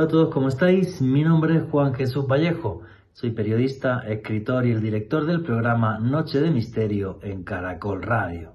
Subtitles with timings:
[0.00, 1.02] Hola a todos, ¿cómo estáis?
[1.02, 2.80] Mi nombre es Juan Jesús Vallejo.
[3.12, 8.54] Soy periodista, escritor y el director del programa Noche de Misterio en Caracol Radio.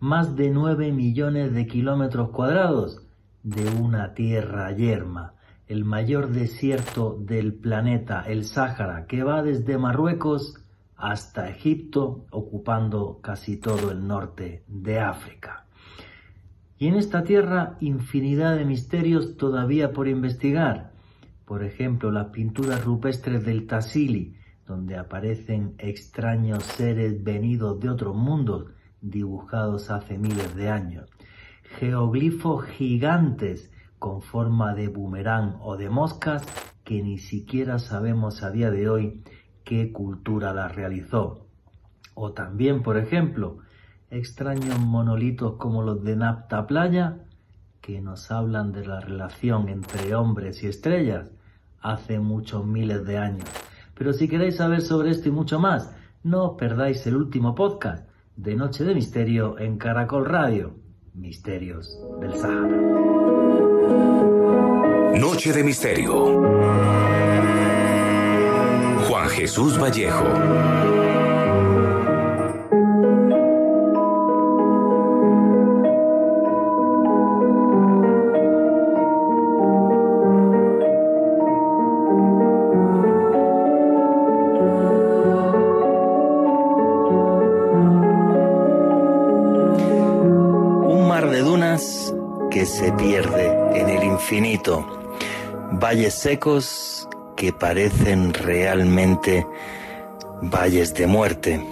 [0.00, 3.06] Más de 9 millones de kilómetros cuadrados
[3.44, 5.34] de una tierra yerma,
[5.68, 10.56] el mayor desierto del planeta, el Sáhara, que va desde Marruecos
[10.96, 15.63] hasta Egipto, ocupando casi todo el norte de África.
[16.78, 20.92] Y en esta tierra infinidad de misterios todavía por investigar.
[21.44, 28.70] Por ejemplo, las pinturas rupestres del Tassili, donde aparecen extraños seres venidos de otros mundos,
[29.00, 31.10] dibujados hace miles de años.
[31.78, 36.44] Geoglifos gigantes con forma de boomerang o de moscas
[36.84, 39.22] que ni siquiera sabemos a día de hoy
[39.64, 41.46] qué cultura las realizó.
[42.14, 43.58] O también, por ejemplo,
[44.14, 47.18] extraños monolitos como los de Napta Playa,
[47.80, 51.30] que nos hablan de la relación entre hombres y estrellas
[51.80, 53.48] hace muchos miles de años.
[53.94, 58.08] Pero si queréis saber sobre esto y mucho más, no os perdáis el último podcast
[58.36, 60.74] de Noche de Misterio en Caracol Radio,
[61.12, 62.80] Misterios del Sahara.
[65.18, 66.42] Noche de Misterio.
[69.06, 70.83] Juan Jesús Vallejo.
[92.78, 93.46] Se pierde
[93.78, 94.84] en el infinito,
[95.70, 99.46] valles secos que parecen realmente
[100.42, 101.64] valles de muerte,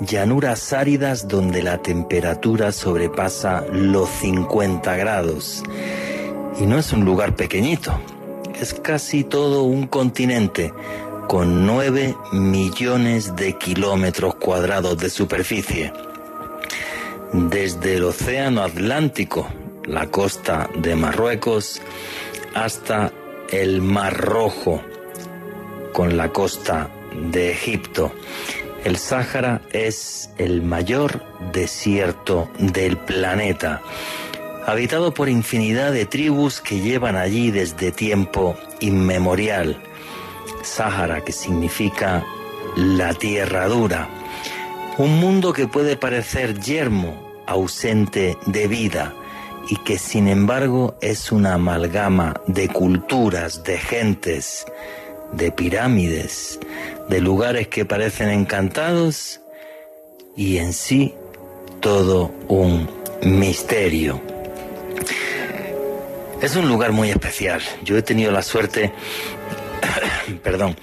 [0.00, 5.62] llanuras áridas donde la temperatura sobrepasa los 50 grados.
[6.58, 7.92] Y no es un lugar pequeñito,
[8.58, 10.72] es casi todo un continente
[11.28, 15.92] con 9 millones de kilómetros cuadrados de superficie.
[17.34, 19.46] Desde el Océano Atlántico,
[19.86, 21.80] la costa de Marruecos
[22.54, 23.12] hasta
[23.50, 24.82] el Mar Rojo
[25.92, 26.90] con la costa
[27.30, 28.12] de Egipto.
[28.84, 33.82] El Sáhara es el mayor desierto del planeta,
[34.66, 39.82] habitado por infinidad de tribus que llevan allí desde tiempo inmemorial.
[40.62, 42.24] Sáhara, que significa
[42.76, 44.08] la tierra dura.
[44.98, 49.14] Un mundo que puede parecer yermo, ausente de vida,
[49.68, 54.66] y que sin embargo es una amalgama de culturas, de gentes,
[55.32, 56.58] de pirámides,
[57.08, 59.40] de lugares que parecen encantados
[60.36, 61.14] y en sí
[61.80, 62.88] todo un
[63.22, 64.20] misterio.
[66.40, 67.62] Es un lugar muy especial.
[67.82, 68.92] Yo he tenido la suerte
[70.42, 70.76] perdón,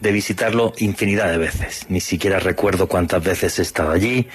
[0.00, 1.86] de visitarlo infinidad de veces.
[1.88, 4.28] Ni siquiera recuerdo cuántas veces he estado allí.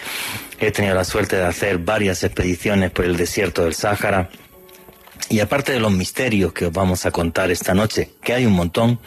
[0.59, 4.29] He tenido la suerte de hacer varias expediciones por el desierto del Sáhara.
[5.29, 8.53] Y aparte de los misterios que os vamos a contar esta noche, que hay un
[8.53, 8.99] montón,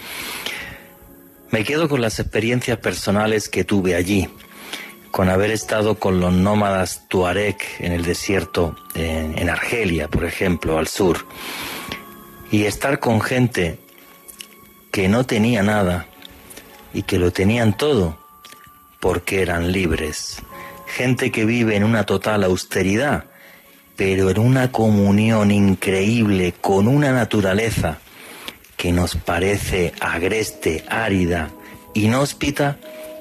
[1.50, 4.28] me quedo con las experiencias personales que tuve allí,
[5.10, 10.78] con haber estado con los nómadas Tuareg en el desierto, en, en Argelia, por ejemplo,
[10.78, 11.26] al sur,
[12.50, 13.78] y estar con gente
[14.98, 16.06] que no tenía nada
[16.92, 18.18] y que lo tenían todo
[18.98, 20.38] porque eran libres.
[20.88, 23.26] Gente que vive en una total austeridad,
[23.94, 27.98] pero en una comunión increíble con una naturaleza
[28.76, 31.50] que nos parece agreste, árida,
[31.94, 32.78] inhóspita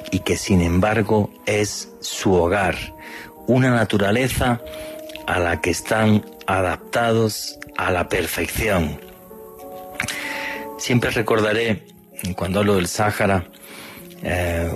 [0.10, 2.76] y que sin embargo es su hogar.
[3.46, 4.62] Una naturaleza
[5.28, 9.00] a la que están adaptados a la perfección.
[10.78, 11.84] Siempre recordaré,
[12.36, 13.46] cuando hablo del Sáhara,
[14.24, 14.70] eh,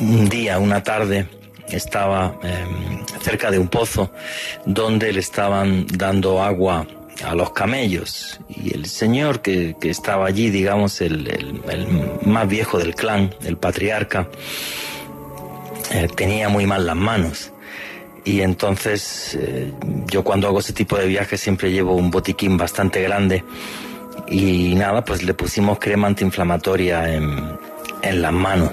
[0.00, 1.26] un día, una tarde,
[1.68, 4.12] estaba em, cerca de un pozo
[4.66, 6.86] donde le estaban dando agua
[7.24, 11.60] a los camellos y el señor que, estaba allí, digamos, el,
[12.22, 14.28] más viejo del clan, el patriarca,
[15.92, 17.52] eh, tenía muy mal las manos.
[18.24, 19.72] Y entonces eh,
[20.06, 23.44] yo cuando hago ese tipo de viajes siempre llevo un botiquín bastante grande
[24.30, 27.58] y nada, pues le pusimos crema antiinflamatoria en,
[28.02, 28.70] en las manos.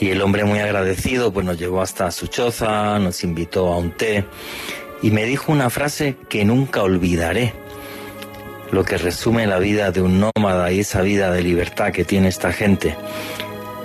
[0.00, 3.90] Y el hombre muy agradecido, pues nos llevó hasta su choza, nos invitó a un
[3.92, 4.24] té
[5.02, 7.52] y me dijo una frase que nunca olvidaré,
[8.70, 12.28] lo que resume la vida de un nómada y esa vida de libertad que tiene
[12.28, 12.96] esta gente.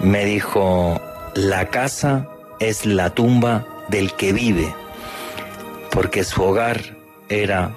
[0.01, 1.01] Me dijo,
[1.36, 2.27] la casa
[2.59, 4.74] es la tumba del que vive,
[5.92, 6.98] porque su hogar
[7.30, 7.74] era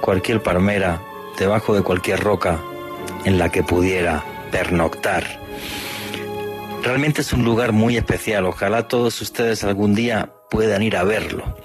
[0.00, 1.00] cualquier palmera
[1.40, 2.60] debajo de cualquier roca,
[3.24, 4.22] en la que pudiera
[4.52, 5.24] pernoctar.
[6.82, 11.56] Realmente es un lugar muy especial, ojalá todos ustedes algún día puedan ir a verlo.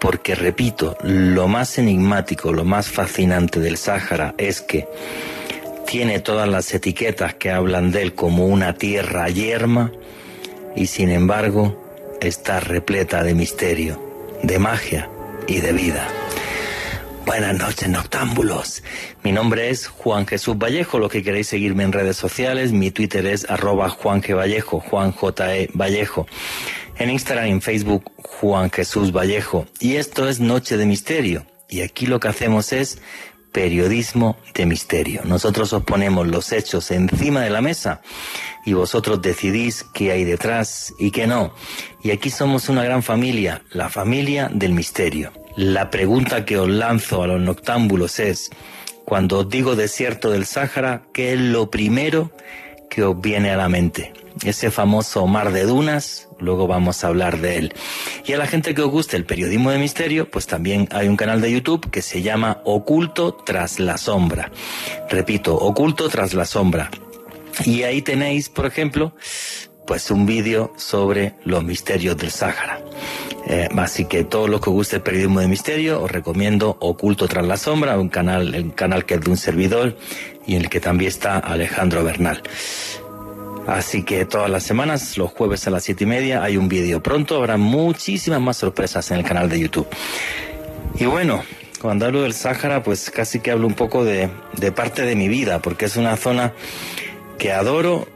[0.00, 4.88] Porque, repito, lo más enigmático, lo más fascinante del Sáhara es que
[5.86, 9.92] tiene todas las etiquetas que hablan de él como una tierra yerma
[10.74, 14.00] y sin embargo está repleta de misterio,
[14.42, 15.08] de magia
[15.46, 16.23] y de vida.
[17.26, 18.82] Buenas noches, noctámbulos.
[19.22, 20.98] Mi nombre es Juan Jesús Vallejo.
[20.98, 24.20] Lo que queréis seguirme en redes sociales, mi Twitter es arroba Juan.
[24.20, 25.56] Vallejo, Juan J.
[25.56, 25.70] E.
[25.72, 26.26] Vallejo.
[26.96, 29.66] En Instagram y en Facebook, Juan Jesús Vallejo.
[29.80, 31.46] Y esto es Noche de Misterio.
[31.70, 33.00] Y aquí lo que hacemos es
[33.52, 35.22] periodismo de misterio.
[35.24, 38.02] Nosotros os ponemos los hechos encima de la mesa
[38.66, 41.54] y vosotros decidís qué hay detrás y qué no.
[42.02, 45.43] Y aquí somos una gran familia, la familia del misterio.
[45.56, 48.50] La pregunta que os lanzo a los noctámbulos es,
[49.04, 52.32] cuando os digo desierto del Sáhara, ¿qué es lo primero
[52.90, 54.12] que os viene a la mente?
[54.42, 57.74] Ese famoso mar de dunas, luego vamos a hablar de él.
[58.26, 61.16] Y a la gente que os guste el periodismo de misterio, pues también hay un
[61.16, 64.50] canal de YouTube que se llama Oculto tras la sombra.
[65.08, 66.90] Repito, Oculto tras la sombra.
[67.64, 69.14] Y ahí tenéis, por ejemplo,
[69.86, 72.80] pues un vídeo sobre los misterios del Sáhara.
[73.46, 77.46] Eh, así que todos los que guste el periodismo de misterio, os recomiendo Oculto tras
[77.46, 79.96] la sombra, un canal, un canal que es de un servidor
[80.46, 82.42] y en el que también está Alejandro Bernal.
[83.66, 87.02] Así que todas las semanas, los jueves a las siete y media, hay un vídeo.
[87.02, 89.88] Pronto habrá muchísimas más sorpresas en el canal de YouTube.
[90.98, 91.42] Y bueno,
[91.80, 94.28] cuando hablo del Sáhara, pues casi que hablo un poco de
[94.74, 96.52] parte de mi vida, porque es una zona
[97.38, 98.06] que adoro.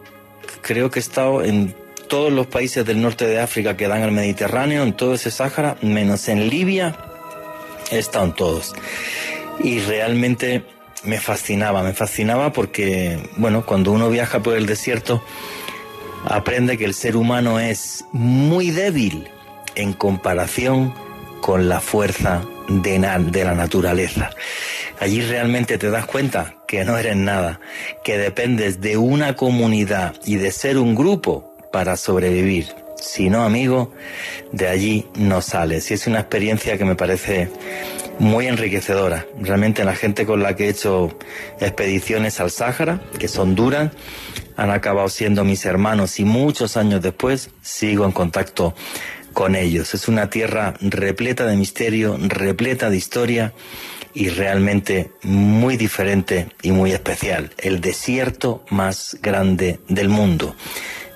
[0.68, 1.74] Creo que he estado en
[2.10, 5.78] todos los países del norte de África que dan al Mediterráneo, en todo ese Sáhara,
[5.80, 6.94] menos en Libia,
[7.90, 8.74] he estado en todos.
[9.64, 10.66] Y realmente
[11.04, 15.24] me fascinaba, me fascinaba porque, bueno, cuando uno viaja por el desierto,
[16.26, 19.26] aprende que el ser humano es muy débil
[19.74, 20.92] en comparación
[21.40, 22.98] con la fuerza de,
[23.30, 24.30] de, la naturaleza.
[25.00, 27.60] Allí realmente te das cuenta que no eres nada,
[28.04, 32.66] que dependes de una comunidad y de ser un grupo para sobrevivir.
[33.00, 33.92] Si no, amigo,
[34.52, 35.90] de allí no sales.
[35.90, 37.48] Y es una experiencia que me parece
[38.18, 39.26] muy enriquecedora.
[39.40, 41.16] Realmente la gente con la que he hecho
[41.60, 43.92] expediciones al Sáhara, que son duras,
[44.56, 48.74] han acabado siendo mis hermanos y muchos años después sigo en contacto
[49.38, 49.94] con ellos.
[49.94, 53.52] Es una tierra repleta de misterio, repleta de historia
[54.12, 57.52] y realmente muy diferente y muy especial.
[57.56, 60.56] El desierto más grande del mundo.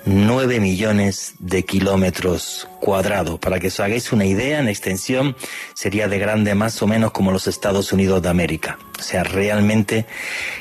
[0.05, 3.39] 9 millones de kilómetros cuadrados.
[3.39, 5.35] Para que os hagáis una idea, en extensión
[5.73, 8.79] sería de grande más o menos como los Estados Unidos de América.
[8.97, 10.05] O sea, realmente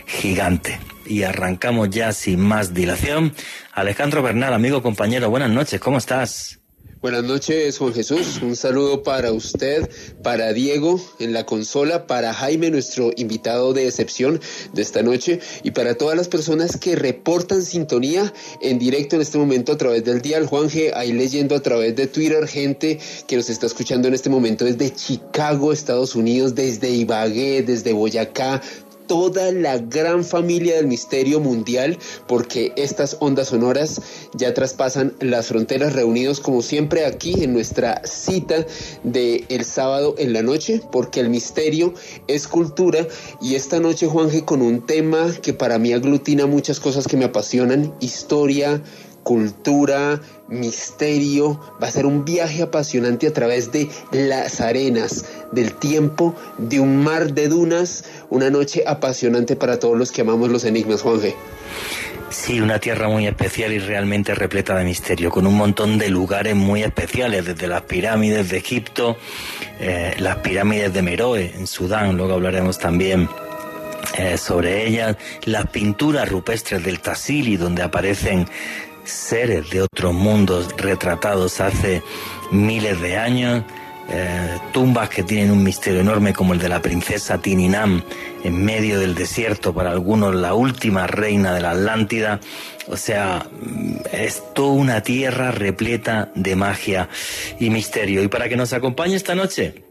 [0.07, 0.81] gigante.
[1.07, 3.33] Y arrancamos ya sin más dilación.
[3.73, 6.59] Alejandro Bernal, amigo, compañero, buenas noches, ¿cómo estás?
[7.03, 8.39] Buenas noches, Juan Jesús.
[8.43, 9.91] Un saludo para usted,
[10.23, 14.41] para Diego en la consola, para Jaime, nuestro invitado de excepción
[14.73, 19.37] de esta noche, y para todas las personas que reportan sintonía en directo en este
[19.37, 20.47] momento a través del dial.
[20.47, 24.31] Juan G, ahí leyendo a través de Twitter, gente que nos está escuchando en este
[24.31, 28.63] momento desde Chicago, Estados Unidos, desde Ibagué, desde Boyacá,
[29.13, 34.01] toda la gran familia del misterio mundial, porque estas ondas sonoras
[34.33, 38.65] ya traspasan las fronteras, reunidos como siempre aquí en nuestra cita
[39.03, 41.93] de el sábado en la noche, porque el misterio
[42.27, 43.07] es cultura.
[43.43, 47.27] Y esta noche Juanje con un tema que para mí aglutina muchas cosas que me
[47.27, 48.83] apasionan, historia,
[49.25, 56.35] cultura, misterio, va a ser un viaje apasionante a través de las arenas, del tiempo,
[56.59, 61.03] de un mar de dunas, una noche apasionante para todos los que amamos los enigmas,
[61.03, 61.35] Juanje.
[62.31, 66.55] Sí, una tierra muy especial y realmente repleta de misterio, con un montón de lugares
[66.55, 69.19] muy especiales, desde las pirámides de Egipto,
[69.81, 73.29] eh, las pirámides de Meroe en Sudán, luego hablaremos también
[74.17, 78.47] eh, sobre ellas, las pinturas rupestres del Tassili, donde aparecen
[79.05, 82.03] seres de otros mundos retratados hace
[82.51, 83.65] miles de años,
[84.09, 88.03] eh, tumbas que tienen un misterio enorme como el de la princesa Tininam
[88.45, 92.41] en medio del desierto, para algunos la última reina de la Atlántida.
[92.89, 93.47] O sea,
[94.13, 97.09] es toda una tierra repleta de magia
[97.61, 98.23] y misterio.
[98.23, 99.85] Y para que nos acompañe esta noche,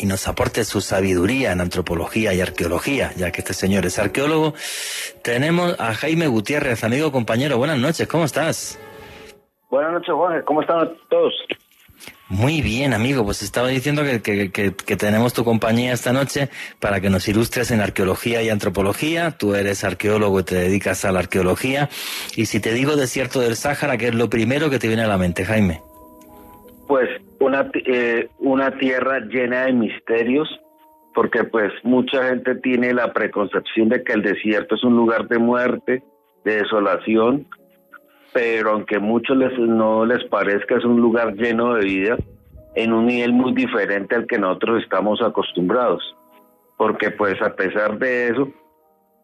[0.00, 4.54] y nos aporte su sabiduría en antropología y arqueología, ya que este señor es arqueólogo,
[5.22, 7.58] tenemos a Jaime Gutiérrez, amigo compañero.
[7.58, 8.78] Buenas noches, ¿cómo estás?
[9.70, 10.42] Buenas noches, Juan.
[10.46, 11.34] ¿Cómo están todos?
[12.28, 13.24] Muy bien, amigo.
[13.24, 17.80] Pues estaba diciendo que, que, tenemos tu compañía esta noche para que nos ilustres en
[17.80, 19.32] arqueología y antropología.
[19.32, 21.88] Tú eres arqueólogo y te dedicas a la arqueología.
[22.36, 25.08] Y si te digo desierto del Sáhara, ¿qué es lo primero que te viene a
[25.08, 25.82] la mente, Jaime?
[26.90, 30.48] Pues una, eh, una tierra llena de misterios,
[31.14, 35.38] porque pues mucha gente tiene la preconcepción de que el desierto es un lugar de
[35.38, 36.02] muerte,
[36.44, 37.46] de desolación,
[38.32, 42.16] pero aunque muchos les, no les parezca, es un lugar lleno de vida
[42.74, 46.02] en un nivel muy diferente al que nosotros estamos acostumbrados,
[46.76, 48.48] porque pues a pesar de eso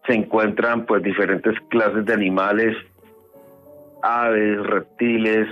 [0.07, 2.77] se encuentran pues diferentes clases de animales,
[4.05, 5.49] aves, reptiles,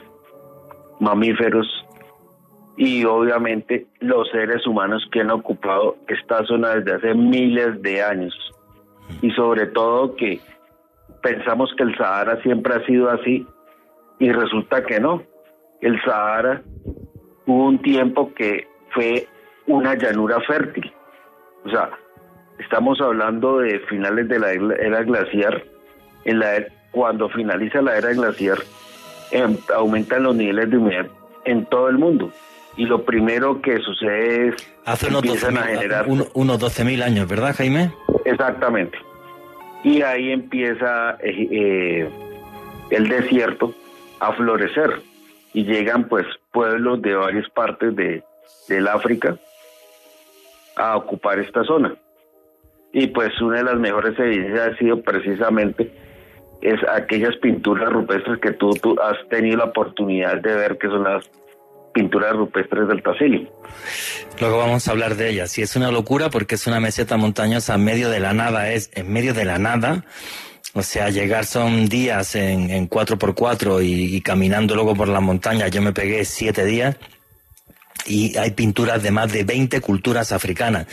[1.00, 1.83] mamíferos
[2.76, 8.34] y obviamente los seres humanos que han ocupado esta zona desde hace miles de años
[9.22, 10.40] y sobre todo que
[11.22, 13.46] pensamos que el Sahara siempre ha sido así
[14.18, 15.22] y resulta que no.
[15.80, 16.62] El Sahara
[17.46, 19.26] hubo un tiempo que fue
[19.66, 20.92] una llanura fértil.
[21.64, 21.90] O sea,
[22.58, 25.62] estamos hablando de finales de la era glaciar.
[26.24, 28.58] En la, er, cuando finaliza la era glaciar,
[29.30, 31.06] em, aumentan los niveles de humedad
[31.44, 32.32] en todo el mundo.
[32.76, 34.54] Y lo primero que sucede es
[34.84, 36.06] Hace unos empiezan a generar...
[36.08, 37.92] unos 12.000 años, ¿verdad, Jaime?
[38.24, 38.98] Exactamente
[39.84, 42.10] y ahí empieza eh, eh,
[42.90, 43.74] el desierto
[44.18, 45.02] a florecer
[45.52, 48.24] y llegan pues pueblos de varias partes de,
[48.66, 49.36] del África
[50.76, 51.94] a ocupar esta zona.
[52.92, 55.92] Y pues una de las mejores evidencias ha sido precisamente
[56.62, 61.04] es aquellas pinturas rupestres que tú, tú has tenido la oportunidad de ver que son
[61.04, 61.30] las
[61.94, 63.48] pinturas rupestres del Tassili.
[64.40, 65.56] Luego vamos a hablar de ellas.
[65.56, 68.90] Y es una locura porque es una meseta montañosa en medio de la nada, es
[68.92, 70.04] en medio de la nada.
[70.74, 75.68] O sea, llegar son días en, en 4x4 y, y caminando luego por la montaña.
[75.68, 76.96] Yo me pegué siete días
[78.06, 80.86] y hay pinturas de más de 20 culturas africanas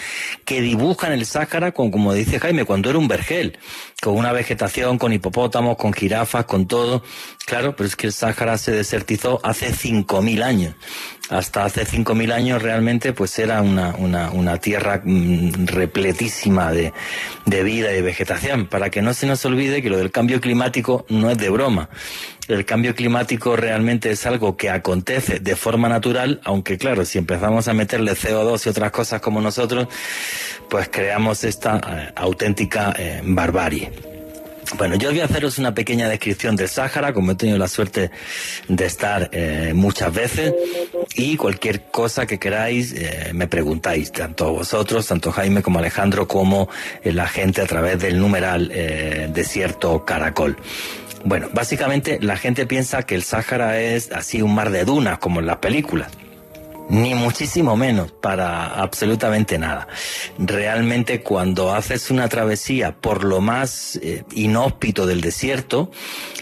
[0.46, 3.58] que dibujan el Sáhara con, como dice Jaime, cuando era un vergel,
[4.02, 7.04] con una vegetación, con hipopótamos, con jirafas, con todo.
[7.46, 10.76] Claro, pero es que el Sáhara se desertizó hace 5.000 años.
[11.30, 16.94] Hasta hace 5.000 años realmente pues era una, una, tierra mm, repletísima de,
[17.46, 18.68] de vida y vegetación.
[18.68, 21.90] Para que no se nos olvide que lo del cambio climático no es de broma
[22.48, 27.68] el cambio climático realmente es algo que acontece de forma natural, aunque claro, si empezamos
[27.68, 29.88] a meterle CO2 y otras cosas como nosotros,
[30.70, 33.91] pues creamos esta eh, auténtica eh, barbarie.
[34.78, 38.12] Bueno, yo voy a haceros una pequeña descripción del Sáhara, como he tenido la suerte
[38.68, 40.54] de estar eh, muchas veces,
[41.16, 42.96] y cualquier cosa que queráis
[43.34, 46.70] me preguntáis, tanto vosotros, tanto Jaime como Alejandro, como
[47.04, 48.70] la gente a través del numeral
[49.34, 50.58] Desierto Caracol.
[51.24, 55.40] Bueno, básicamente la gente piensa que el Sáhara es así un mar de dunas, como
[55.40, 56.12] en las películas.
[56.92, 59.88] Ni muchísimo menos, para absolutamente nada.
[60.38, 65.90] Realmente cuando haces una travesía por lo más eh, inhóspito del desierto,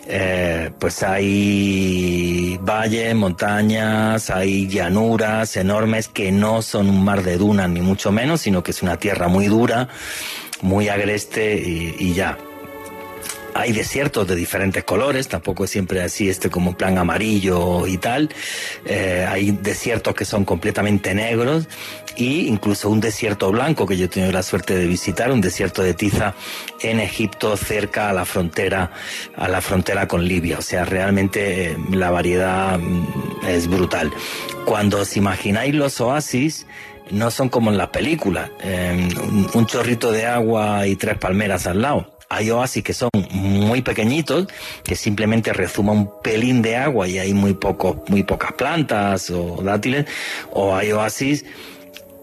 [0.07, 7.69] eh, pues hay valles, montañas, hay llanuras enormes que no son un mar de dunas,
[7.69, 9.87] ni mucho menos, sino que es una tierra muy dura,
[10.63, 12.39] muy agreste y ya
[13.59, 18.29] hay desiertos de diferentes colores, tampoco es siempre así este como plan amarillo y tal.
[18.85, 21.67] Eh, hay desiertos que son completamente negros
[22.15, 25.83] y incluso un desierto blanco que yo he tenido la suerte de visitar, un desierto
[25.83, 26.35] de tiza
[26.81, 28.91] en Egipto cerca a la frontera
[29.35, 30.59] a la frontera con Libia.
[30.59, 34.09] O sea, realmente eh, la variedad mm, es brutal.
[34.63, 36.65] Cuando os imagináis los oasis
[37.11, 39.09] no son como en las películas, eh,
[39.53, 44.47] un chorrito de agua y tres palmeras al lado hay oasis que son muy pequeñitos,
[44.83, 49.61] que simplemente rezuma un pelín de agua y hay muy, poco, muy pocas plantas o
[49.63, 50.05] dátiles,
[50.51, 51.45] o hay oasis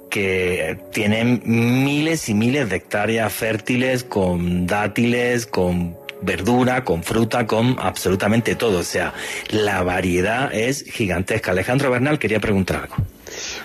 [0.09, 7.77] que tienen miles y miles de hectáreas fértiles con dátiles, con verdura, con fruta, con
[7.79, 8.79] absolutamente todo.
[8.79, 9.13] O sea,
[9.51, 11.51] la variedad es gigantesca.
[11.51, 12.97] Alejandro Bernal quería preguntar algo.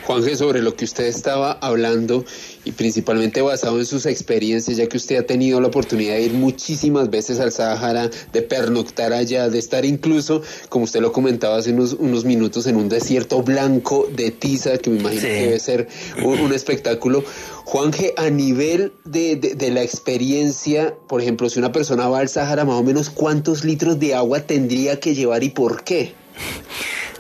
[0.06, 2.26] Juanje, sobre lo que usted estaba hablando
[2.64, 6.34] y principalmente basado en sus experiencias, ya que usted ha tenido la oportunidad de ir
[6.34, 11.72] muchísimas veces al Sahara, de pernoctar allá, de estar incluso, como usted lo comentaba hace
[11.72, 15.88] unos, unos minutos, en un desierto blanco de tiza, que me imagino que debe ser
[16.24, 17.24] un, espectáculo.
[17.66, 22.66] Juanje, a nivel de, de, la experiencia, por ejemplo, si una persona va al Sahara,
[22.66, 26.14] más o menos cuántos litros de agua tendría que llevar y por qué?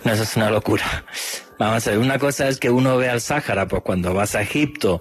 [0.04, 1.06] No, eso es una locura.
[1.62, 4.42] Vamos a ver, una cosa es que uno ve al Sáhara, pues cuando vas a
[4.42, 5.00] Egipto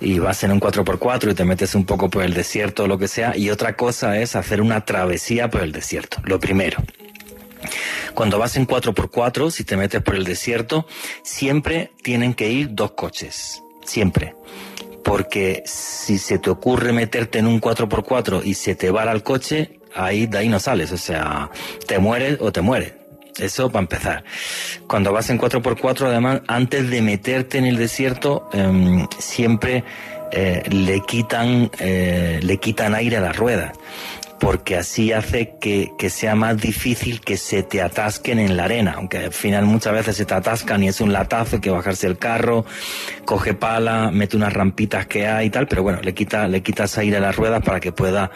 [0.00, 2.98] y vas en un 4x4 y te metes un poco por el desierto o lo
[2.98, 6.82] que sea, y otra cosa es hacer una travesía por el desierto, lo primero.
[8.12, 10.84] Cuando vas en 4x4, si te metes por el desierto,
[11.22, 13.62] siempre tienen que ir dos coches.
[13.84, 14.34] Siempre.
[15.04, 19.78] Porque si se te ocurre meterte en un 4x4 y se te va al coche,
[19.94, 20.90] ahí de ahí no sales.
[20.90, 21.50] O sea,
[21.86, 22.99] te mueres o te mueres.
[23.40, 24.24] Eso para empezar.
[24.86, 29.84] Cuando vas en 4x4, además, antes de meterte en el desierto, em, siempre
[30.32, 33.72] eh, le quitan eh, le quitan aire a las ruedas
[34.40, 38.94] porque así hace que, que, sea más difícil que se te atasquen en la arena,
[38.96, 42.06] aunque al final muchas veces se te atascan y es un latazo, hay que bajarse
[42.06, 42.64] el carro,
[43.26, 46.96] coge pala, mete unas rampitas que hay y tal, pero bueno, le quita, le quitas
[46.96, 48.30] aire a las ruedas para que pueda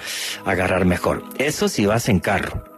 [0.44, 1.24] agarrar mejor.
[1.38, 2.73] Eso si vas en carro.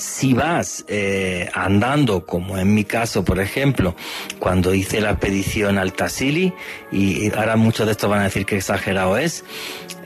[0.00, 3.94] Si vas eh, andando, como en mi caso, por ejemplo,
[4.38, 6.54] cuando hice la expedición al Tassili,
[6.90, 9.44] y ahora muchos de estos van a decir que exagerado es,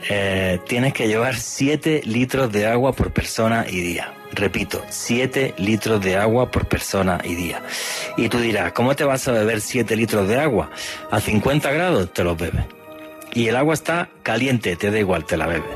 [0.09, 4.13] eh, tienes que llevar 7 litros de agua por persona y día.
[4.33, 7.61] Repito, 7 litros de agua por persona y día.
[8.17, 10.71] Y tú dirás, ¿cómo te vas a beber 7 litros de agua?
[11.09, 12.65] A 50 grados te los bebes
[13.35, 15.69] y el agua está caliente, te da igual, te la bebes.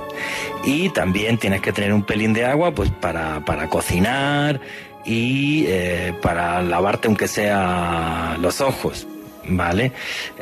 [0.63, 4.60] Y también tienes que tener un pelín de agua pues para, para cocinar
[5.06, 9.06] y eh, para lavarte aunque sea los ojos,
[9.46, 9.92] ¿vale?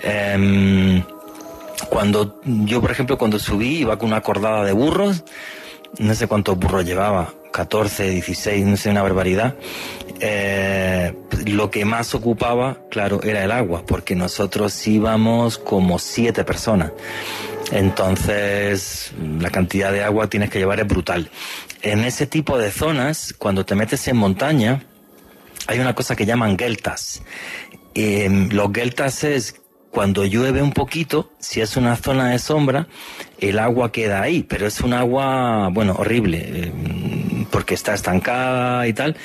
[0.02, 1.04] Em,
[1.90, 5.24] cuando yo, por ejemplo, cuando subí iba con una cordada de burros,
[5.98, 9.56] no sé cuántos burros llevaba, 14, 16, no sé, una barbaridad.
[10.20, 11.14] Eh,
[11.46, 16.92] lo que más ocupaba, claro, era el agua, porque nosotros íbamos como siete personas.
[17.72, 21.30] Entonces, la cantidad de agua tienes que llevar es brutal.
[21.82, 24.84] En ese tipo de zonas, cuando te metes en montaña,
[25.68, 27.22] hay una cosa que llaman geltas.
[27.94, 32.88] Eh, los geltas es cuando llueve un poquito, si es una zona de sombra,
[33.40, 36.72] el agua queda ahí, pero es un agua, bueno, horrible, eh,
[37.50, 39.16] porque está estancada y tal.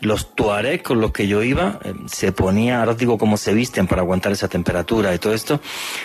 [0.00, 3.86] Los tuareg con los que yo iba, eh, se ponía, ahora digo cómo se visten
[3.86, 5.60] para aguantar esa temperatura y todo esto,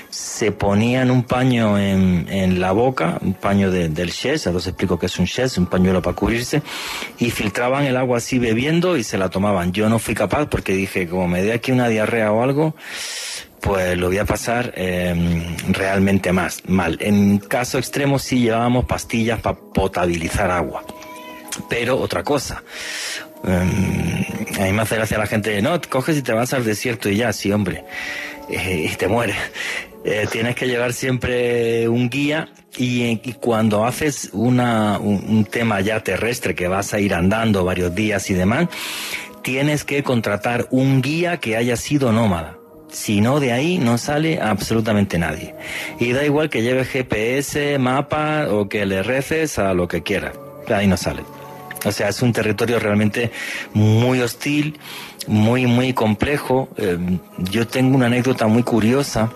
[0.10, 5.00] se ponían un paño en, en la boca, un paño del shes, ahora os explico
[5.00, 6.62] qué es un shes, un pañuelo para cubrirse,
[7.18, 9.72] y filtraban el agua así bebiendo y se la tomaban.
[9.72, 12.76] Yo no fui capaz porque dije, como me dé aquí una diarrea o algo,
[13.62, 16.98] pues lo voy a pasar em, realmente más mal.
[17.02, 20.84] En caso extremo sí llevábamos pastillas para potabilizar agua.
[21.70, 22.64] Pero otra cosa,
[23.44, 24.26] em,
[24.60, 27.18] a mí me hace gracia la gente, no, coges y te vas al desierto y
[27.18, 27.84] ya, sí, hombre,
[28.50, 29.38] eh, y te mueres.
[30.06, 36.56] Eh, tienes que llevar siempre un guía y, cuando haces una, un tema ya terrestre
[36.56, 38.68] que vas a ir andando varios días y demás,
[39.42, 42.58] tienes que contratar un guía que haya sido nómada
[42.90, 45.56] si no, de ahí no sale absolutamente nadie.
[46.00, 50.34] Y da igual que lleve GPS, mapa o que le reces a lo que quiera.
[50.68, 51.24] De ahí no sale.
[51.86, 53.32] O sea, es un territorio realmente
[53.74, 54.80] muy hostil,
[55.28, 56.70] muy, muy complejo.
[56.78, 56.98] Eh,
[57.52, 59.32] yo tengo una anécdota muy curiosa.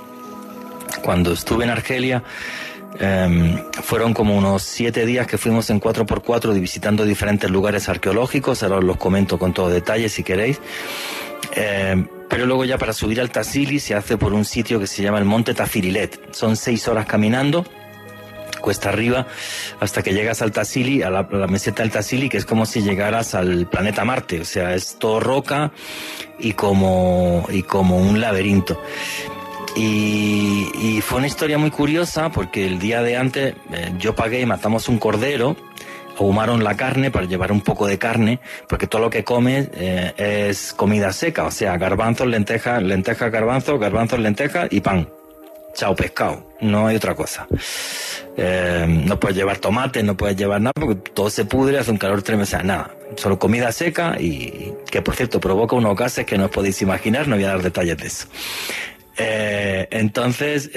[1.03, 2.23] Cuando estuve en Argelia,
[2.99, 8.63] em, fueron como unos siete días que fuimos en 4x4 visitando diferentes lugares arqueológicos.
[8.63, 10.59] Ahora os los comento con todo detalle si queréis.
[11.55, 15.03] Eh, pero luego ya para subir al Tassili se hace por un sitio que se
[15.03, 16.33] llama el Monte Tafirilet.
[16.33, 17.65] Son seis horas caminando
[18.61, 19.27] cuesta arriba
[19.79, 23.35] hasta que llegas al Tassili, a la, meseta del Tassili, que es como si llegaras
[23.35, 25.71] al planeta Marte, o sea, es todo roca
[26.39, 28.81] y como, y como un laberinto.
[29.75, 34.45] Y, fue una historia muy curiosa porque el día de antes eh, yo pagué y
[34.45, 35.55] matamos un cordero
[36.21, 40.13] ahumaron la carne para llevar un poco de carne, porque todo lo que come eh,
[40.49, 45.07] es comida seca, o sea, garbanzos, lentejas, lentejas, garbanzos, garbanzos, lentejas y pan.
[45.73, 47.47] Chao pescado, no hay otra cosa.
[48.37, 51.97] Eh, no puedes llevar tomate, no puedes llevar nada porque todo se pudre, hace un
[51.97, 52.91] calor tremendo, o sea, nada.
[53.17, 57.27] Solo comida seca y que por cierto provoca unos gases que no os podéis imaginar,
[57.27, 58.27] no voy a dar detalles de eso.
[59.17, 60.71] Eh, entonces,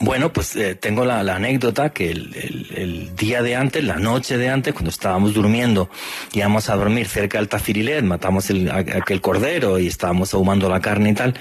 [0.00, 4.74] bueno, pues eh, tengo la, anécdota que el, día de antes, la noche de antes,
[4.74, 5.88] cuando estábamos durmiendo,
[6.34, 11.10] íbamos a dormir cerca del Tafirilet, matamos el, aquel cordero y estábamos ahumando la carne
[11.10, 11.34] y tal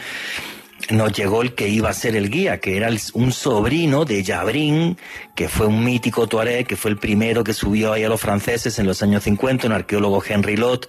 [0.90, 4.98] nos llegó el que iba a ser el guía, que era un sobrino de Jabrin,
[5.36, 8.78] que fue un mítico tuareg, que fue el primero que subió ahí a los franceses
[8.78, 10.88] en los años 50, un arqueólogo Henry Lott,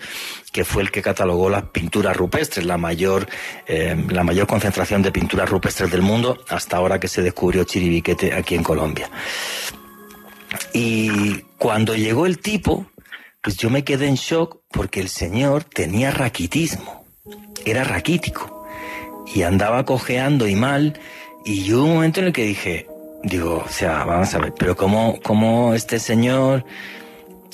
[0.53, 3.27] que fue el que catalogó las pinturas rupestres, la mayor,
[3.66, 8.35] eh, la mayor concentración de pinturas rupestres del mundo, hasta ahora que se descubrió Chiribiquete
[8.35, 9.09] aquí en Colombia.
[10.72, 12.87] Y cuando llegó el tipo,
[13.40, 17.07] pues yo me quedé en shock porque el señor tenía raquitismo,
[17.64, 18.56] era raquítico
[19.35, 20.99] y andaba cojeando y mal.
[21.45, 22.87] Y hubo un momento en el que dije,
[23.23, 26.65] digo, o sea, vamos a ver, pero cómo, cómo este señor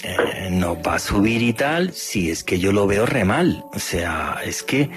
[0.02, 3.64] eh, nos va a subir y tal, si es que yo lo veo re mal.
[3.72, 4.90] O sea, es que,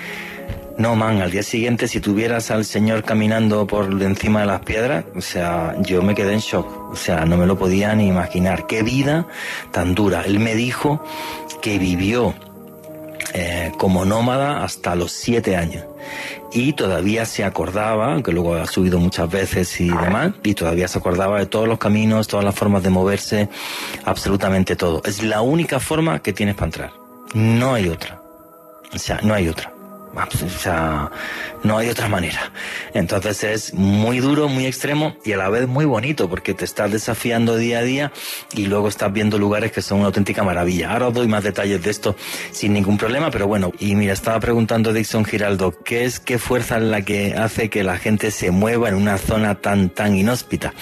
[0.78, 5.06] no, man, al día siguiente si tuvieras al señor caminando por encima de las piedras,
[5.16, 6.92] o sea, yo me quedé en shock.
[6.92, 8.66] O sea, no me lo podía ni imaginar.
[8.66, 9.28] Qué vida
[9.72, 10.24] tan dura.
[10.26, 11.04] Él me dijo
[11.62, 12.34] que vivió
[13.34, 15.86] eh, como nómada hasta los siete años.
[16.52, 20.98] Y todavía se acordaba, aunque luego ha subido muchas veces y demás, y todavía se
[20.98, 23.50] acordaba de todos los caminos, todas las formas de moverse,
[24.06, 25.02] absolutamente todo.
[25.06, 26.94] Es la única forma que tienes para entrar.
[27.34, 28.22] No hay otra.
[28.94, 29.75] O sea, no hay otra.
[30.16, 31.12] O sea,
[31.64, 32.52] no hay otra manera.
[32.94, 36.92] Entonces es muy duro, muy extremo y a la vez muy bonito porque te estás
[36.92, 38.12] desafiando día a día
[38.54, 40.92] y luego estás viendo lugares que son una auténtica maravilla.
[40.92, 42.16] Ahora os doy más detalles de esto
[42.52, 46.78] sin ningún problema, pero bueno, y mira, estaba preguntando Dixon Giraldo, ¿qué es qué fuerza
[46.78, 50.74] es la que hace que la gente se mueva en una zona tan, tan inhóspita?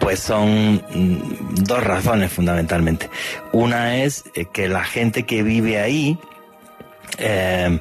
[0.00, 3.10] Pues son mm, dos razones fundamentalmente.
[3.52, 6.18] Una es eh, que la gente que vive ahí
[7.18, 7.78] eh,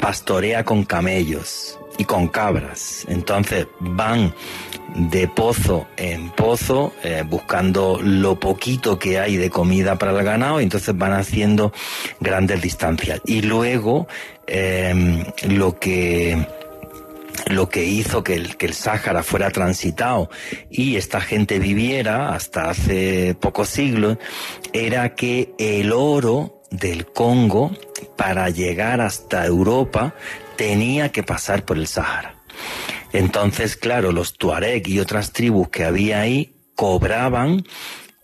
[0.00, 3.04] pastorea con camellos y con cabras.
[3.08, 4.34] Entonces van
[4.96, 10.60] de pozo en pozo eh, buscando lo poquito que hay de comida para el ganado
[10.60, 11.72] y entonces van haciendo
[12.20, 13.20] grandes distancias.
[13.26, 14.08] Y luego
[14.46, 16.46] em, lo que
[17.46, 20.30] lo que hizo que el, que el Sáhara fuera transitado
[20.70, 24.18] y esta gente viviera hasta hace pocos siglos
[24.72, 27.72] era que el oro del Congo
[28.16, 30.14] para llegar hasta Europa
[30.56, 32.34] tenía que pasar por el Sahara.
[33.12, 37.64] Entonces, claro, los Tuareg y otras tribus que había ahí cobraban,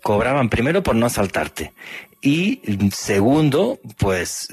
[0.02, 1.72] cobraban primero por no asaltarte
[2.26, 2.60] y
[2.92, 4.48] segundo, pues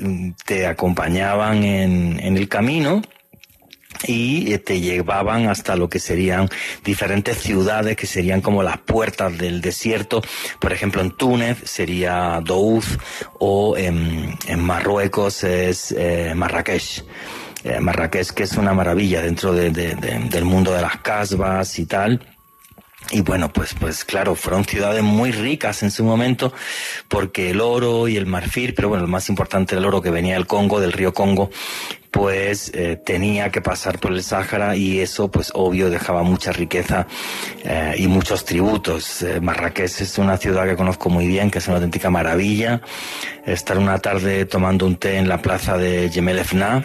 [0.46, 3.02] te acompañaban en, en el camino
[4.06, 6.50] y eh, te llevaban hasta lo que serían
[6.84, 10.22] diferentes ciudades que serían como las puertas del desierto.
[10.60, 12.98] Por ejemplo, en Túnez sería Douz
[13.40, 17.04] o en, Marruecos es eh, Marrakech.
[17.64, 22.33] Eh, Marrakech que es una maravilla dentro del mundo de las casbas y tal
[23.14, 26.52] y bueno, pues, pues claro, fueron ciudades muy ricas en su momento
[27.08, 30.34] porque el oro y el marfil, pero bueno, lo más importante el oro que venía
[30.34, 31.52] del Congo, del río Congo,
[32.10, 37.06] pues eh, tenía que pasar por el Sáhara y eso pues obvio dejaba mucha riqueza
[37.64, 39.22] eh, y muchos tributos.
[39.22, 42.82] Eh, Marrakech es una ciudad que conozco muy bien, que es una auténtica maravilla.
[43.46, 46.84] Estar una tarde tomando un té en la plaza de Yemelefna,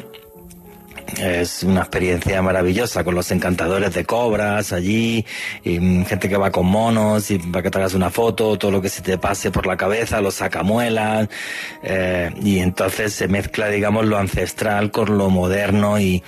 [1.16, 5.24] es una experiencia maravillosa con los encantadores de cobras allí,
[5.64, 8.88] y gente que va con monos y para que te una foto, todo lo que
[8.88, 11.28] se te pase por la cabeza, los sacamuelas,
[11.82, 16.22] eh, y entonces se mezcla, digamos, lo ancestral con lo moderno y,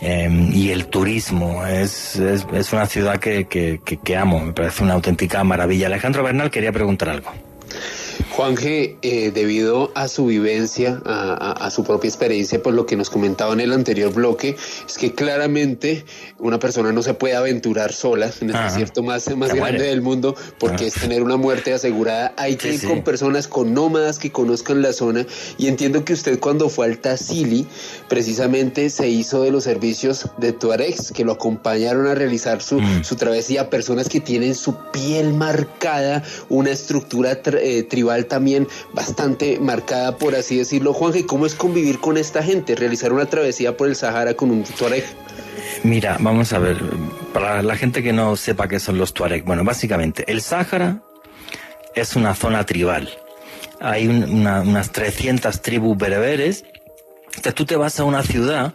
[0.00, 1.66] em, y el turismo.
[1.66, 5.86] Es, es, es una ciudad que, que, que amo, me parece una auténtica maravilla.
[5.86, 7.51] Alejandro Bernal quería preguntar algo.
[8.36, 13.52] Juanje, eh, debido a su vivencia, a, su propia experiencia, por lo que nos comentaba
[13.52, 16.06] en el anterior bloque, es que claramente
[16.38, 20.34] una persona no se puede aventurar sola en el desierto más, más grande del mundo
[20.58, 22.32] porque es tener una muerte asegurada.
[22.38, 25.26] Hay que ir con personas, con nómadas que conozcan la zona.
[25.58, 27.66] Y entiendo que usted cuando fue al Tassili,
[28.08, 33.04] precisamente se hizo de los servicios de Tuaregs, que lo acompañaron a realizar su, mm.
[33.04, 33.68] su travesía.
[33.68, 40.58] Personas que tienen su piel marcada, una estructura eh, tribal también bastante marcada, por así
[40.58, 40.92] decirlo.
[40.92, 42.74] Juanje, ¿cómo es convivir con esta gente?
[42.74, 45.04] Realizar una travesía por el Sahara con un Tuareg.
[45.82, 46.78] Mira, vamos a ver,
[47.32, 51.02] para la gente que no sepa qué son los Tuareg, bueno, básicamente el Sahara
[51.94, 53.10] es una zona tribal.
[53.80, 56.64] Hay unas 300 tribus bereberes.
[57.26, 58.74] Entonces tú te vas a una ciudad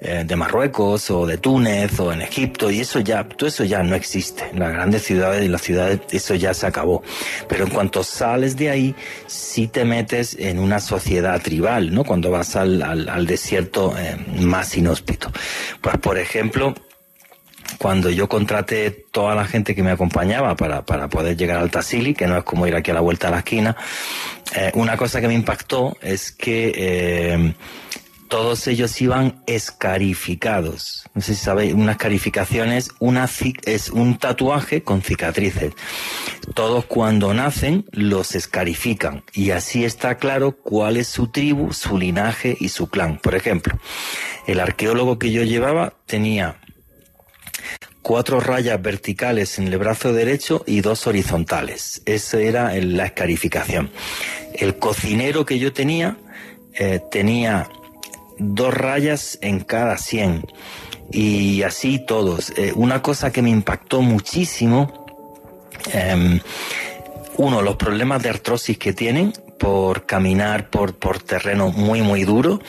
[0.00, 3.82] eh, de Marruecos o de Túnez o en Egipto y eso ya, todo eso ya
[3.82, 4.44] no existe.
[4.52, 7.02] En las grandes ciudades y las ciudades eso ya se acabó.
[7.48, 8.94] Pero en cuanto sales de ahí,
[9.26, 12.04] sí te metes en una sociedad tribal, ¿no?
[12.04, 15.32] Cuando vas al, al, desierto eh, más inhóspito.
[15.80, 16.76] Pues por ejemplo,
[17.78, 22.14] cuando yo contraté toda la gente que me acompañaba para, para poder llegar al Tassili,
[22.14, 23.76] que no es como ir aquí a la vuelta a la esquina,
[24.54, 27.54] eh, una cosa que me impactó es que
[28.28, 31.04] todos ellos iban escarificados.
[31.14, 33.28] No sé si sabéis, unas carificaciones, una
[33.64, 35.72] es un tatuaje con cicatrices.
[36.54, 42.56] Todos cuando nacen los escarifican y así está claro cuál es su tribu, su linaje
[42.60, 43.18] y su clan.
[43.18, 43.78] Por ejemplo,
[44.46, 46.60] el arqueólogo que yo llevaba tenía
[48.02, 52.02] cuatro rayas verticales en el brazo derecho y dos horizontales.
[52.06, 53.90] Esa era la escarificación.
[54.54, 56.16] El cocinero que yo tenía
[56.74, 57.68] eh, tenía
[58.38, 60.44] dos rayas en cada 100
[61.10, 62.52] y así todos.
[62.56, 65.06] Eh, una cosa que me impactó muchísimo,
[65.92, 66.40] em,
[67.36, 72.60] uno, los problemas de artrosis que tienen por caminar por, por terreno muy, muy duro.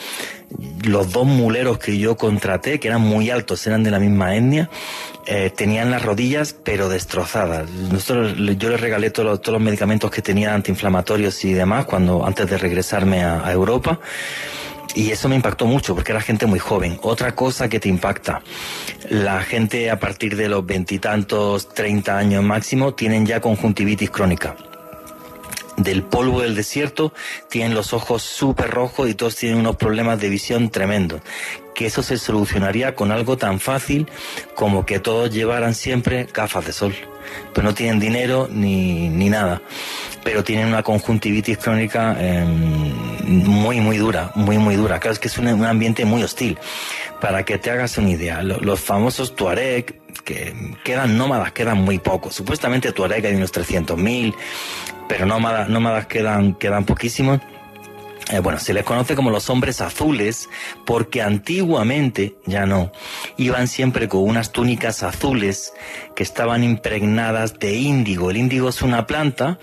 [0.82, 4.68] Los dos muleros que yo contraté, que eran muy altos, eran de la misma etnia,
[5.26, 7.70] eh, tenían las rodillas pero destrozadas.
[7.70, 12.26] Nosotros, yo les regalé todos los, todos los medicamentos que tenía antiinflamatorios y demás cuando
[12.26, 14.00] antes de regresarme a Europa
[14.94, 16.98] y eso me impactó mucho porque era gente muy joven.
[17.02, 18.42] Otra cosa que te impacta,
[19.08, 24.56] la gente a partir de los veintitantos, treinta años máximo, tienen ya conjuntivitis crónica.
[25.82, 27.12] Del polvo del desierto
[27.48, 31.22] tienen los ojos súper rojos y todos tienen unos problemas de visión tremendos.
[31.74, 34.06] Que eso se solucionaría con algo tan fácil
[34.54, 36.94] como que todos llevaran siempre gafas de sol.
[37.54, 39.62] Pero no tienen dinero ni, ni nada
[40.22, 44.98] pero tienen una conjuntivitis crónica eh, muy, muy dura, muy, muy dura.
[45.00, 46.58] Claro, es que es un, ambiente muy hostil.
[47.20, 51.98] Para que te hagas una idea, lo, los famosos Tuareg, que quedan nómadas, quedan muy
[51.98, 52.34] pocos.
[52.34, 54.34] Supuestamente Tuareg hay unos 300.000,
[55.10, 57.40] pero nómadas, nómadas quedan, quedan poquísimos.
[58.30, 60.48] Eh, bueno, se les conoce como los hombres azules
[60.86, 62.92] porque antiguamente, ya no,
[63.36, 65.72] iban siempre con unas túnicas azules
[66.14, 68.30] que estaban impregnadas de índigo.
[68.30, 69.58] El índigo es una planta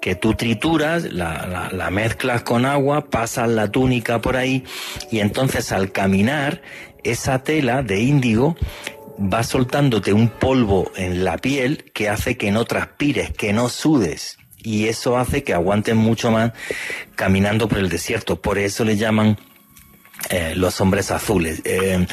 [0.00, 4.62] que tú trituras, la, la, la, mezclas con agua, pasas la túnica por ahí
[5.10, 6.62] y entonces al caminar
[7.02, 8.54] esa tela de índigo
[9.18, 14.38] va soltándote un polvo en la piel que hace que no transpires, que no sudes
[14.64, 16.52] y eso hace que aguanten mucho más
[17.14, 18.40] caminando por el desierto.
[18.40, 19.38] Por eso le llaman
[20.30, 21.60] eh, los hombres azules.
[21.64, 22.06] Eh,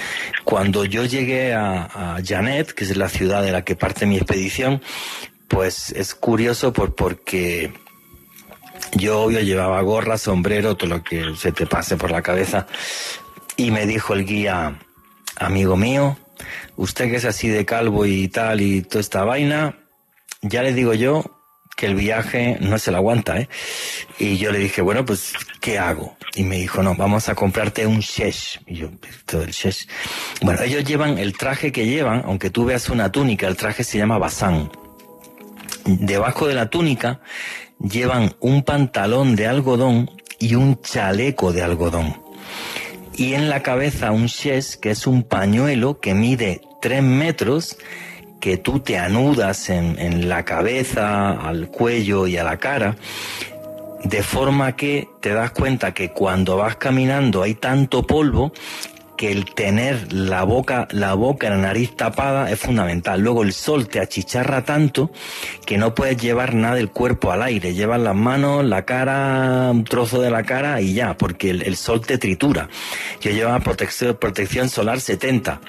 [0.43, 4.17] cuando yo llegué a, a Janet, que es la ciudad de la que parte mi
[4.17, 4.81] expedición,
[5.47, 7.73] pues es curioso por, porque
[8.93, 12.67] yo obvio llevaba gorra, sombrero, todo lo que se te pase por la cabeza.
[13.55, 14.77] Y me dijo el guía,
[15.37, 16.17] amigo mío,
[16.75, 19.77] usted que es así de calvo y tal y toda esta vaina,
[20.41, 21.40] ya le digo yo
[21.75, 23.49] que el viaje no se lo aguanta, ¿eh?
[24.19, 26.15] Y yo le dije, bueno, pues, ¿qué hago?
[26.36, 28.62] Y me dijo, no, vamos a comprarte un shesh.
[28.67, 28.89] Y yo,
[29.25, 29.88] todo el shesh.
[30.41, 33.97] Bueno, ellos llevan el traje que llevan, aunque tú veas una túnica, el traje se
[33.97, 34.69] llama basán
[35.86, 37.21] debajo de la túnica
[37.79, 42.21] llevan un pantalón de algodón y un chaleco de algodón.
[43.15, 47.77] Y en la cabeza un shes, que es un pañuelo que mide tres metros,
[48.41, 52.97] que tú te anudas en, la cabeza, al cuello y a la cara,
[54.04, 58.51] de forma que te das cuenta que cuando vas caminando hay tanto polvo
[59.15, 63.21] que el tener la boca, la boca, la nariz tapada es fundamental.
[63.21, 65.12] Luego el sol te achicharra tanto
[65.63, 67.75] que no puedes llevar nada del cuerpo al aire.
[67.75, 72.01] Llevas las manos, la cara, un trozo de la cara y ya, porque el, sol
[72.01, 72.69] te tritura.
[73.21, 75.62] Yo llevaba protección solar 70.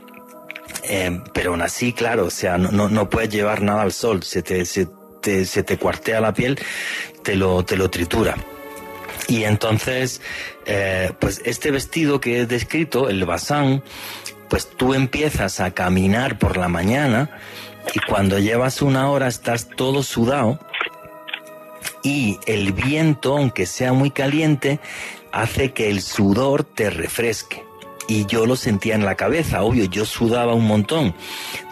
[0.85, 4.23] Eh, pero aún así, claro, o sea, no, no, puedes llevar nada al sol.
[4.23, 4.65] Se te,
[5.21, 6.59] te, te cuartea la piel,
[7.23, 8.37] te lo, te lo tritura.
[9.29, 10.21] Y entonces,
[10.67, 13.83] eh, pues este vestido que he descrito, el basán,
[14.49, 17.31] pues tú empiezas a caminar por la mañana
[17.95, 20.59] y cuando llevas una hora estás todo sudado
[22.03, 24.81] y el viento, aunque sea muy caliente,
[25.31, 27.65] hace que el sudor te refresque.
[28.09, 31.15] Y yo lo sentía en la cabeza, obvio, yo sudaba un montón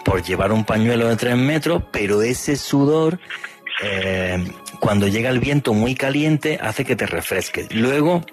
[0.05, 3.19] por llevar un pañuelo de tres metros, pero ese sudor
[3.83, 4.43] eh,
[4.79, 7.73] cuando llega el viento muy caliente hace que te refresques.
[7.73, 8.23] Luego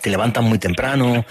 [0.00, 1.24] te levantas muy temprano,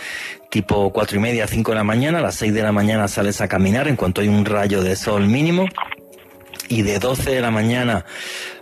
[0.50, 3.42] tipo cuatro y media, cinco de la mañana, a las seis de la mañana sales
[3.42, 5.66] a caminar en cuanto hay un rayo de sol mínimo.
[6.70, 8.06] Y de 12 de la mañana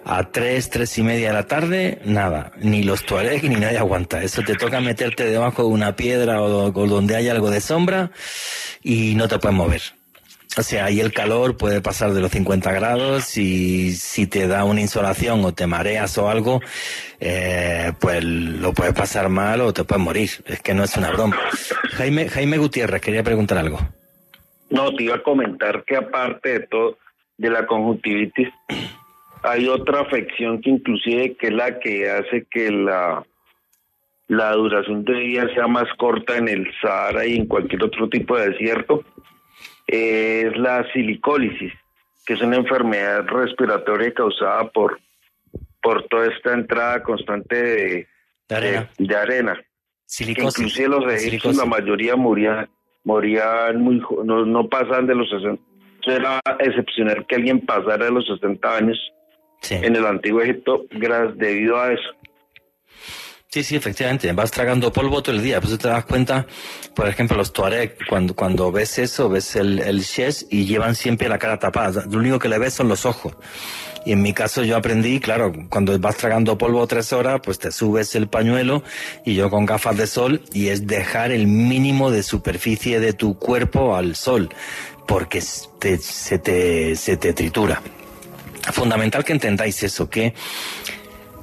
[0.03, 4.21] a 3, 3 y media de la tarde, nada, ni los tuareg ni nadie aguanta.
[4.21, 8.11] Eso te toca meterte debajo de una piedra o, donde haya algo de sombra
[8.83, 9.81] y no te puedes mover.
[10.57, 14.63] O sea, ahí el calor puede pasar de los 50 grados y si te da
[14.63, 16.61] una insolación o te mareas o algo,
[17.19, 20.29] eh, pues lo puedes pasar mal o te puedes morir.
[20.45, 21.37] Es que no es una broma.
[21.93, 23.79] Jaime, Jaime Gutiérrez, quería preguntar algo.
[24.69, 26.97] No, te iba a comentar que aparte de todo,
[27.37, 28.49] de la conjuntivitis,
[29.43, 33.23] hay otra afección que inclusive que es la que hace que la,
[34.27, 38.37] la duración de día sea más corta en el Sahara y en cualquier otro tipo
[38.37, 39.03] de desierto
[39.87, 41.73] es la silicólisis,
[42.25, 44.99] que es una enfermedad respiratoria causada por,
[45.81, 48.07] por toda esta entrada constante de,
[48.49, 48.89] de arena.
[48.97, 49.63] De, de arena.
[50.05, 50.59] Silicosis.
[50.59, 52.69] Inclusive los egipcios, la mayoría morían,
[53.03, 55.61] morían muy, no, no pasan de los 60.
[56.07, 58.97] Era excepcional que alguien pasara de los 60 años
[59.61, 59.75] Sí.
[59.75, 60.85] en el antiguo Egipto
[61.37, 62.03] debido a eso.
[63.47, 65.61] Sí, sí, efectivamente, vas tragando polvo todo el día.
[65.61, 66.45] Pues te das cuenta,
[66.93, 70.03] por ejemplo, los Tuareg, cuando, cuando ves eso, ves el, el
[70.51, 72.03] y llevan siempre la cara tapada.
[72.11, 73.33] Lo único que le ves son los ojos.
[74.05, 77.71] Y en mi caso yo aprendí, claro, cuando vas tragando polvo tres horas, pues te
[77.71, 78.83] subes el pañuelo
[79.25, 83.39] y yo con gafas de sol y es dejar el mínimo de superficie de tu
[83.39, 84.49] cuerpo al sol,
[85.07, 87.81] porque se, te, se te tritura.
[88.71, 90.33] Fundamental que entendáis eso, que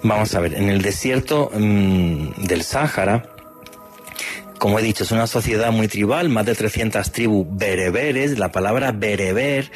[0.04, 3.28] Vamos a ver, en el desierto mm, del Sáhara,
[4.58, 8.38] como he dicho, es una sociedad muy tribal, más de 300 tribus bereberes.
[8.38, 9.70] La palabra bereber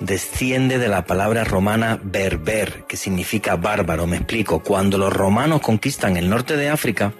[0.00, 4.06] desciende de la palabra romana berber, que significa bárbaro.
[4.06, 4.60] Me explico.
[4.60, 7.12] Cuando los romanos conquistan el norte de África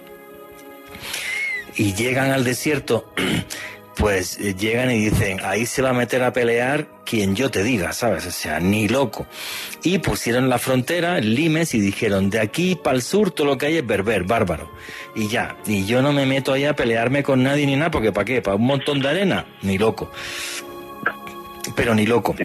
[1.77, 3.13] y llegan al desierto,
[3.99, 7.65] pues eh, llegan y dicen, ahí se va a meter a pelear quien yo te
[7.65, 8.27] diga, ¿sabes?
[8.27, 9.27] O sea, ni loco.
[9.83, 13.67] Y pusieron la frontera, limes, y dijeron, de aquí para el sur todo lo que
[13.67, 14.71] hay es berber, bárbaro.
[15.17, 18.13] Y ya, y yo no me meto ahí a pelearme con nadie ni nada, porque
[18.13, 18.41] ¿para qué?
[18.41, 19.47] ¿Para un montón de arena?
[19.63, 20.11] Ni loco.
[21.75, 22.37] Pero ni loco.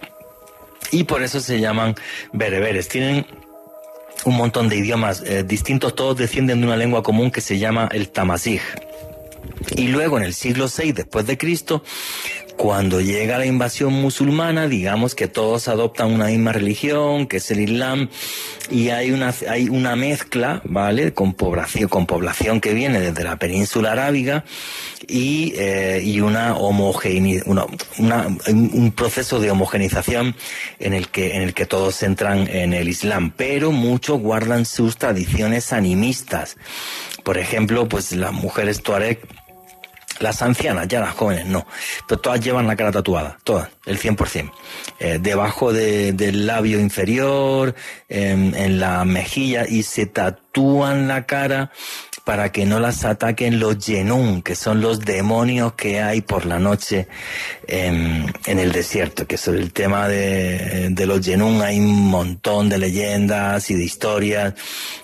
[0.91, 1.95] Y por eso se llaman
[2.31, 2.87] bereberes.
[2.87, 3.27] Tienen
[4.25, 7.89] un montón de idiomas eh, distintos, todos descienden de una lengua común que se llama
[7.91, 8.61] el tamasig.
[9.75, 11.83] Y luego en el siglo VI después de Cristo,
[12.57, 17.59] cuando llega la invasión musulmana, digamos que todos adoptan una misma religión, que es el
[17.59, 18.09] Islam,
[18.69, 21.13] y hay una, hay una mezcla, ¿vale?
[21.13, 24.45] Con población, con población que viene desde la península arábiga
[25.07, 30.35] y, eh, y una una, un proceso de homogenización
[30.79, 34.97] en el que, en el que todos entran en el Islam, pero muchos guardan sus
[34.97, 36.57] tradiciones animistas.
[37.23, 39.19] Por ejemplo, pues las mujeres tuareg
[40.19, 41.65] las ancianas, ya las jóvenes, no.
[42.07, 44.51] Pero todas llevan la cara tatuada, todas, el 100%.
[44.99, 47.75] Eh, debajo del labio inferior,
[48.09, 51.71] en la mejilla, y se tatúan la cara
[52.23, 56.57] para que no las ataquen los yenún, que son los demonios que hay por la
[56.57, 57.07] noche
[57.67, 63.69] en, el desierto, que sobre el tema de, los yenún hay un montón de leyendas
[63.69, 64.53] y de historias.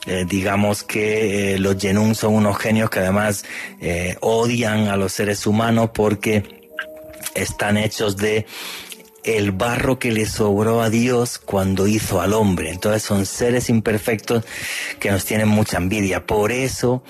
[0.06, 3.44] Eh, digamos que eh, los yenún son unos genios que además
[3.82, 6.59] eh, odian a los seres humanos porque
[7.36, 8.46] están hechos de
[9.24, 12.72] el barro que le sobró a Dios cuando hizo al hombre.
[12.72, 14.44] Entonces son seres imperfectos
[15.00, 16.26] que nos tienen mucha envidia.
[16.26, 17.04] Por eso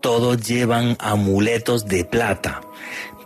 [0.00, 2.62] todos llevan amuletos de plata.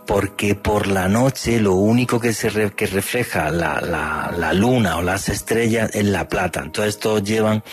[0.05, 5.01] Porque por la noche lo único que se que refleja la, la, la, luna o
[5.01, 6.59] las estrellas es la plata.
[6.61, 7.63] Entonces todos llevan,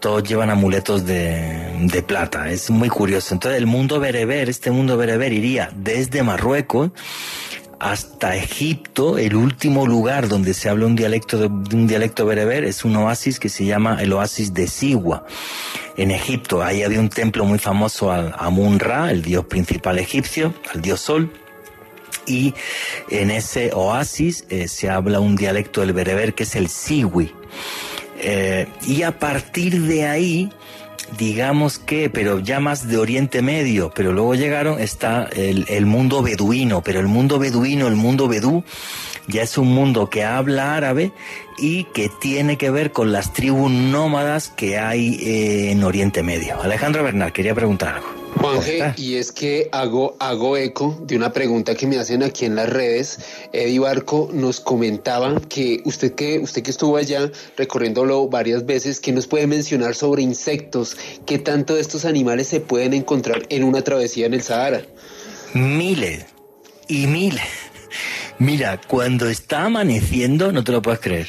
[0.00, 2.48] todos llevan amuletos de, de plata.
[2.48, 3.34] Es muy curioso.
[3.34, 6.92] Entonces el mundo bereber, este mundo bereber iría desde Marruecos
[7.80, 12.84] hasta Egipto, el último lugar donde se habla un dialecto de, un dialecto bereber es
[12.84, 15.24] un oasis que se llama el oasis de Sigua.
[15.96, 20.82] En Egipto, ahí había un templo muy famoso al Amun-Ra, el dios principal egipcio, al
[20.82, 21.32] dios sol.
[22.26, 22.54] Y
[23.10, 27.32] en ese oasis eh, se habla un dialecto del bereber que es el Siwi.
[28.20, 30.50] Eh, y a partir de ahí,
[31.16, 36.22] digamos que, pero ya más de Oriente Medio, pero luego llegaron, está el, el mundo
[36.22, 38.64] beduino, pero el mundo beduino, el mundo bedú,
[39.26, 41.12] ya es un mundo que habla árabe
[41.58, 46.60] y que tiene que ver con las tribus nómadas que hay eh, en Oriente Medio.
[46.62, 48.17] Alejandro Bernal, quería preguntar algo.
[48.38, 52.54] Juanje, y es que hago, hago eco de una pregunta que me hacen aquí en
[52.54, 53.18] las redes.
[53.52, 59.12] Eddie Barco nos comentaba que usted que, usted que estuvo allá recorriéndolo varias veces, que
[59.12, 60.96] nos puede mencionar sobre insectos,
[61.26, 64.82] qué tanto de estos animales se pueden encontrar en una travesía en el Sahara.
[65.54, 66.26] Miles
[66.86, 67.42] y miles.
[68.38, 71.28] Mira, cuando está amaneciendo, no te lo puedes creer.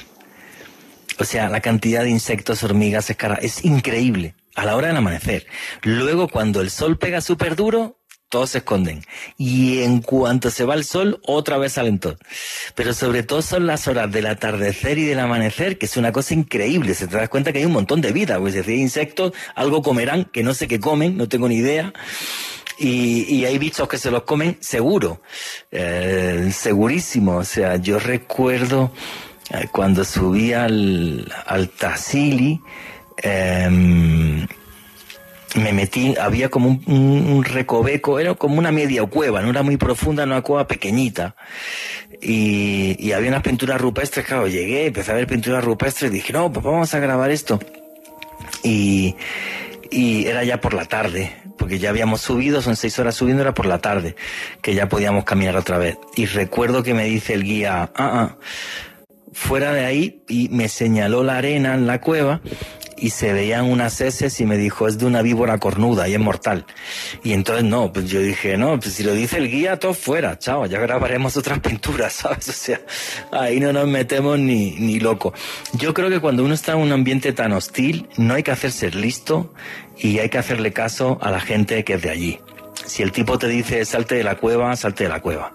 [1.17, 5.48] O sea, la cantidad de insectos, hormigas, escaras, es increíble a la hora del amanecer.
[5.84, 7.98] Luego, cuando el sol pega súper duro,
[8.30, 9.04] todos se esconden.
[9.38, 12.17] Y en cuanto se va el sol, otra vez salen todos.
[12.76, 16.34] Pero sobre todo son las horas del atardecer y del amanecer, que es una cosa
[16.34, 16.93] increíble.
[16.93, 18.39] Se te das cuenta que hay un montón de vida.
[18.39, 21.93] Pues si hay insectos, algo comerán, que no sé qué comen, no tengo ni idea
[22.80, 25.22] y, hay bichos que se los comen seguro,
[25.72, 27.38] eh, segurísimo.
[27.38, 28.91] O sea, yo recuerdo
[29.50, 32.62] eh, cuando subí al, al Tassili,
[33.17, 34.48] em,
[35.56, 40.23] me metí, había como un, recoveco, era como una media cueva, no era muy profunda,
[40.23, 41.35] una cueva pequeñita.
[42.21, 46.52] Y, y había unas pinturas rupestres, claro, llegué, empecé a ver pinturas rupestres dije, no,
[46.52, 47.60] pues vamos a grabar esto.
[48.63, 49.15] Y,
[49.89, 53.54] y era ya por la tarde, porque ya habíamos subido, son seis horas subiendo, era
[53.54, 54.15] por la tarde,
[54.62, 55.97] que ya podíamos caminar otra vez.
[56.15, 58.37] Y recuerdo que me dice el guía, ah, ah,
[59.33, 62.41] fuera de ahí, y me señaló la arena en la cueva,
[63.02, 66.19] y se veían unas heces y me dijo, es de una víbora cornuda y es
[66.19, 66.65] mortal.
[67.23, 70.37] Y entonces no, pues yo dije, no, pues si lo dice el guía, todo fuera,
[70.37, 72.50] chao, ya grabaremos otras pinturas, ¿sabes?
[72.50, 72.81] O sea,
[73.31, 75.33] ahí no nos metemos ni, ni loco.
[75.73, 78.91] Yo creo que cuando uno está en un ambiente tan hostil, no hay que hacerse
[78.91, 79.54] listo
[79.97, 82.39] y hay que hacerle caso a la gente que es de allí.
[82.85, 85.54] Si el tipo te dice salte de la cueva, salte de la cueva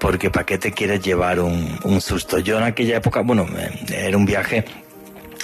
[0.00, 2.38] porque ¿para qué te quieres llevar un, un, susto?
[2.38, 3.48] Yo en aquella época, bueno,
[3.88, 4.64] era un viaje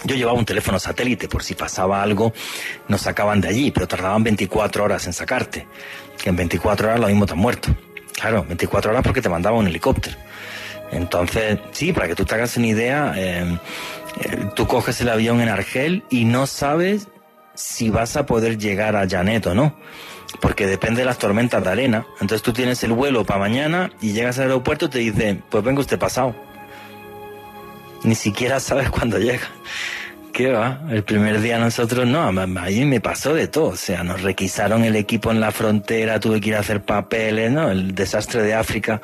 [0.05, 2.33] yo llevaba un teléfono satélite por si pasaba algo,
[2.89, 5.67] nos sacaban de allí, pero tardaban 24 horas en sacarte.
[6.23, 7.75] Que en 24 horas lo mismo te han muerto.
[8.15, 10.17] Claro, 24 horas porque te mandaba un helicóptero.
[10.93, 13.59] Entonces, sí, para que tú te hagas una idea, em,
[14.21, 17.09] eh, tú coges el avión en Argel y no sabes
[17.55, 19.77] si vas a poder llegar a Janet o no.
[20.41, 22.07] Porque depende de las tormentas de arena.
[22.21, 25.65] Entonces tú tienes el vuelo para mañana y llegas al aeropuerto y te dicen, pues
[25.65, 26.35] venga usted pasado
[28.05, 29.49] ni siquiera sabes cuándo llega.
[30.33, 30.81] ¿Qué va?
[30.91, 32.29] El primer día nosotros no,
[32.61, 33.67] ahí me pasó de todo.
[33.67, 37.53] O sea, nos requisaron el equipo en la frontera, tuve que ir a hacer papeles,
[37.53, 37.71] ¿no?
[37.71, 39.01] El desastre de África,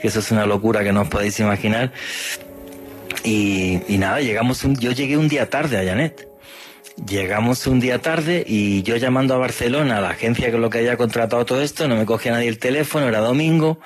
[0.00, 1.92] que eso es una locura que no os podéis imaginar.
[3.22, 6.28] Y, nada, llegamos un, yo llegué un día tarde a Janet.
[7.08, 10.78] Llegamos un día tarde y yo llamando a Barcelona, a la agencia que lo que
[10.78, 13.78] haya contratado todo esto, no me cogía nadie el teléfono, era domingo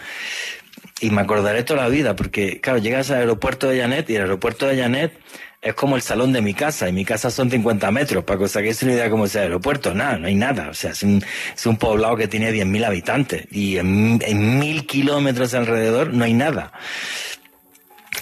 [1.01, 4.23] y me acordaré toda la vida, porque claro, llegas al aeropuerto de Janet y el
[4.23, 5.19] aeropuerto de Janet
[5.61, 8.45] es como el salón de mi casa, y mi casa son 50 metros, para que
[8.45, 10.93] os hagáis una idea de cómo es el aeropuerto, nada, no hay nada, o sea,
[10.93, 11.23] es un,
[11.55, 16.35] es un poblado que tiene 10.000 habitantes, y en, en mil kilómetros alrededor no hay
[16.35, 16.73] nada.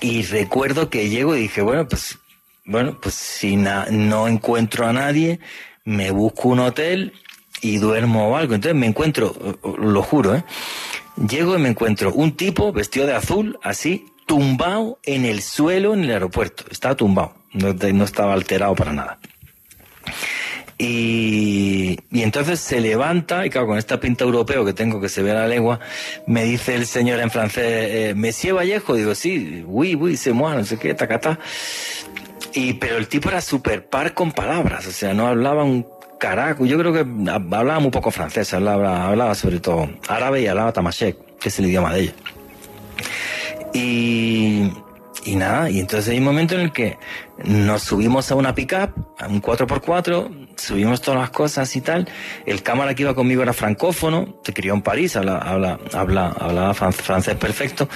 [0.01, 2.19] Y recuerdo que llego y dije, bueno, pues,
[2.65, 5.41] bueno, pues si no encuentro a nadie,
[5.85, 7.13] me busco un hotel
[7.61, 8.55] y duermo o algo.
[8.55, 9.35] Entonces me encuentro,
[9.79, 10.45] lo juro, ¿eh?
[11.17, 16.05] Llego y me encuentro un tipo vestido de azul, así, tumbado en el suelo en
[16.05, 16.65] el aeropuerto.
[16.71, 19.19] Estaba tumbado, no, estaba alterado para nada.
[20.79, 25.23] Y, y, entonces se levanta, y claro, con esta pinta europeo que tengo que se
[25.23, 25.81] ve a la lengua,
[26.27, 30.55] me dice el señor en francés, eh, Monsieur Vallejo, digo, sí, oui, oui, c'est moi,
[30.55, 31.39] no sé qué, tacata.
[32.53, 35.87] Y, pero el tipo era súper par con palabras, o sea, no hablaba un
[36.19, 40.73] Caracu, yo creo que hablaba muy poco francés, hablaba, hablaba sobre todo árabe y hablaba
[40.73, 42.15] tamashek, que es el idioma de ella.
[43.75, 44.71] Y,
[45.25, 46.99] y nada, y entonces hay un momento en el que
[47.45, 52.09] nos subimos a una pickup, a un 4x4, subimos todas las cosas y tal.
[52.47, 56.73] El cámara que iba conmigo era francófono, se crió en París, habla, habla, habla, hablaba
[56.75, 57.89] francés perfecto.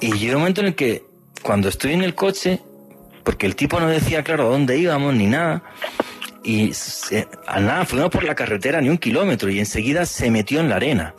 [0.00, 1.04] Y llegó un momento en el que
[1.42, 2.60] cuando estoy en el coche,
[3.24, 5.62] porque el tipo no decía claro dónde íbamos ni nada,
[6.42, 10.68] y se, nada fuimos por la carretera ni un kilómetro y enseguida se metió en
[10.68, 11.14] la arena.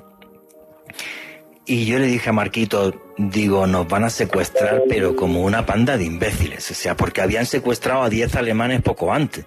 [1.70, 5.98] Y yo le dije a Marquito, digo, nos van a secuestrar, pero como una panda
[5.98, 6.72] de imbéciles.
[6.72, 9.46] O sea, porque habían secuestrado a 10 alemanes poco antes.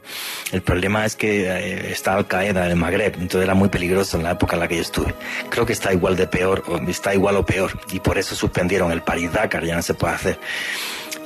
[0.53, 4.19] El problema es que eh, está Al Qaeda en el Magreb, entonces era muy peligroso
[4.19, 5.15] en la época en la que yo estuve.
[5.51, 7.73] Creo que está igual de peor, o está igual o peor.
[7.91, 10.39] Y por eso suspendieron el Paris Dakar, ya no se puede hacer.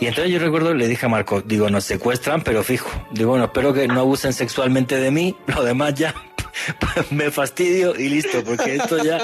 [0.01, 2.91] Y entonces yo recuerdo, le dije a Marco, digo, nos secuestran, pero fijo.
[3.13, 6.15] Digo, bueno, espero que no abusen sexualmente de mí, lo demás ya
[7.11, 9.21] me fastidio y listo, porque esto ya,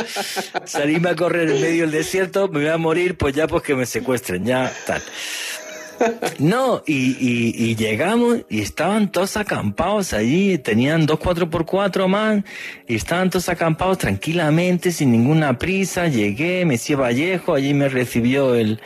[0.64, 3.74] salirme a correr en medio del desierto, me voy a morir, pues ya pues que
[3.74, 5.02] me secuestren, ya tal.
[6.38, 7.16] No, y,
[7.70, 12.42] y, llegamos y estaban todos acampados allí, tenían dos 4x4 más,
[12.88, 16.08] y estaban todos acampados tranquilamente, sin ninguna prisa.
[16.08, 18.80] Llegué, Messi Vallejo, allí me recibió el,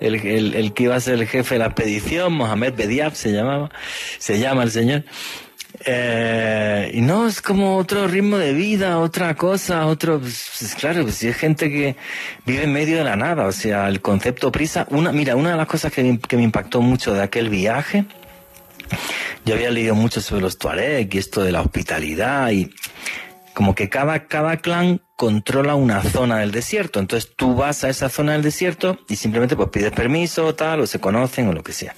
[0.00, 3.32] el, el, el que iba a ser el jefe de la expedición, Mohamed Bediab se
[3.32, 3.70] llamaba,
[4.18, 5.04] se llama el señor.
[5.84, 11.02] Eh, y no, es como otro ritmo de vida, otra cosa, otro, pues, pues claro,
[11.02, 11.96] pues si es gente que
[12.46, 15.56] vive en medio de la nada, o sea, el concepto prisa, una, mira, una de
[15.56, 18.04] las cosas que, que me impactó mucho de aquel viaje,
[19.44, 22.72] yo había leído mucho sobre los Tuareg y esto de la hospitalidad y
[23.54, 28.08] como que cada, cada clan controla una zona del desierto, entonces tú vas a esa
[28.08, 31.72] zona del desierto y simplemente pues pides permiso, tal, o se conocen o lo que
[31.72, 31.94] sea.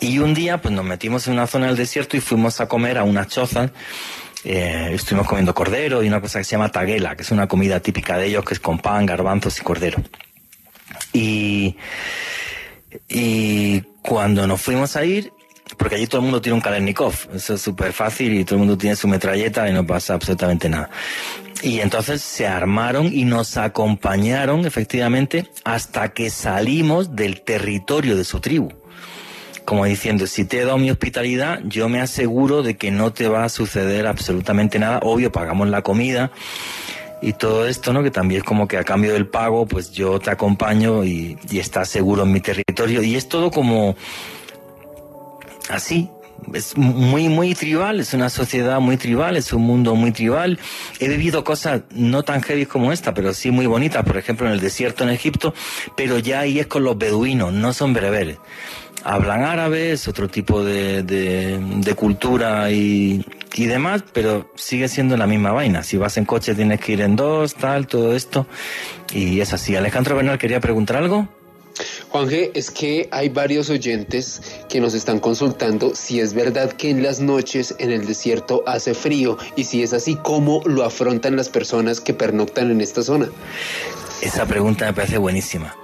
[0.00, 2.98] Y un día pues nos metimos en una zona del desierto y fuimos a comer
[2.98, 3.70] a una choza.
[4.44, 7.80] Eh, estuvimos comiendo cordero y una cosa que se llama taguela, que es una comida
[7.80, 10.02] típica de ellos, que es con pan, garbanzos y cordero.
[11.12, 11.76] Y,
[14.02, 15.32] cuando nos fuimos a ir,
[15.76, 18.60] porque allí todo el mundo tiene un Kalashnikov, eso es súper fácil y todo el
[18.60, 20.88] mundo tiene su metralleta y no pasa absolutamente nada.
[21.62, 28.40] Y entonces se armaron y nos acompañaron efectivamente hasta que salimos del territorio de su
[28.40, 28.72] tribu
[29.68, 33.28] como diciendo, si te he dado mi hospitalidad, yo me aseguro de que no te
[33.28, 35.00] va a suceder absolutamente nada.
[35.02, 36.30] Obvio, pagamos la comida
[37.20, 38.02] y todo esto, ¿no?
[38.02, 41.58] Que también es como que a cambio del pago, pues yo te acompaño y, y
[41.58, 43.02] estás seguro en mi territorio.
[43.02, 43.94] Y es todo como
[45.68, 46.08] así,
[46.54, 50.58] es muy, muy tribal, es una sociedad muy tribal, es un mundo muy tribal.
[50.98, 54.54] He vivido cosas no tan heavy como esta, pero sí muy bonitas, por ejemplo en
[54.54, 55.52] el desierto en Egipto,
[55.94, 58.38] pero ya ahí es con los beduinos, no son bereberes.
[59.04, 63.24] Hablan árabe, es otro tipo de, de, cultura y,
[63.54, 65.82] y demás, pero sigue siendo la misma vaina.
[65.82, 68.46] Si vas en coche tienes que ir en dos, tal, todo esto.
[69.12, 69.76] Y es así.
[69.76, 71.28] Alejandro Bernal quería preguntar algo.
[72.10, 76.90] Juan G, es que hay varios oyentes que nos están consultando si es verdad que
[76.90, 81.36] en las noches en el desierto hace frío y si es así, ¿cómo lo afrontan
[81.36, 83.28] las personas que pernoctan en esta zona?
[84.20, 85.76] Esa pregunta me parece buenísima.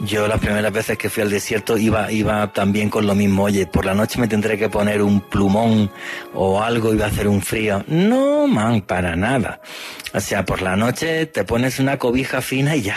[0.00, 3.44] Yo las primeras veces que fui al desierto iba, iba también con lo mismo.
[3.44, 5.90] Oye, por la noche me tendré que poner un plumón
[6.34, 7.84] o algo, iba a hacer un frío.
[7.88, 9.60] No, man, para nada.
[10.12, 12.96] O sea, por la noche te pones una cobija fina y ya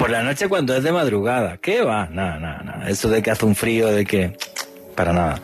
[0.00, 1.58] por la noche cuando es de madrugada.
[1.58, 2.06] ¿Qué va?
[2.06, 2.88] Nada, nada, nada.
[2.88, 4.34] Eso de que hace un frío, de que...
[5.00, 5.40] Para nada.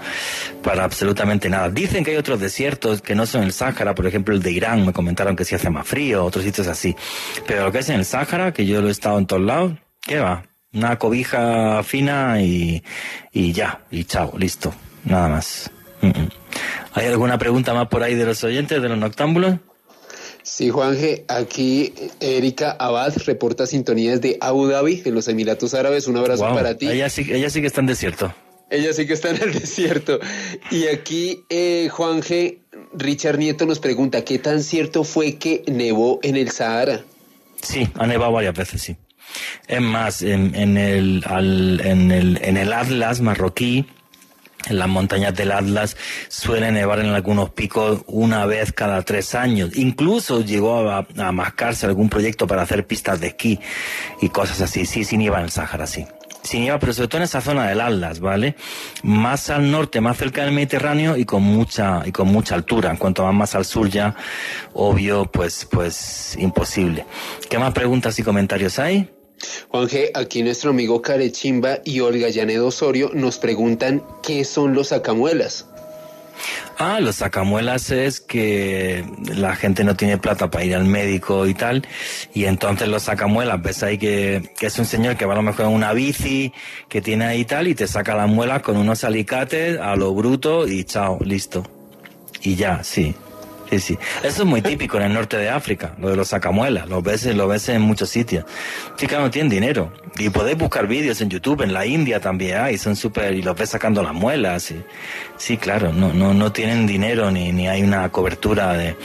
[0.63, 1.71] Para absolutamente nada.
[1.71, 4.85] Dicen que hay otros desiertos que no son el Sáhara, por ejemplo el de Irán,
[4.85, 6.95] me comentaron que sí hace más frío, otros sitios así.
[7.47, 9.73] Pero lo que es en el Sáhara, que yo lo he estado en todos lados,
[10.03, 10.45] ¿qué va?
[10.75, 12.85] Una cobija fina y,
[13.33, 14.75] y ya, y chao, listo.
[15.05, 15.71] Nada más.
[16.93, 19.55] ¿Hay alguna pregunta más por ahí de los oyentes, de los noctámbulos?
[20.43, 26.09] Sí, Juanje, aquí Erika Abad reporta sintonías de Abu Dhabi en los Emiratos Árabes.
[26.09, 26.91] Un abrazo para ti.
[26.91, 28.35] Ella sí, ella sí que está en desierto.
[28.71, 30.19] Ella sí que está en el desierto.
[30.71, 32.61] Y aquí eh, Juanje,
[32.93, 37.05] Richard Nieto nos pregunta, ¿qué tan cierto fue que nevó en el Sahara?
[37.63, 38.97] Sí, ha nevado varias veces, sí.
[39.67, 43.87] Es más, en, el, en, el, en el Atlas marroquí,
[44.67, 45.97] en las montañas del Atlas
[46.29, 49.77] suele nevar en algunos picos una vez cada tres años.
[49.77, 53.61] Incluso llegó a, mascarse algún proyecto para hacer pistas de esquí
[54.21, 54.87] y cosas así.
[54.87, 56.07] Sí, sí nieva en el Sáhara, sí.
[56.47, 58.55] Sí nieva, pero sobre todo en esa zona del Atlas, ¿vale?
[59.03, 62.91] Más al norte, más cerca del Mediterráneo y con mucha, y con mucha altura.
[62.91, 64.15] En cuanto más, más al sur ya,
[64.73, 67.05] obvio, pues, pues, imposible.
[67.51, 69.11] ¿Qué más preguntas y comentarios hay?
[69.69, 75.67] Juan aquí nuestro amigo Carechimba y Olga Llanedo Osorio nos preguntan qué son los sacamuelas.
[76.79, 79.03] Ah, los sacamuelas es que
[79.35, 81.87] la gente no tiene plata para ir al médico y tal,
[82.35, 85.43] y entonces los sacamuelas, ves ahí que, que es un señor que va a lo
[85.43, 86.53] mejor en una bici,
[86.91, 90.69] que tiene ahí tal, y te saca las muelas con unos alicates a lo bruto
[90.69, 91.65] y chao, listo.
[92.43, 93.15] Y ya, sí.
[93.71, 93.99] Sí, sí.
[94.23, 96.89] Eso es muy típico en el norte de África, lo de los sacamuelas.
[96.89, 98.45] Lo ves, lo ves en muchos sitios.
[98.97, 99.93] Sí, no tienen dinero.
[100.19, 103.57] Y podéis buscar vídeos en YouTube, en la India también hay, son súper, y los
[103.57, 104.73] ves sacando las muelas.
[105.37, 108.97] Sí, claro, no, no, no tienen dinero ni, ni hay una cobertura de,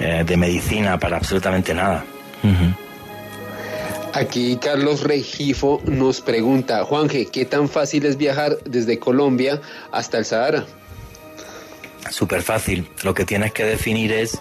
[0.00, 2.04] eh, de medicina para absolutamente nada.
[4.12, 9.60] Aquí Carlos Regifo nos pregunta, Juanje, ¿qué tan fácil es viajar desde Colombia
[9.90, 10.66] hasta el Sahara?
[12.10, 12.88] Súper fácil.
[13.02, 14.40] Lo que tienes que definir es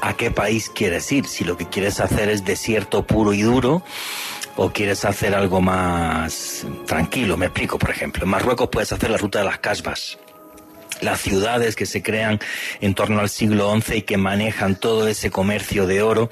[0.00, 1.26] a qué país quieres ir.
[1.26, 3.82] Si lo que quieres hacer es desierto puro y duro
[4.56, 7.36] o quieres hacer algo más tranquilo.
[7.36, 8.24] Me explico, por ejemplo.
[8.24, 10.18] En Marruecos puedes hacer la ruta de las casbas
[11.00, 12.38] las ciudades que se crean
[12.80, 16.30] en torno al siglo XI y que manejan todo ese comercio de oro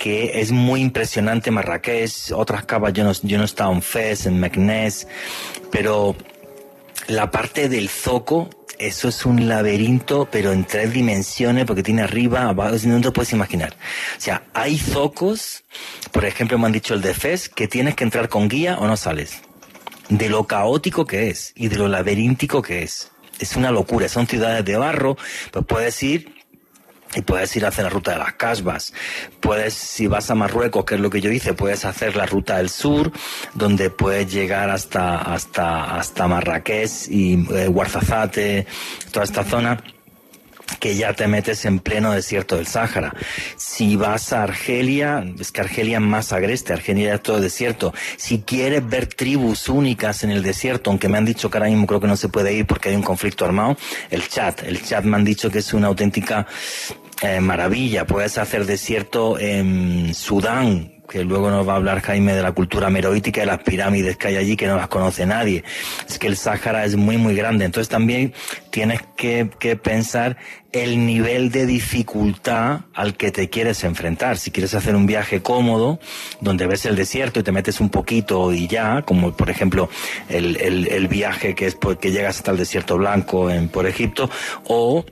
[0.00, 4.24] que es muy impresionante Marrakech, otras cabas, yo no, yo no he estado en Fez,
[4.24, 5.06] en Meknès,
[5.70, 6.16] pero
[7.06, 8.48] la parte del zoco
[8.80, 13.32] eso es un laberinto, pero en tres dimensiones, porque tiene arriba, abajo, no te puedes
[13.32, 13.74] imaginar.
[14.16, 15.64] O sea, hay zocos,
[16.12, 18.86] por ejemplo, me han dicho el de FES, que tienes que entrar con guía o
[18.86, 19.42] no sales.
[20.08, 23.12] De lo caótico que es y de lo laberíntico que es.
[23.38, 25.16] Es una locura, son ciudades de barro,
[25.52, 26.39] pues puedes ir
[27.14, 28.92] y puedes ir a hacer la ruta de las casbas.
[29.40, 32.58] Puedes, si vas a Marruecos, que es lo que yo hice, puedes hacer la ruta
[32.58, 33.12] del sur,
[33.54, 38.66] donde puedes llegar hasta, hasta, hasta Marrakech y eh, Guarzazate,
[39.12, 39.82] toda esta zona
[40.78, 43.14] que ya te metes en pleno desierto del Sáhara.
[43.56, 47.92] Si vas a Argelia, es que Argelia es más agreste, Argelia es todo desierto.
[48.16, 51.86] Si quieres ver tribus únicas en el desierto, aunque me han dicho que ahora mismo
[51.86, 53.76] creo que no se puede ir porque hay un conflicto armado,
[54.10, 56.46] el chat, el chat me han dicho que es una auténtica
[57.22, 58.06] eh, maravilla.
[58.06, 62.88] Puedes hacer desierto en Sudán, que luego nos va a hablar Jaime de la cultura
[62.88, 65.64] meroítica y las pirámides que hay allí que no las conoce nadie.
[66.08, 67.64] Es que el Sáhara es muy, muy grande.
[67.64, 68.32] Entonces también
[68.70, 70.36] tienes que, que pensar
[70.72, 74.38] el nivel de dificultad al que te quieres enfrentar.
[74.38, 75.98] Si quieres hacer un viaje cómodo,
[76.40, 79.90] donde ves el desierto y te metes un poquito y ya, como por ejemplo
[80.28, 84.30] el, el, el viaje que es porque llegas hasta el desierto blanco en, por Egipto,
[84.68, 85.04] o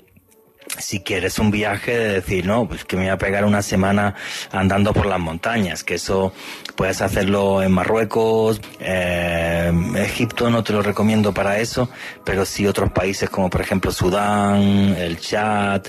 [0.78, 4.14] si quieres un viaje de decir, no, pues que me voy a pegar una semana
[4.52, 6.32] andando por las montañas, que eso
[6.76, 11.90] puedes hacerlo en Marruecos, eh, Egipto no te lo recomiendo para eso,
[12.24, 15.82] pero sí otros países como por ejemplo Sudán, el Chad,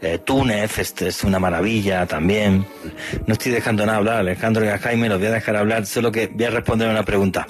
[0.00, 2.66] eh, Túnez, este es una maravilla también.
[3.26, 6.12] No estoy dejando nada hablar, Alejandro y a Jaime los voy a dejar hablar, solo
[6.12, 7.46] que voy a responder una pregunta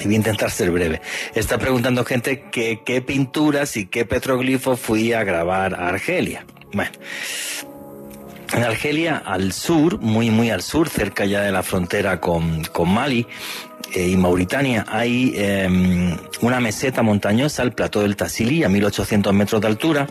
[0.00, 1.00] y voy a intentar ser breve.
[1.34, 6.44] Está preguntando gente qué pinturas y qué petroglifos fui a grabar a Argelia.
[6.72, 6.90] Bueno,
[8.54, 12.92] en Argelia, al sur, muy, muy al sur, cerca ya de la frontera con, con
[12.92, 13.26] Mali
[13.94, 19.60] eh, y Mauritania, hay em, una meseta montañosa, el Plató del Tassili, a 1800 metros
[19.60, 20.06] de altura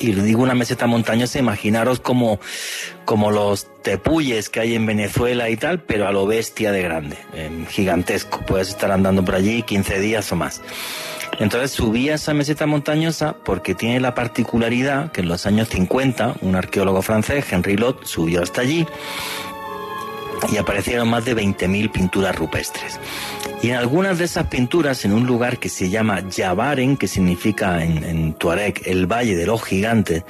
[0.00, 2.40] y le digo una meseta montañosa, imaginaros como,
[3.04, 7.16] como los tepuyes que hay en Venezuela y tal, pero a lo bestia de grande,
[7.34, 8.40] em, gigantesco.
[8.46, 10.62] Puedes estar andando por allí 15 días o más.
[11.38, 16.36] Entonces subí a esa meseta montañosa porque tiene la particularidad que en los años 50
[16.42, 18.86] un arqueólogo francés, Henry Lot, subió hasta allí
[20.52, 23.00] y aparecieron más de 20.000 pinturas rupestres.
[23.64, 27.82] Y en algunas de esas pinturas, en un lugar que se llama Yabaren, que significa
[27.82, 30.22] en, Tuareg el Valle de los Gigantes,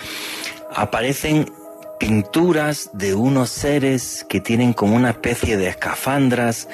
[0.73, 1.51] aparecen
[1.99, 6.69] pinturas de unos seres que tienen como una especie de escafandras,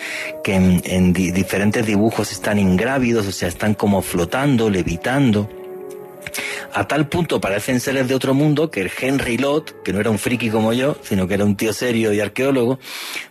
[0.44, 5.48] que en, en diferentes dibujos están ingrávidos, o sea, están como flotando, levitando.
[6.72, 10.18] A tal punto parecen seres de otro mundo que Henry Lott, que no era un
[10.18, 12.78] friki como yo, sino que era un tío serio y arqueólogo,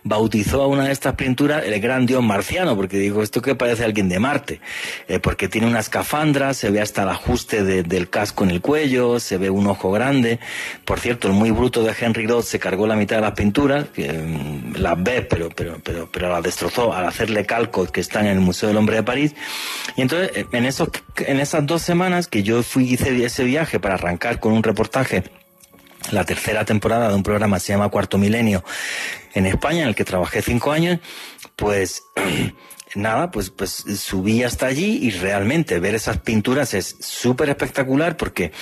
[0.04, 3.84] bautizó a una de estas pinturas el gran dios marciano, porque dijo, esto que parece
[3.84, 4.60] alguien de Marte,
[5.08, 9.20] eh, porque tiene una escafandra, se ve hasta el ajuste del casco en el cuello,
[9.20, 10.38] se ve un ojo grande.
[10.84, 13.86] Por cierto, el muy bruto de Henry Lott se cargó la mitad de las pinturas,
[13.96, 18.32] mm, las ve, pero, pero, pero, pero las destrozó al hacerle calcos que están en
[18.32, 19.34] el Museo del Hombre de París.
[19.96, 24.40] Y entonces, en, en esas dos semanas que yo fui, hice ese viaje para arrancar
[24.40, 25.24] con un reportaje
[26.10, 28.64] la tercera temporada de un programa que se llama Cuarto Milenio
[29.34, 30.98] en España, en el que trabajé cinco años,
[31.56, 32.02] pues
[32.94, 38.52] nada, pues, pues subí hasta allí y realmente ver esas pinturas es súper espectacular porque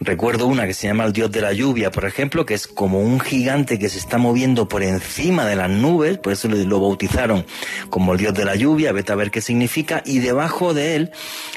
[0.00, 3.00] recuerdo una que se llama el Dios de la Lluvia, por ejemplo, que es como
[3.00, 7.46] un gigante que se está moviendo por encima de las nubes, por eso lo bautizaron
[7.90, 11.10] como el Dios de la Lluvia, vete a ver qué significa, y debajo de él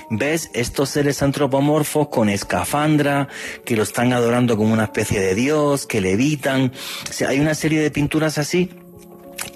[0.10, 3.28] ves estos seres antropomorfos con escafandra,
[3.66, 6.72] que lo están adorando como una especie de Dios, que levitan,
[7.10, 8.70] o sea, hay una serie de pinturas así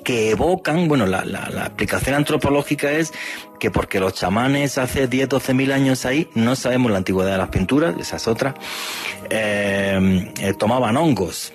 [0.03, 3.13] que evocan, bueno, la, la, la, explicación antropológica es
[3.59, 7.37] que porque los chamanes hace 10, 12 mil años ahí, no sabemos la antigüedad de
[7.37, 8.55] las pinturas, esa es otra,
[9.29, 11.53] eh, eh, tomaban hongos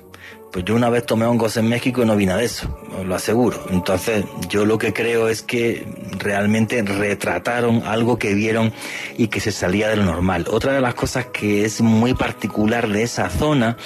[0.52, 3.04] pues yo una vez tomé hongos en México y no vi nada de eso, os
[3.04, 3.66] lo aseguro.
[3.70, 5.86] Entonces, yo lo que creo es que
[6.18, 8.72] realmente retrataron algo que vieron
[9.16, 10.46] y que se salía de lo normal.
[10.50, 13.76] Otra de las cosas que es muy particular de esa zona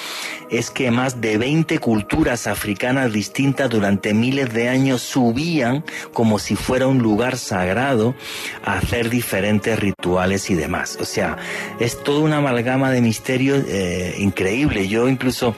[0.49, 6.55] es que más de 20 culturas africanas distintas durante miles de años subían como si
[6.55, 8.15] fuera un lugar sagrado
[8.63, 10.97] a hacer diferentes rituales y demás.
[11.01, 11.37] O sea,
[11.79, 14.87] es toda una amalgama de misterios eh, increíble.
[14.87, 15.55] Yo incluso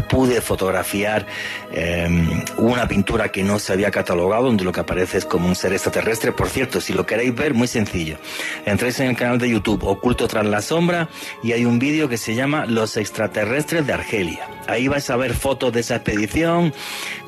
[0.00, 1.26] pude fotografiar
[1.72, 2.08] eh,
[2.56, 5.72] una pintura que no se había catalogado, donde lo que aparece es como un ser
[5.72, 6.32] extraterrestre.
[6.32, 8.18] Por cierto, si lo queréis ver, muy sencillo.
[8.66, 11.08] Entréis en el canal de YouTube Oculto tras la sombra
[11.42, 14.48] y hay un vídeo que se llama Los extraterrestres de Argelia.
[14.66, 16.72] Ahí vais a ver fotos de esa expedición,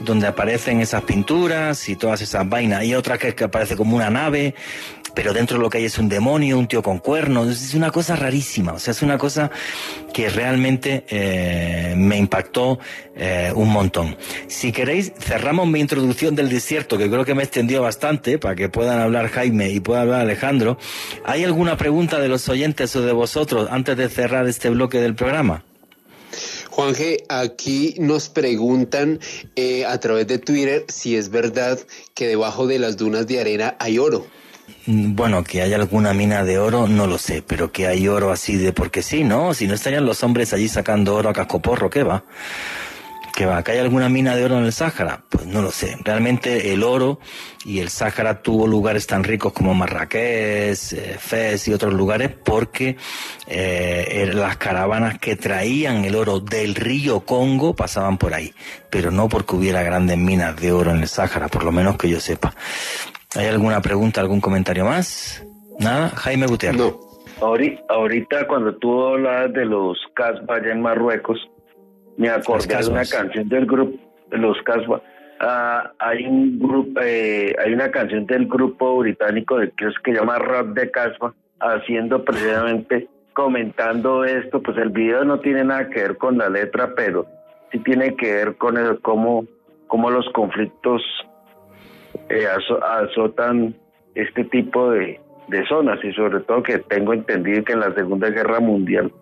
[0.00, 2.80] donde aparecen esas pinturas y todas esas vainas.
[2.80, 4.54] Hay otra que, que aparece como una nave
[5.14, 8.16] pero dentro lo que hay es un demonio, un tío con cuernos, es una cosa
[8.16, 9.50] rarísima, o sea, es una cosa
[10.12, 12.53] que realmente eh, me impactó
[13.16, 14.16] eh, un montón.
[14.48, 18.68] Si queréis, cerramos mi introducción del desierto, que creo que me extendió bastante, para que
[18.68, 20.78] puedan hablar Jaime y pueda hablar Alejandro.
[21.24, 25.14] ¿Hay alguna pregunta de los oyentes o de vosotros antes de cerrar este bloque del
[25.14, 25.64] programa?
[26.70, 29.20] Juanje, aquí nos preguntan
[29.54, 31.78] eh, a través de Twitter si es verdad
[32.14, 34.26] que debajo de las dunas de arena hay oro.
[34.86, 38.30] Mm, bueno, que haya alguna mina de oro, no lo sé, pero que hay oro
[38.30, 39.54] así de porque sí, ¿no?
[39.54, 42.24] Si no estarían los hombres allí sacando oro a cascoporro, ¿qué va?
[43.34, 43.64] ¿Qué va?
[43.64, 45.24] ¿Que hay alguna mina de oro en el Sáhara?
[45.28, 45.96] Pues no lo sé.
[46.04, 47.18] Realmente el oro
[47.64, 52.96] y el Sáhara tuvo lugares tan ricos como Marrakech, eh, Fez y otros lugares porque
[53.48, 58.54] eh, las caravanas que traían el oro del río Congo pasaban por ahí,
[58.88, 62.08] pero no porque hubiera grandes minas de oro en el Sáhara, por lo menos que
[62.08, 62.54] yo sepa.
[63.36, 65.44] ¿Hay alguna pregunta, algún comentario más?
[65.80, 66.80] Nada, Jaime Gutiérrez.
[66.80, 67.04] No.
[67.40, 71.38] Ahorita, cuando tú hablas de los Casbah allá en Marruecos,
[72.16, 73.98] me acordé de una canción del grupo,
[74.30, 75.02] de los Casbah.
[75.40, 80.38] Ah, hay un grupo, eh, hay una canción del grupo británico de que se llama
[80.38, 86.16] Rock de Casbah, haciendo precisamente comentando esto, pues el video no tiene nada que ver
[86.16, 87.26] con la letra, pero
[87.72, 89.44] sí tiene que ver con el, cómo,
[89.88, 91.02] cómo los conflictos
[92.28, 93.74] eh, azotan
[94.14, 98.30] este tipo de, de zonas y sobre todo que tengo entendido que en la Segunda
[98.30, 99.12] Guerra Mundial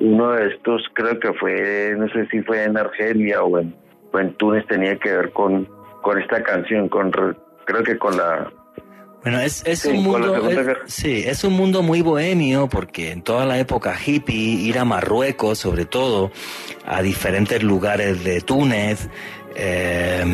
[0.00, 3.74] uno de estos creo que fue, no sé si fue en Argelia o en,
[4.14, 5.68] en Túnez, tenía que ver con,
[6.02, 8.50] con esta canción, con creo que con la
[9.22, 10.34] bueno, es, es un mundo,
[10.86, 15.58] sí, es un mundo muy bohemio porque en toda la época hippie ir a Marruecos,
[15.58, 16.30] sobre todo,
[16.86, 19.10] a diferentes lugares de Túnez,
[19.54, 20.24] eh,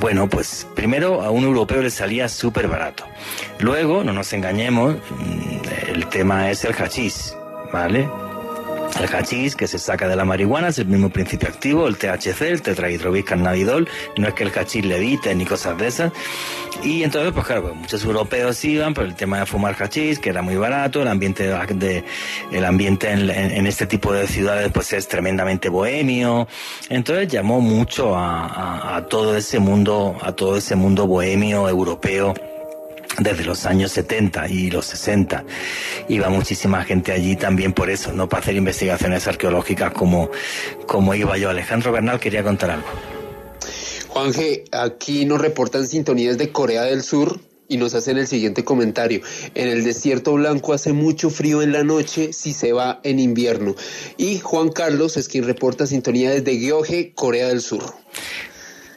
[0.00, 3.04] bueno, pues primero a un europeo le salía súper barato.
[3.58, 7.36] Luego, no nos engañemos, mm, el tema es el hachís,
[7.72, 8.08] ¿vale?
[8.98, 12.42] El hachís que se saca de la marihuana es el mismo principio activo, el THC,
[12.42, 16.12] el tetrahidrobiscannabidol, no es que el hachís levite ni cosas de esas.
[16.82, 20.30] Y entonces, pues claro, pues muchos europeos iban por el tema de fumar hachís, que
[20.30, 22.04] era muy barato, el ambiente de,
[22.52, 26.46] el ambiente en, este tipo de ciudades pues es tremendamente bohemio.
[26.88, 32.34] Entonces llamó mucho a, a todo ese mundo, a todo ese mundo bohemio europeo
[33.18, 35.44] desde los años 70 y los 60.
[36.08, 40.30] Iba muchísima gente allí también por eso, no para hacer investigaciones arqueológicas como,
[40.86, 41.50] como iba yo.
[41.50, 42.88] Alejandro Bernal quería contar algo.
[44.08, 49.20] Juanje, aquí nos reportan sintonías de Corea del Sur y nos hacen el siguiente comentario.
[49.54, 53.74] En el desierto blanco hace mucho frío en la noche si se va en invierno.
[54.16, 57.82] Y Juan Carlos es quien reporta sintonía desde Gyeonggi, Corea del Sur.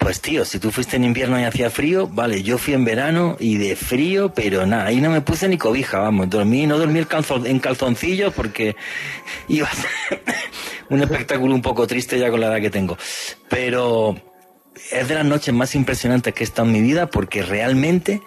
[0.08, 3.36] Pues tío, si tú fuiste en invierno y hacía frío, vale, yo fui en verano
[3.42, 7.04] y de frío, pero nada, ahí no me puse ni cobija, vamos, dormí, no dormí
[7.44, 8.78] en calzoncillos porque
[9.50, 10.24] iba a ser
[10.90, 12.98] un espectáculo un poco triste ya con la edad que tengo.
[13.50, 14.16] Pero
[14.94, 18.22] es de las noches más impresionantes que he estado en mi vida porque realmente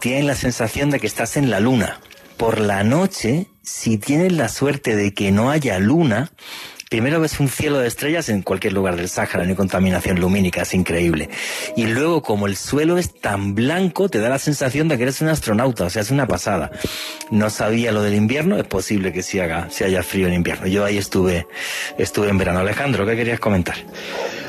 [0.00, 2.00] tienes la sensación de que estás en la luna.
[2.36, 6.32] Por la noche, si tienes la suerte de que no haya luna,
[6.88, 10.62] Primero ves un cielo de estrellas en cualquier lugar del Sáhara, no hay contaminación lumínica,
[10.62, 11.28] es increíble.
[11.76, 15.20] Y luego, como el suelo es tan blanco, te da la sensación de que eres
[15.20, 16.70] un astronauta, o sea, es una pasada.
[17.30, 20.66] No sabía lo del invierno, es posible que sí haga, si haya frío en invierno.
[20.66, 21.46] Yo ahí estuve,
[21.98, 22.60] estuve en verano.
[22.60, 23.76] Alejandro, ¿qué querías comentar?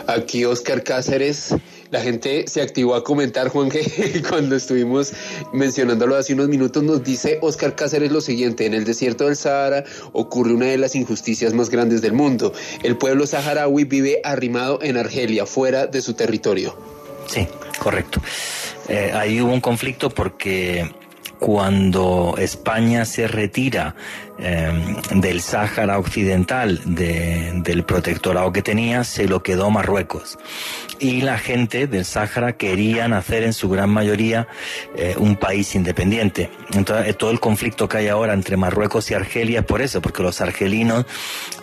[0.08, 1.54] Aquí Oscar Cáceres
[1.92, 5.14] la gente se activó a comentar, Juan, que cuando estuvimos
[5.54, 9.84] mencionándolo hace unos minutos, nos dice Oscar Cáceres lo siguiente, en el desierto del Sahara
[10.14, 12.54] ocurre una de las injusticias más grandes del mundo.
[12.84, 16.76] El pueblo saharaui vive arrimado en Argelia, fuera de su territorio.
[17.28, 17.48] Sí,
[17.80, 18.22] correcto.
[18.88, 20.90] Eh, ahí hubo un conflicto porque
[21.40, 23.96] cuando España se retira
[24.40, 30.38] em, del Sáhara Occidental, del protectorado que tenía, se lo quedó Marruecos.
[31.00, 34.48] Y la gente del Sáhara querían hacer en su gran mayoría
[34.96, 36.50] eh, un país independiente.
[36.74, 40.02] Entonces, eh, todo el conflicto que hay ahora entre Marruecos y Argelia es por eso,
[40.02, 41.06] porque los argelinos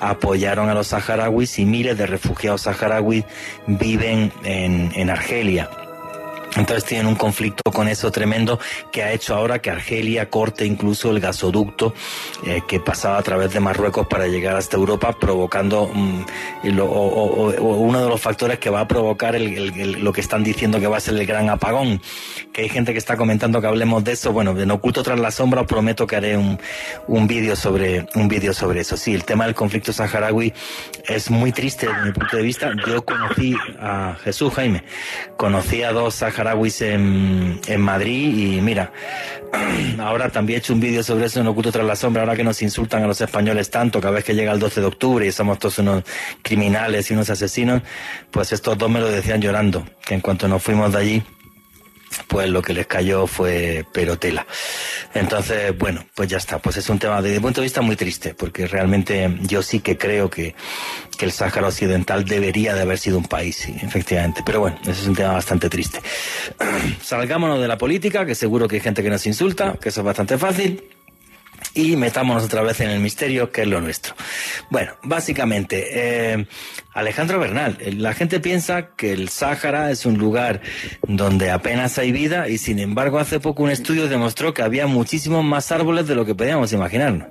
[0.01, 3.25] apoyaron a los saharauis y miles de refugiados saharauis
[3.67, 5.86] viven en, en Argelia.
[6.57, 8.59] Entonces tienen un conflicto con eso tremendo
[8.91, 11.95] que ha hecho ahora que Argelia corte incluso el gasoducto
[12.47, 16.25] eh, que pasaba a través de Marruecos para llegar hasta Europa, provocando mm,
[16.65, 21.01] uno de los factores que va a provocar lo que están diciendo que va a
[21.01, 22.01] ser el gran apagón.
[22.53, 24.33] Que hay gente que está comentando que hablemos de eso.
[24.33, 26.59] Bueno, en oculto tras la sombra os prometo que haré un,
[27.07, 28.97] un vídeo sobre un vídeo sobre eso.
[28.97, 30.55] Sí, el tema del conflicto saharaui
[31.07, 32.73] es muy triste desde mi punto de vista.
[32.87, 34.85] Yo conocí a Jesús Jaime,
[35.37, 36.46] conocí a dos saharauis
[36.81, 38.93] en, en Madrid y mira,
[39.99, 42.45] ahora también he hecho un vídeo sobre eso en Oculto tras la sombra, ahora que
[42.45, 45.33] nos insultan a los españoles tanto, cada vez que llega el 12 de octubre y
[45.33, 46.05] somos todos unos
[46.43, 47.83] criminales y unos asesinos,
[48.31, 51.23] pues estos dos me lo decían llorando, que en cuanto nos fuimos de allí,
[52.29, 54.47] pues lo que les cayó fue perotela.
[55.15, 56.59] Entonces, bueno, pues ya está.
[56.59, 59.81] Pues es un tema desde mi punto de vista muy triste, porque realmente yo sí
[59.81, 60.55] que creo que,
[61.19, 64.43] que el Sáhara Occidental debería de haber sido un país, sí, efectivamente.
[64.45, 66.01] Pero bueno, ese es un tema bastante triste.
[67.03, 70.05] Salgámonos de la política, que seguro que hay gente que nos insulta, que eso es
[70.05, 70.96] bastante fácil
[71.75, 74.15] y metámonos otra vez en el misterio que es lo nuestro.
[74.71, 76.47] Bueno, básicamente, eh,
[76.93, 80.61] Alejandro Bernal, eh, la gente piensa que el Sáhara es un lugar
[81.07, 85.45] donde apenas hay vida y sin embargo hace poco un estudio demostró que había muchísimos
[85.45, 87.29] más árboles de lo que podíamos imaginarnos.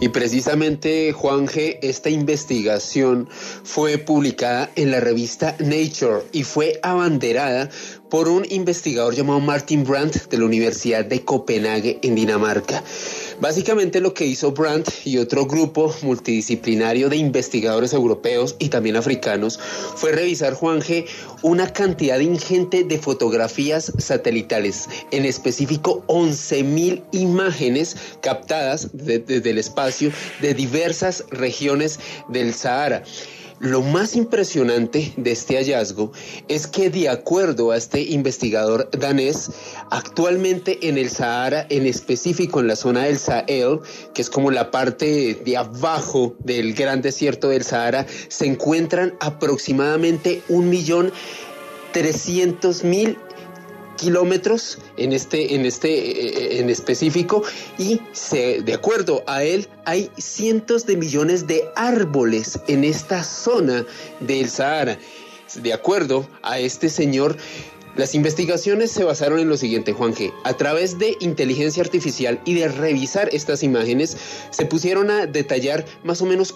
[0.00, 7.70] Y precisamente, Juan G., esta investigación fue publicada en la revista Nature y fue abanderada
[8.12, 12.84] por un investigador llamado Martin Brandt de la Universidad de Copenhague en Dinamarca.
[13.40, 19.58] Básicamente lo que hizo Brandt y otro grupo multidisciplinario de investigadores europeos y también africanos
[19.96, 21.06] fue revisar, Juanje,
[21.40, 30.52] una cantidad ingente de fotografías satelitales, en específico 11.000 imágenes captadas desde el espacio de
[30.52, 31.98] diversas regiones
[32.28, 33.04] del Sahara.
[33.62, 36.10] Lo más impresionante de este hallazgo
[36.48, 39.52] es que de acuerdo a este investigador danés,
[39.88, 43.78] actualmente en el Sahara, en específico en la zona del Sahel,
[44.14, 50.42] que es como la parte de abajo del gran desierto del Sahara, se encuentran aproximadamente
[50.48, 51.12] un millón
[51.92, 53.16] trescientos mil
[54.02, 57.44] kilómetros en este, en este, eh, en específico
[57.78, 63.86] y se, de acuerdo a él hay cientos de millones de árboles en esta zona
[64.18, 64.98] del Sahara.
[65.54, 67.36] De acuerdo a este señor,
[67.96, 70.32] las investigaciones se basaron en lo siguiente, Juan G.
[70.44, 74.16] A través de inteligencia artificial y de revisar estas imágenes,
[74.50, 76.52] se pusieron a detallar más o menos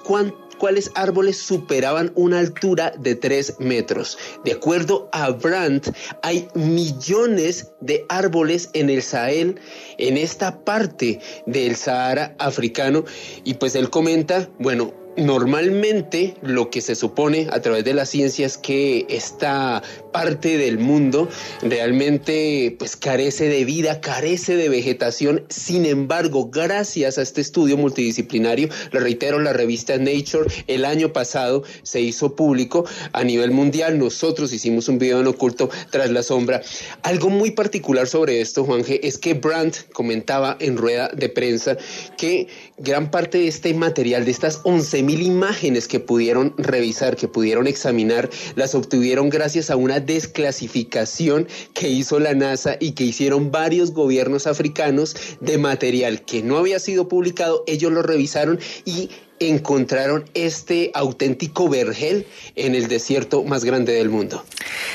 [0.59, 4.17] cuáles árboles superaban una altura de 3 metros.
[4.45, 9.61] De acuerdo a Brandt, hay millones de árboles en el Sahel,
[9.99, 13.05] en esta parte del Sahara africano,
[13.45, 18.45] y pues él comenta, bueno, Normalmente lo que se supone a través de la ciencia
[18.45, 19.83] es que esta
[20.17, 21.29] parte del mundo
[21.61, 25.45] realmente pues carece de vida, carece de vegetación.
[25.51, 31.65] Sin embargo, gracias a este estudio multidisciplinario, le reitero, la revista Nature el año pasado
[31.83, 33.99] se hizo público a nivel mundial.
[33.99, 36.63] Nosotros hicimos un video en oculto tras la sombra.
[37.03, 41.77] Algo muy particular sobre esto, Juan G, es que Brandt comentaba en rueda de prensa
[42.17, 42.49] que
[42.79, 48.31] gran parte de este material, de estas 11.000 imágenes que pudieron revisar, que pudieron examinar,
[48.55, 54.47] las obtuvieron gracias a una desclasificación que hizo la NASA y que hicieron varios gobiernos
[54.47, 57.65] africanos de material que no había sido publicado.
[57.67, 64.45] Ellos lo revisaron y encontraron este auténtico vergel en el desierto más grande del mundo.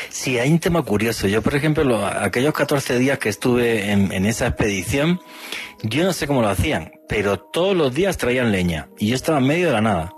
[0.09, 1.28] Sí, hay un tema curioso.
[1.28, 5.20] Yo, por ejemplo, aquellos 14 días que estuve en, en esa expedición,
[5.84, 9.39] yo no sé cómo lo hacían, pero todos los días traían leña y yo estaba
[9.39, 10.14] en medio de la nada.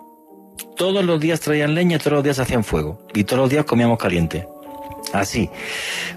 [0.76, 3.66] Todos los días traían leña y todos los días hacían fuego y todos los días
[3.66, 4.48] comíamos caliente.
[5.14, 5.50] Así.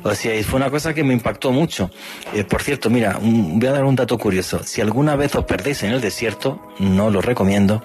[0.03, 1.91] O sea, fue una cosa que me impactó mucho.
[2.35, 4.63] Eh, por cierto, mira, voy a dar un dato curioso.
[4.65, 7.85] Si alguna vez os perdéis en el desierto, no lo recomiendo,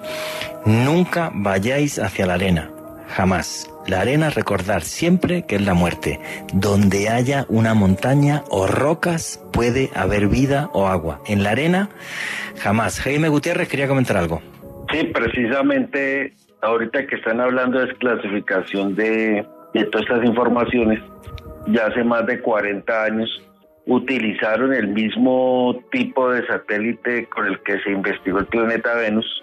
[0.64, 2.70] nunca vayáis hacia la arena.
[3.08, 3.68] Jamás.
[3.86, 6.18] La arena recordar siempre que es la muerte.
[6.54, 11.20] Donde haya una montaña o rocas puede haber vida o agua.
[11.26, 11.90] En la arena,
[12.58, 13.00] jamás.
[13.00, 14.40] Jaime Gutiérrez quería comentar algo.
[14.90, 19.44] Sí, precisamente ahorita que están hablando de desclasificación de,
[19.74, 21.00] de todas estas informaciones,
[21.66, 23.42] ya hace más de 40 años
[23.86, 29.42] utilizaron el mismo tipo de satélite con el que se investigó el planeta Venus,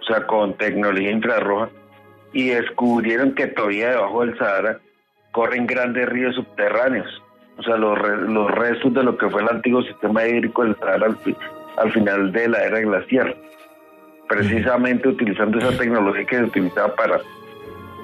[0.00, 1.70] o sea, con tecnología infrarroja
[2.32, 4.78] y descubrieron que todavía debajo del Sahara
[5.32, 7.22] corren grandes ríos subterráneos,
[7.56, 11.06] o sea, los, los restos de lo que fue el antiguo sistema hídrico del Sahara
[11.78, 13.34] al, final de la era glacial,
[14.28, 17.20] precisamente utilizando esa tecnología que se utilizaba para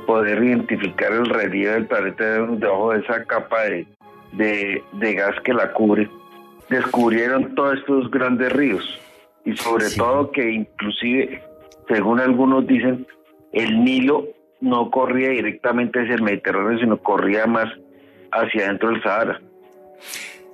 [0.07, 3.87] poder identificar el relieve del planeta debajo de esa capa de,
[4.93, 6.09] de, gas que la cubre,
[6.69, 8.99] descubrieron todos estos grandes ríos
[9.45, 11.43] y sobre todo que inclusive,
[11.89, 13.07] según algunos dicen,
[13.53, 14.27] el Nilo
[14.61, 17.69] no corría directamente hacia el Mediterráneo, sino corría más
[18.31, 19.41] hacia adentro del Sahara.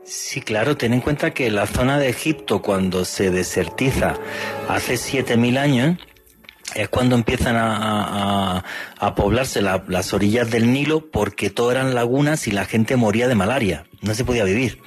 [0.03, 4.15] Sí, claro, ten en cuenta que la zona de Egipto cuando se desertiza
[4.67, 5.99] hace 7.000 años
[6.75, 8.65] es cuando empiezan a,
[9.17, 13.85] poblarse las orillas del Nilo porque todo eran lagunas y la gente moría de malaria,
[14.03, 14.81] no se podía vivir.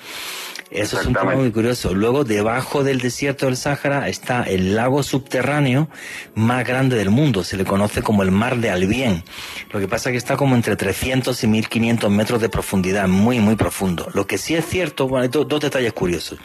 [0.71, 1.93] Eso es un tema muy curioso.
[1.93, 5.89] Luego, debajo del desierto del Sáhara está el lago subterráneo
[6.34, 7.43] más grande del mundo.
[7.43, 9.25] Se le conoce como el Mar de Albién.
[9.73, 13.41] Lo que pasa es que está como entre 300 y 1500 metros de profundidad, muy,
[13.41, 14.09] muy profundo.
[14.13, 16.39] Lo que sí es cierto, bueno, hay dos detalles curiosos.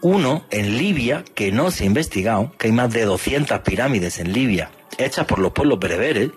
[0.00, 4.32] Uno, en Libia, que no se ha investigado, que hay más de 200 pirámides en
[4.32, 6.30] Libia, hechas por los pueblos bereberes,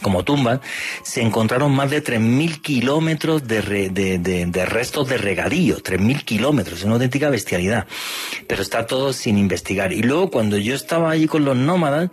[0.00, 0.60] como tumbas,
[1.02, 6.94] se encontraron más de 3.000 kilómetros de, de, restos de regadío, 3.000 kilómetros, es una
[6.94, 7.86] auténtica bestialidad,
[8.46, 9.92] pero está todo sin investigar.
[9.92, 12.10] Y luego cuando yo estaba allí con los nómadas,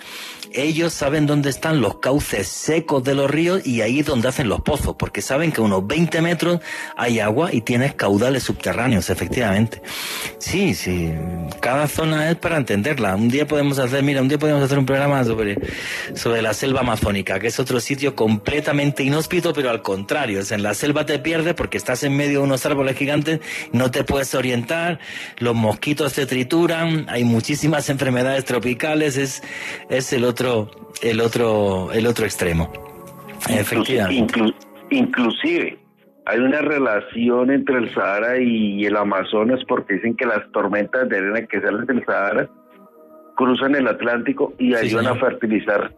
[0.53, 4.49] ellos saben dónde están los cauces secos de los ríos y ahí es donde hacen
[4.49, 6.59] los pozos, porque saben que a unos 20 metros
[6.95, 9.81] hay agua y tienes caudales subterráneos, efectivamente.
[10.39, 11.13] Sí, sí,
[11.61, 13.15] cada zona es para entenderla.
[13.15, 15.57] Un día podemos hacer, mira, un día podemos hacer un programa sobre,
[16.15, 20.51] sobre la selva amazónica, que es otro otro sitio completamente inhóspito, pero al contrario, es
[20.51, 23.39] en la selva te pierdes porque estás en medio de unos árboles gigantes,
[23.71, 24.99] no te puedes orientar,
[25.37, 29.43] los mosquitos te trituran, hay muchísimas enfermedades tropicales, es,
[29.89, 30.71] es el otro,
[31.03, 32.73] el otro, el otro extremo.
[33.47, 34.33] Efectivamente.
[34.89, 35.77] inclusive,
[36.25, 41.17] hay una relación entre el Sahara y el Amazonas porque dicen que las tormentas de
[41.17, 42.49] arena que salen del Sahara
[43.35, 45.93] cruzan el Atlántico y ayudan a fertilizar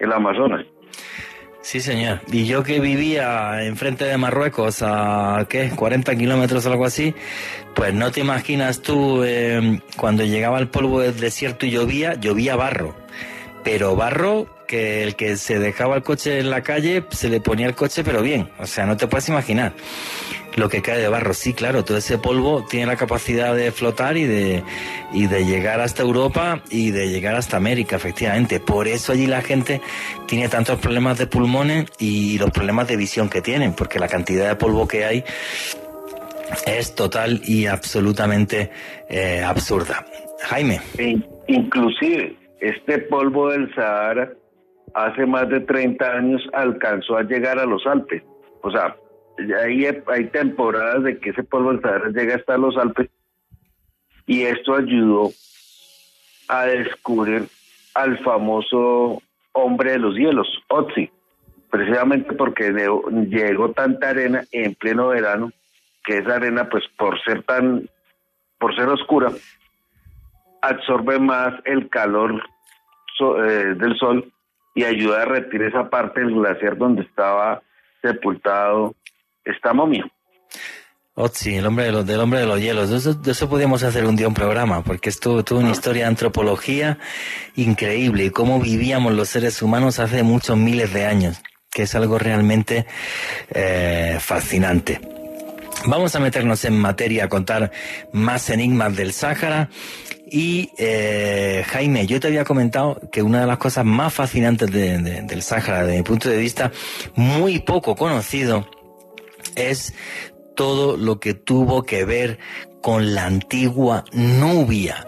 [0.00, 0.66] el Amazonas.
[1.62, 2.20] Sí, señor.
[2.30, 5.70] Y yo que vivía enfrente de Marruecos a, ¿qué?
[5.70, 7.14] 40 kilómetros algo así,
[7.74, 12.56] pues no te imaginas tú eh, cuando llegaba el polvo del desierto y llovía, llovía
[12.56, 12.96] barro.
[13.62, 17.66] Pero barro que el que se dejaba el coche en la calle se le ponía
[17.66, 18.50] el coche, pero bien.
[18.58, 19.72] O sea, no te puedes imaginar
[20.56, 21.34] lo que cae de barro.
[21.34, 24.62] Sí, claro, todo ese polvo tiene la capacidad de flotar y de,
[25.12, 28.60] y de llegar hasta Europa y de llegar hasta América, efectivamente.
[28.60, 29.80] Por eso allí la gente
[30.26, 34.48] tiene tantos problemas de pulmones y los problemas de visión que tienen, porque la cantidad
[34.48, 35.24] de polvo que hay
[36.66, 38.70] es total y absolutamente
[39.08, 40.04] eh, absurda.
[40.42, 40.80] Jaime.
[41.46, 44.32] Inclusive, este polvo del Sahara
[44.94, 48.22] hace más de 30 años alcanzó a llegar a los Alpes.
[48.62, 48.96] O sea,
[49.38, 53.10] hay, hay temporadas de que ese polvo Sahara llega hasta los Alpes
[54.26, 55.30] y esto ayudó
[56.48, 57.48] a descubrir
[57.94, 59.22] al famoso
[59.52, 61.10] hombre de los hielos, Otzi,
[61.70, 62.72] precisamente porque
[63.28, 65.52] llegó tanta arena en pleno verano
[66.04, 67.88] que esa arena, pues por ser tan,
[68.58, 69.30] por ser oscura,
[70.62, 72.42] absorbe más el calor
[73.20, 74.32] eh, del sol
[74.74, 77.62] y ayuda a retirar esa parte del glaciar donde estaba
[78.00, 78.94] sepultado
[79.44, 80.04] esta momia.
[81.34, 83.22] Sí, el hombre de los, del hombre de los hielos.
[83.22, 85.72] De eso, podríamos hacer un día un programa, porque esto tuvo una ah.
[85.72, 86.98] historia de antropología
[87.54, 92.18] increíble y cómo vivíamos los seres humanos hace muchos miles de años, que es algo
[92.18, 92.86] realmente
[93.54, 95.00] eh, fascinante.
[95.86, 97.72] Vamos a meternos en materia, a contar
[98.12, 99.68] más enigmas del Sáhara
[100.30, 105.42] y eh, Jaime, yo te había comentado que una de las cosas más fascinantes del
[105.42, 106.72] Sáhara, desde mi punto de vista,
[107.16, 108.66] muy poco conocido,
[109.56, 109.94] es
[110.54, 112.38] todo lo que tuvo que ver
[112.80, 115.06] con la antigua Nubia.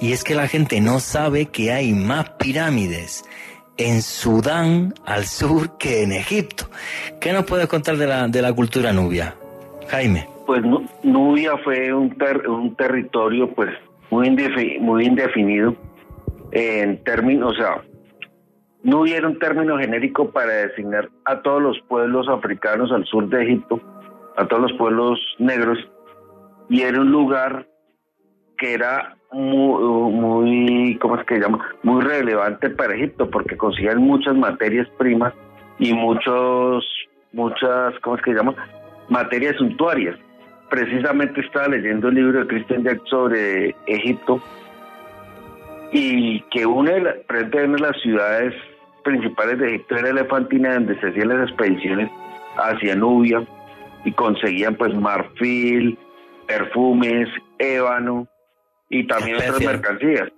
[0.00, 3.24] Y es que la gente no sabe que hay más pirámides
[3.76, 6.68] en Sudán al sur que en Egipto.
[7.20, 9.34] ¿Qué nos puedes contar de la, de la cultura nubia,
[9.88, 10.28] Jaime?
[10.46, 10.62] Pues
[11.02, 12.16] Nubia fue un,
[12.48, 13.70] un territorio pues
[14.10, 14.30] muy,
[14.80, 15.74] muy indefinido
[16.52, 17.82] en términos, o sea,
[18.82, 23.42] no hubiera un término genérico para designar a todos los pueblos africanos al sur de
[23.42, 23.80] Egipto,
[24.36, 25.78] a todos los pueblos negros,
[26.68, 27.66] y era un lugar
[28.56, 31.64] que era muy, muy ¿cómo es que se llama?
[31.82, 35.34] Muy relevante para Egipto porque conseguían muchas materias primas
[35.78, 36.86] y muchos,
[37.32, 38.54] muchas, ¿cómo es que se llama?
[39.08, 40.16] Materias suntuarias
[40.70, 44.42] precisamente estaba leyendo el libro de Christian Jack sobre Egipto
[45.92, 48.54] y que una de, las, las ciudades
[49.04, 52.10] principales de Egipto era Elefantina, donde se hacían las expediciones
[52.56, 53.44] hacia Nubia
[54.04, 55.98] y conseguían pues marfil,
[56.46, 57.28] perfumes,
[57.58, 58.26] ébano
[58.90, 60.28] y también otras mercancías.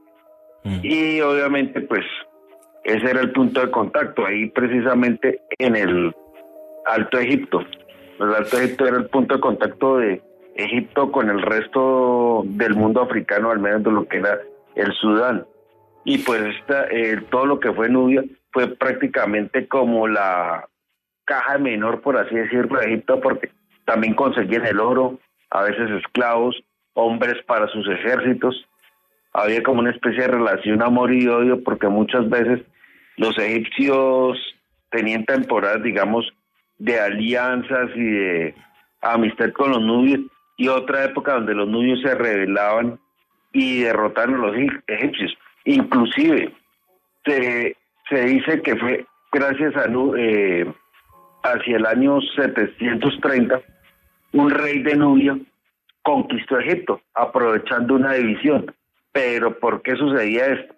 [0.65, 0.79] Mm.
[0.83, 2.05] Y obviamente pues
[2.85, 6.15] ese era el punto de contacto, ahí precisamente en el
[6.87, 7.65] Alto Egipto.
[8.19, 10.23] El Alto Egipto era el punto de contacto de
[10.55, 14.39] Egipto con el resto del mundo africano, al menos de lo que era
[14.81, 15.47] el Sudán.
[16.05, 20.67] Y pues esta, eh, todo lo que fue Nubia fue prácticamente como la
[21.25, 23.51] caja menor, por así decirlo, de Egipto, porque
[23.85, 25.19] también conseguían el oro,
[25.51, 26.57] a veces esclavos,
[26.95, 28.67] hombres para sus ejércitos.
[29.33, 32.61] Había como una especie de relación amor y odio, porque muchas veces
[33.17, 34.39] los egipcios
[34.91, 36.27] tenían temporadas, digamos,
[36.79, 38.55] de alianzas y de
[39.03, 40.21] amistad con los nubios,
[40.57, 42.99] y otra época donde los nubios se rebelaban
[43.53, 45.37] y derrotaron a los egipcios.
[45.65, 46.53] Inclusive
[47.25, 47.77] se,
[48.09, 49.87] se dice que fue gracias a
[50.17, 50.73] eh,
[51.43, 53.61] hacia el año 730
[54.33, 55.37] un rey de Nubia
[56.03, 58.75] conquistó Egipto aprovechando una división.
[59.13, 60.75] Pero ¿por qué sucedía esto?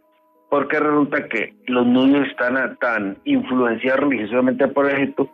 [0.50, 5.30] Porque resulta que los nubios están tan influenciados religiosamente por Egipto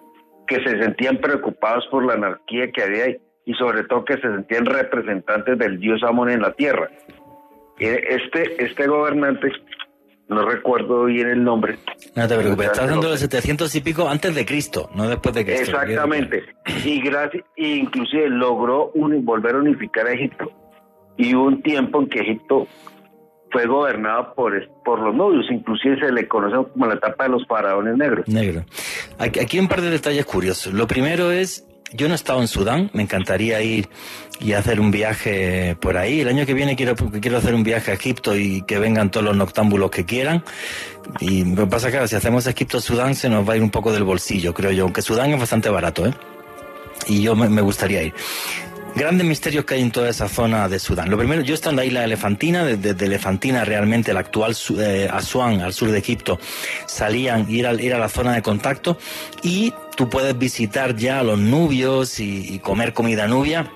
[0.46, 4.22] que se sentían preocupados por la anarquía que había ahí y sobre todo que se
[4.22, 6.90] sentían representantes del dios Amón en la tierra.
[7.78, 9.52] Este, este gobernante,
[10.28, 11.78] no recuerdo bien el nombre.
[12.14, 15.44] No te preocupes, estás hablando de 700 y pico antes de Cristo, no después de
[15.44, 15.70] Cristo.
[15.70, 16.44] Exactamente.
[16.84, 20.50] Y gracias, inclusive logró volver a unificar a Egipto.
[21.16, 22.68] Y hubo un tiempo en que Egipto
[23.50, 24.52] fue gobernado por,
[24.84, 28.28] por los nubios, inclusive se le conoce como la etapa de los faraones negros.
[28.28, 28.64] Negro.
[29.18, 30.72] Aquí, aquí un par de detalles curiosos.
[30.74, 33.88] Lo primero es, yo no he estado en Sudán, me encantaría ir
[34.40, 36.20] y hacer un viaje por ahí.
[36.20, 39.24] El año que viene quiero, quiero hacer un viaje a Egipto y que vengan todos
[39.24, 40.44] los noctámbulos que quieran.
[41.20, 43.70] Y lo que pasa es que si hacemos Egipto-Sudán se nos va a ir un
[43.70, 46.14] poco del bolsillo, creo yo, aunque Sudán es bastante barato, ¿eh?
[47.06, 48.14] Y yo me, gustaría ir
[48.94, 51.08] grandes misterios que hay en toda esa zona de Sudán.
[51.08, 55.72] Lo primero, yo estando ahí la Elefantina, desde, Elefantina realmente, el actual eh, Asuán, al
[55.72, 56.38] sur de Egipto,
[56.86, 58.98] salían, ir a, ir a la zona de contacto
[59.42, 63.68] y tú puedes visitar ya los nubios y, comer comida nubia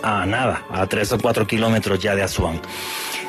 [0.00, 2.60] a nada, a tres o cuatro kilómetros ya de Asuán.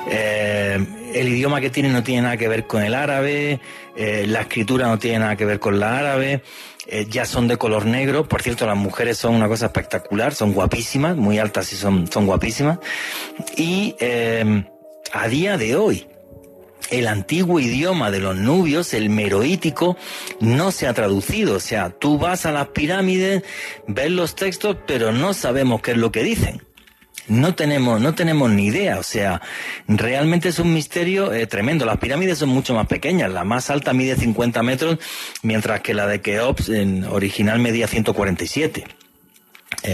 [0.08, 0.78] Eh,
[1.16, 3.60] el idioma que tiene no tiene nada que ver con el árabe,
[3.96, 6.44] eh, la escritura no tiene nada que ver con la árabe.
[6.86, 8.28] Eh, ya son de color negro.
[8.28, 12.28] Por cierto, las mujeres son una cosa espectacular, son guapísimas, muy altas y son, son
[12.28, 12.78] guapísimas.
[13.58, 13.96] Y
[15.12, 16.08] a día de hoy,
[16.90, 19.98] el antiguo idioma de los nubios, el meroítico,
[20.40, 21.56] no se ha traducido.
[21.56, 23.44] O sea, tú vas a las pirámides,
[23.88, 26.62] ves los textos, pero no sabemos qué es lo que dicen
[27.28, 29.00] no tenemos, no tenemos ni idea.
[29.00, 29.42] O sea,
[29.88, 31.86] realmente es un misterio eh, tremendo.
[31.86, 33.32] Las pirámides son mucho más pequeñas.
[33.32, 35.00] La más alta mide 50 metros,
[35.42, 38.86] mientras que la de Keops en original medía 147.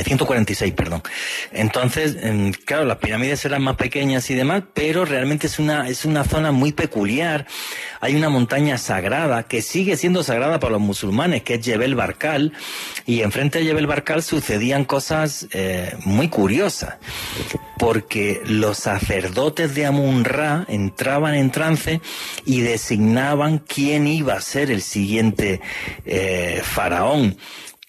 [0.04, 1.04] 146, eh, perdón.
[1.52, 6.06] Entonces, em, claro, las pirámides eran más pequeñas y demás, pero realmente es una, es
[6.06, 7.48] una zona muy peculiar.
[8.00, 12.54] Hay una montaña sagrada que sigue siendo sagrada para los musulmanes, que es Jebel Barkal,
[13.06, 16.96] y enfrente de Jebel Barkal sucedían cosas eh, muy curiosas,
[17.78, 22.02] porque los sacerdotes de Amun-Ra entraban en trance
[22.46, 25.62] y designaban quién iba a ser el siguiente
[26.06, 27.38] eh, faraón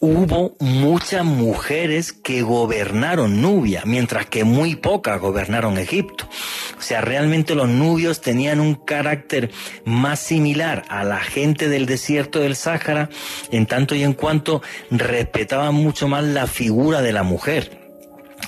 [0.03, 6.28] hubo muchas mujeres que gobernaron Nubia, mientras que muy pocas gobernaron Egipto.
[6.76, 9.53] O sea, realmente los nubios tenían un carácter
[9.84, 13.11] más similar a la gente del desierto del Sáhara,
[13.53, 17.81] en tanto y en cuanto respetaban mucho más la figura de la mujer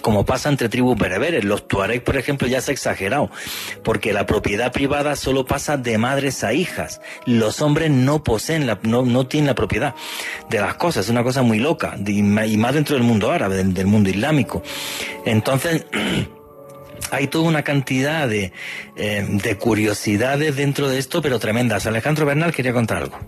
[0.05, 1.45] como pasa entre tribus bereberes.
[1.45, 3.31] Los tuareg, por ejemplo, ya se ha exagerado,
[3.83, 7.01] porque la propiedad privada solo pasa de madres a hijas.
[7.25, 9.95] Los hombres no poseen, la, no, no tienen la propiedad
[10.51, 11.07] de las cosas.
[11.07, 14.63] Es una cosa muy loca, y más dentro del mundo árabe, del mundo islámico.
[15.25, 15.87] Entonces,
[17.11, 18.53] hay toda una cantidad de,
[18.97, 21.87] eh, de curiosidades dentro de esto, pero tremendas.
[21.87, 23.19] Alejandro Bernal quería contar algo.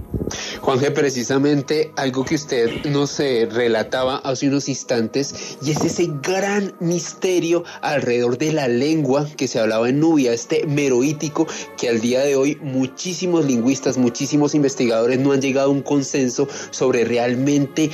[0.61, 6.75] Juanje, precisamente algo que usted nos eh, relataba hace unos instantes, y es ese gran
[6.81, 11.47] misterio alrededor de la lengua que se hablaba en Nubia, este meroítico
[11.77, 16.49] que al día de hoy muchísimos lingüistas, muchísimos investigadores no han llegado a un consenso
[16.71, 17.91] sobre realmente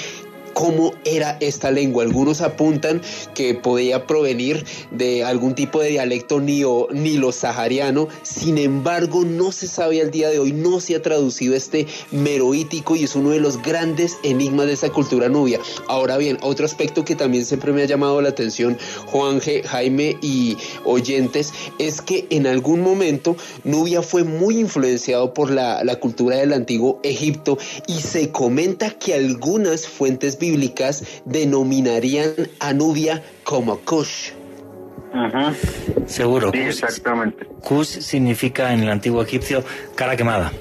[0.53, 2.05] cómo era esta lengua.
[2.05, 3.01] Algunos apuntan
[3.35, 10.11] que podía provenir de algún tipo de dialecto nilo-sahariano, sin embargo no se sabe al
[10.11, 14.17] día de hoy, no se ha traducido este meroítico y es uno de los grandes
[14.23, 15.61] enigmas de esa cultura nubia.
[15.89, 20.57] Ahora bien, otro aspecto que también siempre me ha llamado la atención, Juan Jaime y
[20.85, 26.53] oyentes, es que en algún momento Nubia fue muy influenciado por la, la cultura del
[26.53, 34.33] antiguo Egipto y se comenta que algunas fuentes bíblicas denominarían a Nubia como Cush.
[36.07, 36.51] Seguro.
[36.53, 37.47] Sí, exactamente.
[37.61, 39.65] Cush significa en el antiguo egipcio
[39.95, 40.53] cara quemada.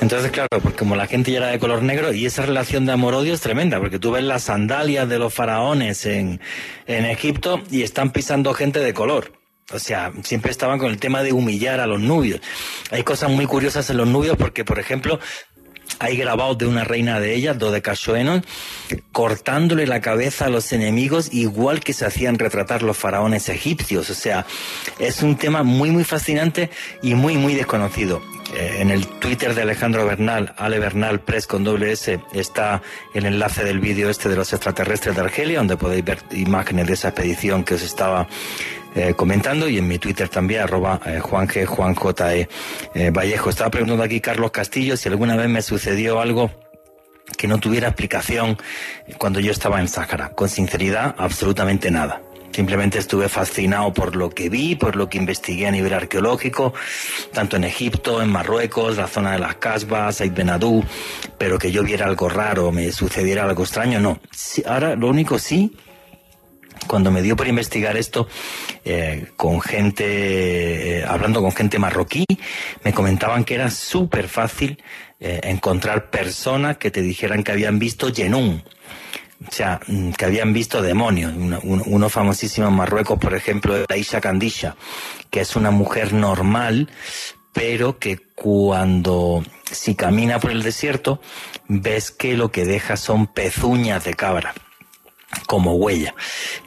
[0.00, 2.92] Entonces, claro, porque como la gente ya era de color negro y esa relación de
[2.92, 6.40] amor-odio es tremenda, porque tú ves las sandalias de los faraones en,
[6.86, 9.32] en Egipto y están pisando gente de color.
[9.72, 12.40] O sea, siempre estaban con el tema de humillar a los nubios.
[12.90, 15.20] Hay cosas muy curiosas en los nubios porque, por ejemplo,
[15.98, 18.44] hay grabados de una reina de ellas, Dodecashoenon,
[19.12, 24.10] cortándole la cabeza a los enemigos igual que se hacían retratar los faraones egipcios.
[24.10, 24.46] O sea,
[24.98, 26.70] es un tema muy, muy fascinante
[27.02, 28.22] y muy, muy desconocido.
[28.54, 30.80] Eh, en el Twitter de Alejandro Bernal, Ale
[31.18, 32.82] Press con doble S, está
[33.14, 36.94] el enlace del vídeo este de los extraterrestres de Argelia, donde podéis ver imágenes de
[36.94, 38.26] esa expedición que os estaba
[38.94, 41.48] eh, comentando y en mi Twitter también, arroba eh, Juan.
[41.54, 42.48] E,
[42.94, 43.12] eh.
[43.48, 46.50] Estaba preguntando aquí Carlos Castillo si alguna vez me sucedió algo
[47.36, 48.58] que no tuviera explicación
[49.16, 50.30] cuando yo estaba en Sáhara.
[50.30, 52.20] Con sinceridad, absolutamente nada.
[52.52, 56.74] Simplemente estuve fascinado por lo que vi, por lo que investigué a nivel arqueológico,
[57.32, 60.84] tanto en Egipto, en Marruecos, la zona de las Casbas, Said Benadú,
[61.38, 64.20] pero que yo viera algo raro, me sucediera algo extraño, no.
[64.66, 65.72] ahora lo único sí
[66.86, 68.28] cuando me dio por investigar esto
[68.84, 72.24] eh, con gente, eh, hablando con gente marroquí,
[72.84, 74.82] me comentaban que era súper fácil
[75.20, 78.64] eh, encontrar personas que te dijeran que habían visto Yenún.
[79.46, 81.32] O sea, mm, que habían visto demonios.
[81.34, 84.76] Uno, famosísimo en Marruecos, por ejemplo, es Aisha Candisha,
[85.30, 86.88] que es una mujer normal,
[87.52, 91.20] pero que cuando si camina por el desierto
[91.68, 94.54] ves que lo que deja son pezuñas de cabra
[95.46, 96.14] como huella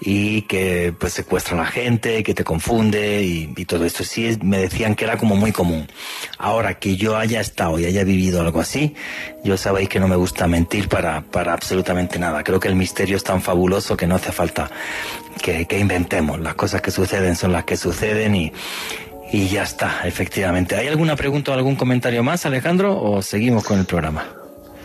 [0.01, 4.03] y que pues secuestra a gente, que te confunde y, todo esto.
[4.03, 5.87] Sí, me decían que era como muy común.
[6.37, 8.93] Ahora que yo haya estado y haya vivido algo así,
[9.43, 12.43] yo sabéis que no me gusta mentir para, para absolutamente nada.
[12.43, 14.69] Creo que el misterio es tan fabuloso que no hace falta
[15.41, 16.39] que, que inventemos.
[16.39, 18.51] Las cosas que suceden son las que suceden y,
[19.31, 20.75] y ya está, efectivamente.
[20.75, 24.25] ¿Hay alguna pregunta o algún comentario más, Alejandro, o seguimos con el programa?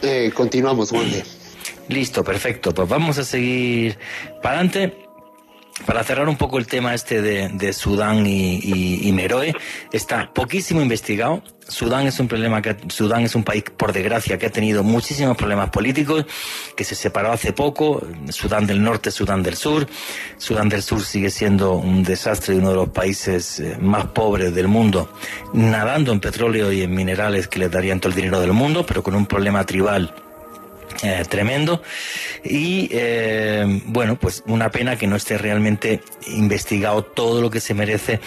[0.03, 1.07] Eh, continuamos, Juan.
[1.89, 2.75] Listo, perfecto.
[2.75, 3.99] Pues vamos a seguir
[4.43, 5.05] para adelante.
[5.87, 9.55] Para cerrar un poco el tema este de, Sudán y, Meroe,
[9.93, 11.41] está poquísimo investigado.
[11.69, 15.37] Sudán es un problema que Sudán es un país, por desgracia, que ha tenido muchísimos
[15.37, 16.27] problemas políticos,
[16.77, 18.05] que se separó hace poco.
[18.31, 19.87] Sudán del Norte, Sudán del Sur.
[20.37, 24.53] Sudán del Sur sigue siendo un desastre y uno de los países eh, más pobres
[24.53, 25.13] del mundo,
[25.53, 29.05] nadando en petróleo y en minerales que le darían todo el dinero del mundo, pero
[29.05, 30.13] con un problema tribal
[31.03, 31.81] eh, tremendo.
[32.43, 37.73] Y eh, bueno pues una pena que no esté realmente investigado todo lo que se
[37.73, 38.21] merece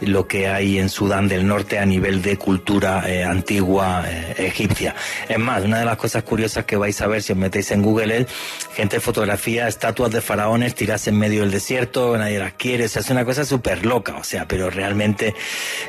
[0.00, 4.04] lo que hay en Sudán del Norte a nivel de cultura eh, antigua
[4.38, 4.96] egipcia.
[5.28, 7.82] Es más una de las cosas curiosas que vais a ver si os metéis en
[7.82, 8.26] Google es
[8.74, 13.02] gente fotografía estatuas de faraones tiradas en medio del desierto nadie las quiere o sea
[13.02, 15.34] es una cosa súper loca o sea pero realmente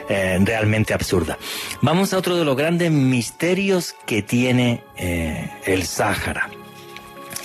[0.07, 1.37] realmente absurda.
[1.81, 4.83] Vamos a otro de los grandes misterios que tiene
[5.65, 5.85] el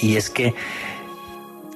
[0.01, 0.55] Y es que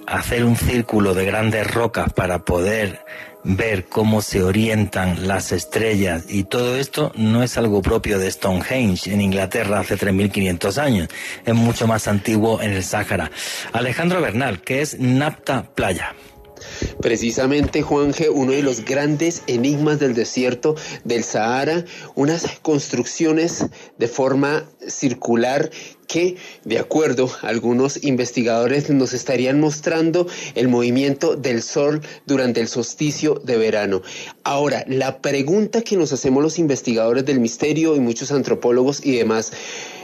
[0.07, 3.05] hacer un círculo de grandes rocas para poder
[3.49, 9.13] ver cómo se orientan las estrellas y todo esto no es algo propio de Stonehenge
[9.13, 11.09] en Inglaterra hace 3.500 años,
[11.45, 13.31] es mucho más antiguo en el Sáhara.
[13.73, 16.15] Alejandro Bernal, que es Napta Playa.
[17.01, 20.75] Precisamente, Juanje, uno de los grandes enigmas del desierto
[21.05, 21.85] del Sahara,
[22.15, 23.67] unas construcciones
[23.99, 25.71] de forma circular
[26.07, 32.69] que, de acuerdo a algunos investigadores, nos estarían mostrando el movimiento del Sol durante el
[32.69, 34.03] solsticio de verano.
[34.45, 39.53] Ahora, la pregunta que nos hacemos los investigadores del misterio y muchos antropólogos y demás,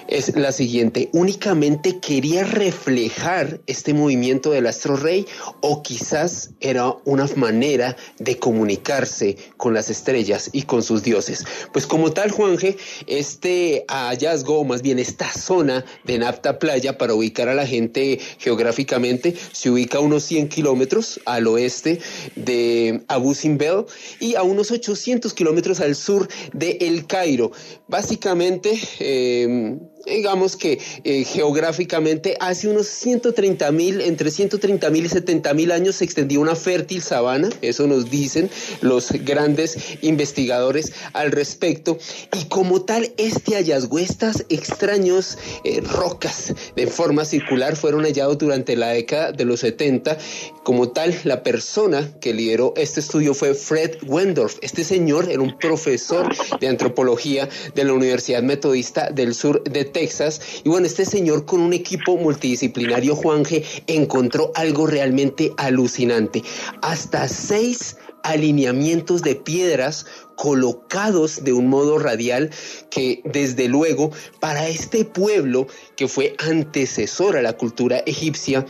[0.09, 1.09] es la siguiente.
[1.13, 5.27] ¿Únicamente quería reflejar este movimiento del astro rey
[5.61, 11.45] o quizás era una manera de comunicarse con las estrellas y con sus dioses?
[11.73, 12.77] Pues como tal, Juanje,
[13.07, 18.19] este hallazgo, o más bien esta zona de Napta Playa, para ubicar a la gente
[18.39, 22.01] geográficamente, se ubica a unos 100 kilómetros al oeste
[22.37, 23.85] de Abu Simbel
[24.21, 27.53] y a unos 800 kilómetros al sur de El Cairo.
[27.89, 35.55] Básicamente, eh, digamos que eh, geográficamente hace unos 130 mil, entre 130 mil y 70
[35.55, 38.51] mil años se extendió una fértil sabana, eso nos dicen
[38.81, 41.99] los grandes investigadores al respecto,
[42.33, 48.77] y como tal este hallazgo, estas extraños eh, rocas de forma circular fueron hallados durante
[48.77, 50.19] la década de los 70,
[50.63, 55.59] como tal la persona que lideró este estudio fue Fred Wendorf, este señor era un
[55.59, 60.41] profesor de antropología de la Universidad Metodista del Sur de Texas.
[60.65, 66.43] Y bueno, este señor con un equipo multidisciplinario, Juanje, encontró algo realmente alucinante.
[66.83, 70.07] Hasta seis alineamientos de piedras
[70.37, 72.51] colocados de un modo radial
[72.91, 74.11] que desde luego
[74.41, 75.67] para este pueblo
[75.97, 78.65] que fue antecesor a la cultura egipcia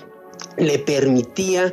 [0.57, 1.73] le permitía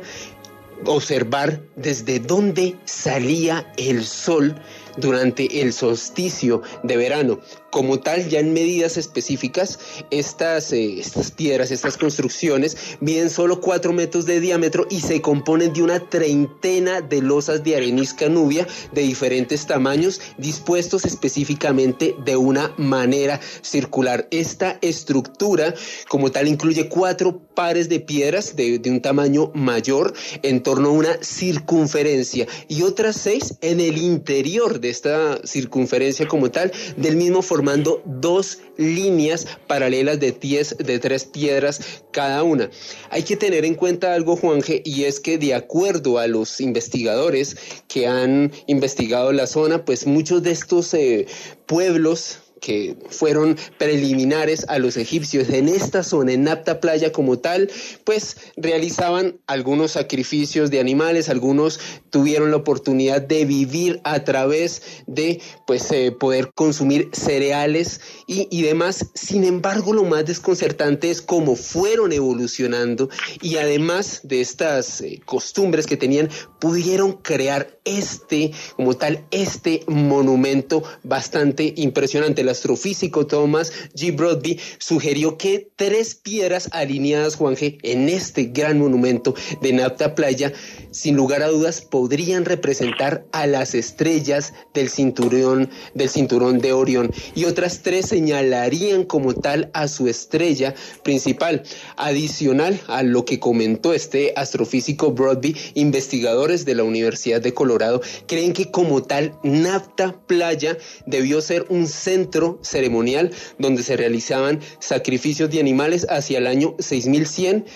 [0.86, 4.54] observar desde dónde salía el sol
[4.96, 7.40] durante el solsticio de verano.
[7.70, 9.78] Como tal, ya en medidas específicas,
[10.10, 11.02] estas, eh,
[11.36, 17.00] piedras, estas construcciones, miden solo 4 metros de diámetro y se componen de una treintena
[17.00, 24.26] de losas de arenisca nubia de diferentes tamaños, dispuestos específicamente de una manera circular.
[24.32, 25.72] Esta estructura,
[26.08, 30.92] como tal, incluye cuatro pares de piedras de, de un tamaño mayor en torno a
[30.92, 37.42] una circunferencia y otras seis en el interior de esta circunferencia como tal, del mismo
[37.42, 42.70] formato formando dos líneas paralelas de, tres piedras cada una.
[43.10, 47.58] Hay que tener en cuenta algo, Juanje, y es que de acuerdo a los investigadores
[47.86, 51.26] que han investigado la zona, pues muchos de estos eh,
[51.66, 57.70] pueblos que fueron preliminares a los egipcios en esta zona, en Napta Playa como tal,
[58.04, 61.80] pues realizaban algunos sacrificios de animales, algunos
[62.10, 68.62] tuvieron la oportunidad de vivir a través de pues eh, poder consumir cereales y, y
[68.62, 69.06] demás.
[69.14, 73.08] Sin embargo, lo más desconcertante es cómo fueron evolucionando
[73.40, 76.28] y además de estas eh, costumbres que tenían,
[76.60, 82.42] pudieron crear este, como tal, este monumento bastante impresionante.
[82.42, 84.14] El astrofísico Thomas G.
[84.14, 90.52] Brodby sugirió que tres piedras alineadas, Juan G., en este gran monumento de Napta Playa,
[90.90, 97.10] sin lugar a dudas, podrían representar a las estrellas del cinturón, del cinturón de Orión
[97.34, 101.62] y otras tres señalarían como tal a su estrella principal.
[101.96, 107.79] Adicional a lo que comentó este astrofísico Brodby, investigadores de la Universidad de Colorado
[108.26, 110.76] creen que como tal Napta Playa
[111.06, 117.66] debió ser un centro ceremonial donde se realizaban sacrificios de animales hacia el año 6100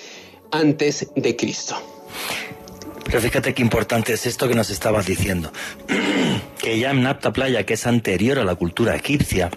[0.51, 1.77] antes de Cristo.
[3.05, 5.53] Pero fíjate qué importante es esto que nos estabas diciendo.
[6.59, 9.51] que ya en Napta Playa, que es anterior a la cultura egipcia,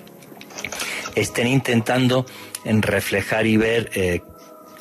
[1.15, 2.25] estén intentando
[2.65, 4.21] en reflejar y ver eh,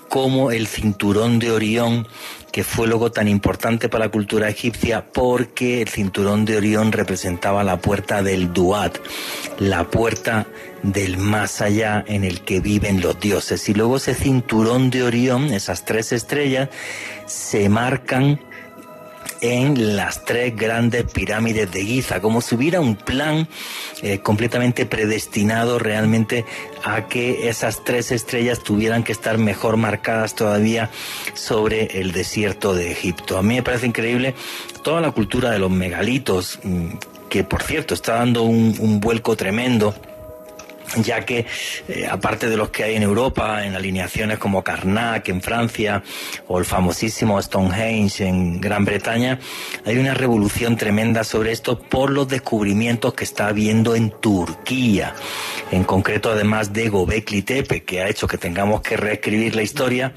[0.09, 2.09] cómo el cinturón de Orión,
[2.57, 7.63] que fue luego tan importante para la cultura egipcia, porque el cinturón de Orión representaba
[7.63, 8.97] la puerta del Duat,
[9.59, 10.47] la puerta
[10.83, 13.69] del más allá en el que viven los dioses.
[13.69, 16.71] Y luego ese cinturón de Orión, esas tres estrellas,
[17.27, 18.41] se marcan
[19.53, 23.49] en las tres grandes pirámides de Giza, como si hubiera un plan
[24.03, 26.45] eh, completamente predestinado realmente
[26.85, 30.91] a que esas tres estrellas tuvieran que estar mejor marcadas todavía
[31.35, 33.39] sobre el desierto de Egipto.
[33.39, 34.35] A mí me parece increíble
[34.83, 36.89] toda la cultura de los megalitos, mm,
[37.29, 39.95] que por cierto está dando un vuelco tremendo
[41.03, 41.47] ya que
[41.89, 46.03] eh, aparte de los que hay en Europa, en alineaciones como Karnak en Francia
[46.49, 49.39] o el famosísimo Stonehenge en Gran Bretaña,
[49.85, 55.15] hay una revolución tremenda sobre esto por los descubrimientos que está habiendo en Turquía,
[55.71, 60.15] en concreto además de Gobekli Tepe, que ha hecho que tengamos que reescribir la historia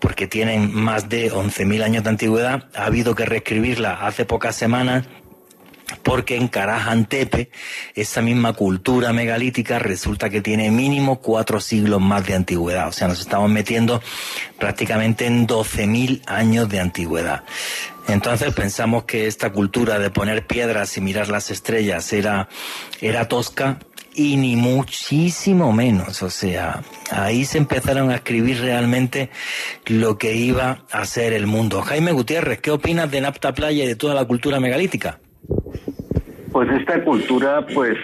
[0.00, 5.04] porque tienen más de 11.000 años de antigüedad, ha habido que reescribirla hace pocas semanas
[6.02, 7.50] porque en Karajantepe,
[7.94, 12.88] esa misma cultura megalítica resulta que tiene mínimo cuatro siglos más de antigüedad.
[12.88, 14.02] O sea, nos estamos metiendo
[14.58, 17.44] prácticamente en 12.000 años de antigüedad.
[18.06, 22.48] Entonces pensamos que esta cultura de poner piedras y mirar las estrellas era,
[23.00, 23.78] era tosca
[24.14, 26.22] y ni muchísimo menos.
[26.22, 29.30] O sea, ahí se empezaron a escribir realmente
[29.86, 31.82] lo que iba a ser el mundo.
[31.82, 35.20] Jaime Gutiérrez, ¿qué opinas de Napta Playa y de toda la cultura megalítica?
[36.52, 37.96] Pues esta cultura, pues,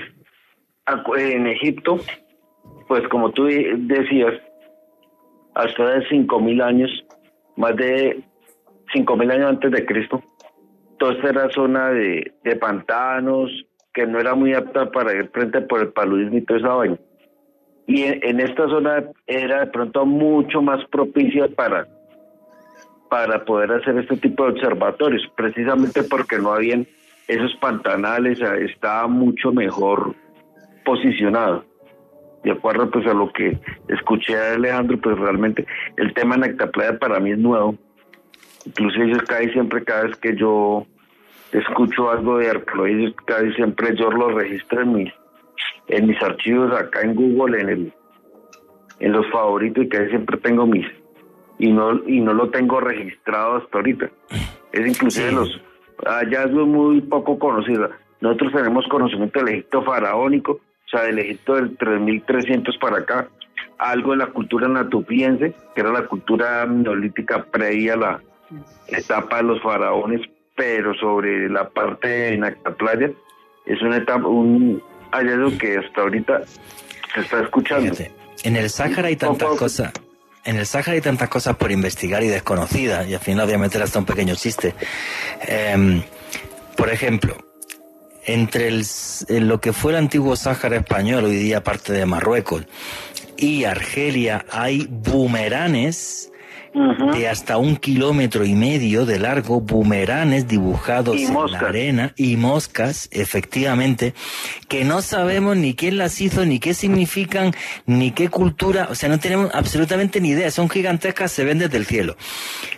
[1.17, 1.99] en Egipto,
[2.89, 4.35] pues como tú decías,
[5.55, 6.91] hasta de 5.000 años,
[7.57, 8.23] más de
[8.95, 10.23] 5.000 años antes de Cristo,
[10.99, 13.51] toda esta era zona de, pantanos,
[13.93, 16.99] que no era muy apta para ir frente por el paludismo y todo esa vaina.
[17.87, 21.87] Y en, esta zona era de pronto mucho más propicia para,
[23.11, 26.87] para poder hacer este tipo de observatorios, precisamente porque no habían
[27.29, 30.15] esos pantanales estaba mucho mejor
[30.85, 31.65] posicionado.
[32.43, 36.99] De acuerdo pues a lo que escuché a Alejandro, pues realmente el tema de Playa
[36.99, 37.77] para mí es nuevo.
[38.67, 40.87] Incluso ellos casi siempre, cada vez que yo
[41.53, 45.13] escucho algo de arqueología, casi siempre yo lo registro en mis,
[45.89, 47.93] en mis archivos acá en Google, en el
[49.01, 50.87] en los favoritos y casi siempre tengo mis
[51.59, 54.11] y no y no lo tengo registrado hasta ahorita.
[54.73, 55.61] Es inclusive los
[56.05, 57.91] hallazgo muy poco conocido.
[58.21, 63.29] Nosotros tenemos conocimiento del Egipto faraónico, o sea, del Egipto del 3300 para acá,
[63.79, 68.23] algo de la cultura natupiense, que era la cultura neolítica previa a la
[68.89, 70.21] etapa de los faraones,
[70.55, 73.11] pero sobre la parte de playa
[73.67, 76.43] es una etapa, un hallazgo que hasta ahorita
[77.15, 77.93] se está escuchando.
[78.45, 79.93] en el Sáhara hay tantas cosas
[80.45, 83.59] en el Sáhara hay tantas cosas por investigar y desconocidas, y al final voy a
[83.59, 84.75] meter hasta un pequeño chiste.
[85.47, 86.03] Em,
[86.77, 87.37] por ejemplo,
[88.27, 88.87] entre el,
[89.29, 92.67] lo que fue el antiguo Sáhara español, hoy día parte de Marruecos,
[93.37, 96.31] y Argelia hay boomeranes
[96.75, 103.09] de hasta un kilómetro y medio de largo, bumeranes dibujados en la arena y moscas,
[103.13, 104.13] efectivamente,
[104.69, 107.55] que no sabemos ni quién las hizo, ni qué significan,
[107.87, 111.77] ni qué cultura, o sea, no tenemos absolutamente ni idea, son gigantescas, se ven desde
[111.77, 112.17] el cielo.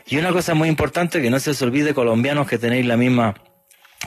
[0.06, 3.34] Y una cosa muy importante, que no se os olvide, colombianos, que tenéis la misma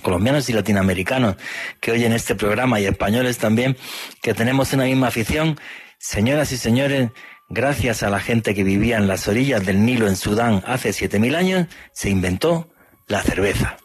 [0.03, 1.35] colombianos y latinoamericanos
[1.81, 3.75] que oyen este programa y españoles también,
[4.21, 5.59] que tenemos una misma afición.
[5.97, 7.09] Señoras y señores,
[7.49, 11.35] gracias a la gente que vivía en las orillas del Nilo en Sudán hace 7.000
[11.35, 12.69] años, se inventó
[13.07, 13.77] la cerveza.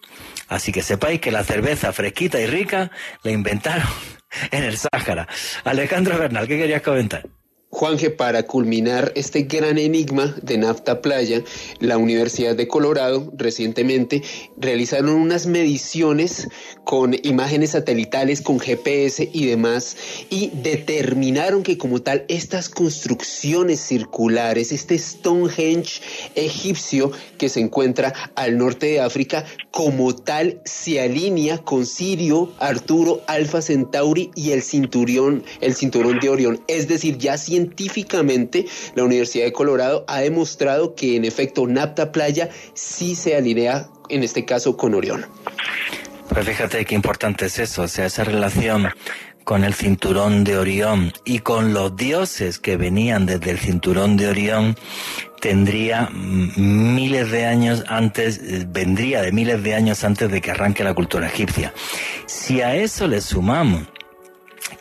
[0.49, 2.91] Así que sepáis que la cerveza fresquita y rica
[3.23, 3.89] la inventaron
[4.51, 5.27] en el Sáhara.
[5.65, 7.27] Alejandro Bernal, ¿qué querías comentar?
[7.75, 11.43] Juanje, para culminar este gran enigma de Nafta Playa,
[11.81, 14.23] la Universidad de Colorado recientemente
[14.57, 16.47] realizaron unas mediciones
[16.85, 19.97] con imágenes satelitales, con GPS y demás,
[20.31, 26.01] y determinaron que como tal estas construcciones circulares, este Stonehenge
[26.37, 33.23] egipcio que se encuentra al norte de África, como tal se alinea con Sirio, Arturo,
[33.27, 36.63] Alfa Centauri y el cinturón, el cinturón de Orión.
[36.69, 42.51] Es decir, ya científicamente la Universidad de Colorado ha demostrado que en efecto Napta Playa
[42.75, 45.27] sí se alinea en este caso con Orión.
[46.29, 48.87] Pues fíjate qué importante es eso, o sea, esa relación
[49.45, 54.29] con el cinturón de Orión y con los dioses que venían desde el cinturón de
[54.29, 54.77] Orión
[55.41, 60.95] tendría miles de años antes, vendría de miles de años antes de que arranque la
[60.95, 61.75] cultura egipcia.
[62.25, 63.83] Si a eso le sumamos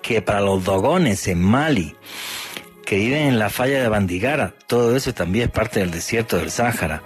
[0.02, 1.96] que para los dogones en Mali,
[2.86, 6.52] que viven en la falla de Bandigara, todo eso también es parte del desierto del
[6.52, 7.04] Sáhara.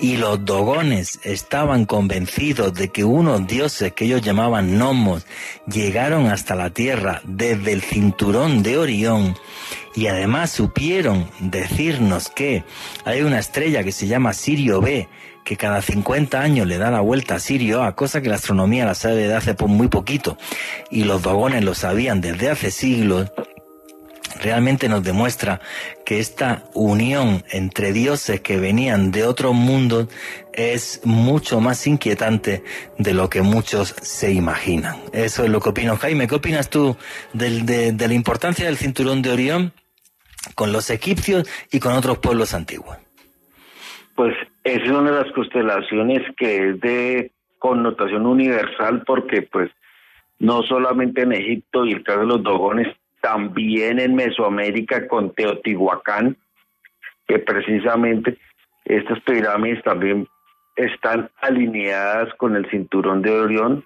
[0.00, 5.26] Y los dogones estaban convencidos de que unos dioses que ellos llamaban gnomos
[5.66, 9.36] llegaron hasta la tierra desde el cinturón de Orión.
[9.94, 12.64] Y además supieron decirnos que
[13.04, 15.08] hay una estrella que se llama Sirio B,
[15.44, 18.86] que cada 50 años le da la vuelta a Sirio A, cosa que la astronomía
[18.86, 20.38] la sabe de hace muy poquito,
[20.90, 23.32] y los dogones lo sabían desde hace siglos,
[24.42, 25.60] realmente nos demuestra
[26.04, 30.08] que esta unión entre dioses que venían de otros mundos
[30.52, 32.62] es mucho más inquietante
[32.98, 34.96] de lo que muchos se imaginan.
[35.12, 35.96] Eso es lo que opino.
[35.96, 36.96] Jaime, ¿qué opinas tú
[37.32, 39.72] de, de la importancia del cinturón de Orión
[40.54, 42.96] con los egipcios y con otros pueblos antiguos?
[44.14, 44.34] Pues
[44.64, 49.70] es una de las constelaciones que es de connotación universal porque pues
[50.38, 52.88] no solamente en Egipto y el caso de los dogones
[53.20, 56.36] también en Mesoamérica con Teotihuacán,
[57.26, 58.38] que precisamente
[58.84, 60.26] estas pirámides también
[60.76, 63.84] están alineadas con el cinturón de Orión.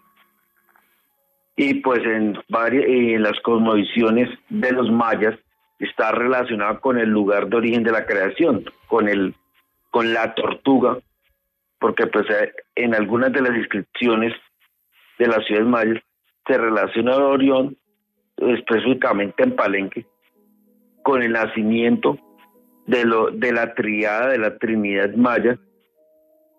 [1.56, 5.39] Y pues en varias en las cosmovisiones de los mayas
[5.78, 9.35] está relacionado con el lugar de origen de la creación, con el
[9.90, 10.98] con la tortuga,
[11.78, 14.32] porque pues eh, en algunas de las inscripciones
[15.19, 16.02] de las ciudades mayas
[16.47, 17.77] se relaciona Orión
[18.36, 20.06] específicamente en Palenque,
[21.02, 22.19] con el nacimiento
[22.86, 25.59] de, lo, de la triada de la Trinidad Maya,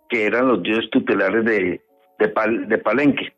[0.10, 1.82] que eran los dioses tutelares de,
[2.20, 3.34] de, Palenque.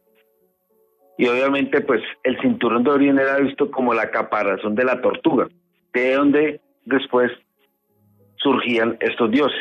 [1.17, 5.47] Y obviamente, pues el cinturón de Orión era visto como la caparazón de la tortuga,
[5.93, 7.31] de donde después
[8.37, 9.59] surgían estos dioses.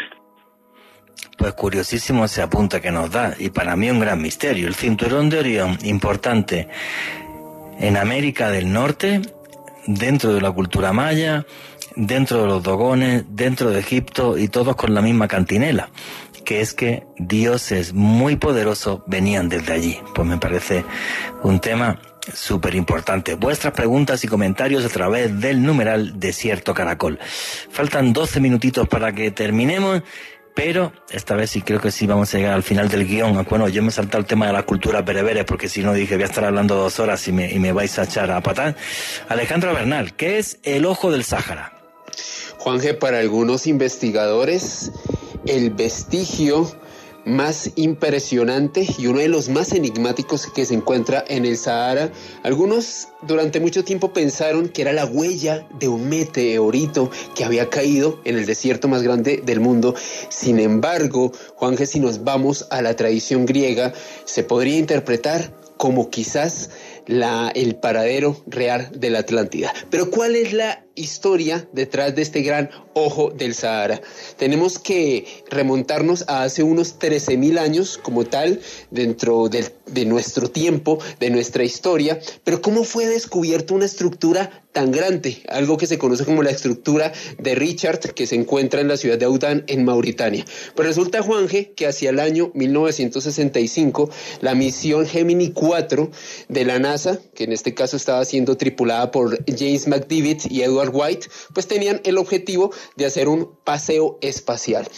[1.39, 4.69] Pues curiosísimo ese apunte que nos da, y para mí un gran misterio.
[4.69, 6.69] El cinturón de Orión, importante
[7.79, 9.23] en América del Norte,
[9.87, 11.47] dentro de la cultura maya,
[11.97, 15.91] dentro de los dogones, dentro de Egipto y todos con la misma cantinela,
[16.45, 19.99] que es que dioses muy poderosos venían desde allí.
[20.15, 20.85] Pues me parece
[21.43, 22.01] un tema
[22.33, 23.35] súper importante.
[23.35, 27.19] Vuestras preguntas y comentarios a través del numeral Desierto Caracol.
[27.71, 30.03] Faltan 12 minutitos para que terminemos
[30.57, 33.47] pero esta vez sí creo que sí vamos a llegar al final del guion.
[33.49, 36.15] Bueno, yo me he saltado el tema de la cultura bereberes porque si no dije
[36.15, 38.75] voy a estar hablando dos horas y me, y me vais a echar a patar.
[39.29, 41.75] Alejandro Bernal, ¿qué es el ojo del Sáhara?
[42.57, 44.91] Juanje, para algunos investigadores,
[45.47, 46.67] el vestigio
[47.27, 52.11] más impresionante y uno de los más enigmáticos que se encuentra en el Sahara.
[52.45, 58.21] Algunos durante mucho tiempo pensaron que era la huella de un meteorito que había caído
[58.25, 59.95] en el desierto más grande del mundo.
[60.29, 63.93] Sin embargo, Juanje, si nos vamos a la tradición griega,
[64.25, 66.71] se podría interpretar como quizás
[67.07, 69.75] la, el paradero real de la Atlántida.
[69.91, 74.01] Pero ¿cuál es la historia detrás de este gran ojo del Sahara.
[74.39, 78.61] Tenemos que remontarnos a hace unos 13.000 años como tal,
[78.91, 85.43] dentro de, nuestro tiempo, de nuestra historia, pero ¿cómo fue descubierto una estructura tan grande?
[85.49, 89.19] Algo que se conoce como la estructura de Richard, que se encuentra en la ciudad
[89.19, 90.45] de Audán, en Mauritania.
[90.75, 94.11] Pero resulta, Juanje, que hacia el año 1965,
[94.41, 96.11] la misión Gemini 4
[96.49, 100.86] de la NASA, que en este caso estaba siendo tripulada por James McDivitt y Edward
[100.91, 104.89] White, pues tenían el objetivo de hacer un paseo espacial.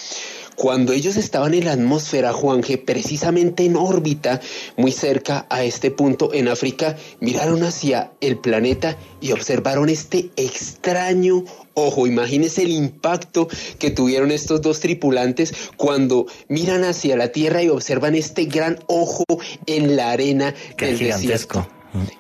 [0.59, 4.41] Cuando ellos estaban en la atmósfera, Juanje, precisamente en órbita,
[4.77, 11.45] muy cerca a este punto en África, miraron hacia el planeta y observaron este extraño
[11.75, 12.09] ojo.
[12.09, 13.47] Imagínense el impacto
[13.79, 19.25] que tuvieron estos dos tripulantes cuando miran hacia la Tierra y observan este gran ojo
[19.67, 21.69] en la arena del gigantesco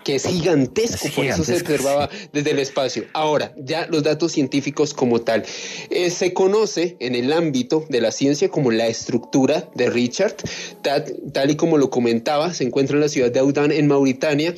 [0.04, 3.04] que es gigantesco, por eso se observaba desde el espacio.
[3.12, 5.44] Ahora, ya los datos científicos como tal.
[5.90, 10.36] Eh, se conoce en el ámbito de la ciencia como la estructura de Richard,
[10.82, 14.54] tal, y como lo comentaba, se encuentra en la ciudad de Audán, en Mauritania.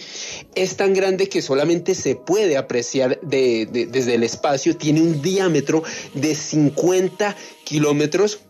[0.55, 5.83] Es tan grande que solamente se puede apreciar desde el espacio, tiene un diámetro
[6.15, 8.41] de 50 kilómetros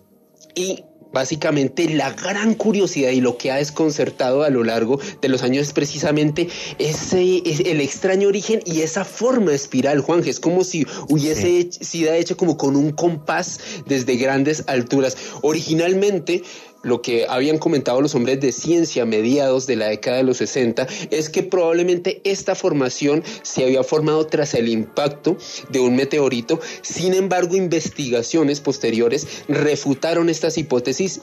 [0.55, 5.43] y Básicamente la gran curiosidad y lo que ha desconcertado a lo largo de los
[5.43, 10.87] años es precisamente ese, el extraño origen y esa forma espiral, Juan, es como si
[11.09, 15.17] hubiese sido hecho como con un compás desde grandes alturas.
[15.43, 16.43] Originalmente
[16.83, 20.87] lo que habían comentado los hombres de ciencia mediados de la década de los 60
[21.11, 25.37] es que probablemente esta formación se había formado tras el impacto
[25.71, 26.61] de un meteorito.
[26.83, 31.21] Sin embargo, investigaciones posteriores refutaron estas hipótesis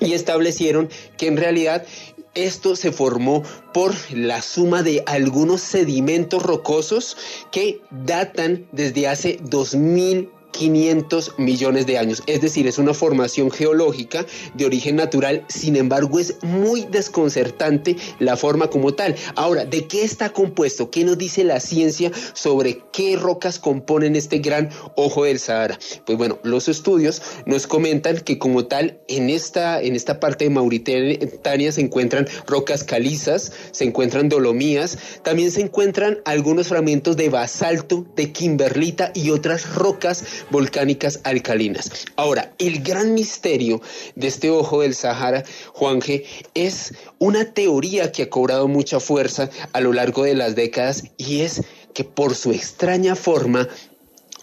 [0.00, 1.86] y establecieron que en realidad
[2.34, 3.42] esto se formó
[3.72, 7.16] por la suma de algunos sedimentos rocosos
[7.50, 12.22] que datan desde hace 2000 500 millones de años.
[12.26, 14.24] Es decir, es una formación geológica
[14.54, 19.16] de origen natural, sin embargo es muy desconcertante la forma como tal.
[19.34, 20.90] Ahora, ¿de qué está compuesto?
[20.90, 25.78] ¿Qué nos dice la ciencia sobre qué rocas componen este gran ojo del Sahara?
[26.04, 30.50] Pues bueno, los estudios nos comentan que como tal en esta, en esta parte de
[30.50, 38.06] Mauritania se encuentran rocas calizas, se encuentran dolomías, también se encuentran algunos fragmentos de basalto,
[38.16, 41.90] de kimberlita y otras rocas volcánicas alcalinas.
[42.16, 43.80] Ahora, el gran misterio
[44.14, 46.24] de este ojo del Sahara, Juanje,
[46.54, 51.40] es una teoría que ha cobrado mucha fuerza a lo largo de las décadas y
[51.40, 51.62] es
[51.94, 53.68] que por su extraña forma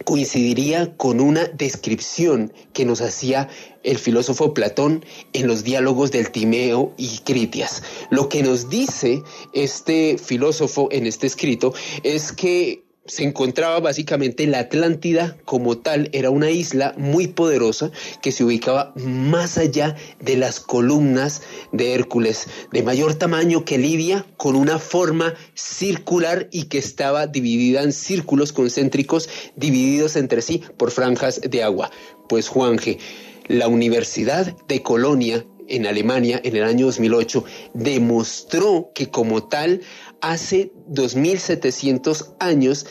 [0.05, 3.47] coincidiría con una descripción que nos hacía
[3.84, 7.84] el filósofo Platón en los diálogos del Timeo y Critias.
[8.09, 9.21] Lo que nos dice
[9.53, 16.30] este filósofo en este escrito es que se encontraba básicamente la Atlántida como tal, era
[16.30, 21.41] una isla muy poderosa que se ubicaba más allá de las columnas
[21.73, 27.84] de Hércules, de mayor tamaño que Libia, con una forma circular y que estaba dividida
[27.84, 31.91] en círculos concéntricos divididos entre sí por franjas de agua.
[32.30, 32.99] Pues Juanje,
[33.47, 37.43] la Universidad de Colonia en Alemania en el año 2008
[37.73, 39.81] demostró que como tal
[40.24, 42.88] hace 2700 años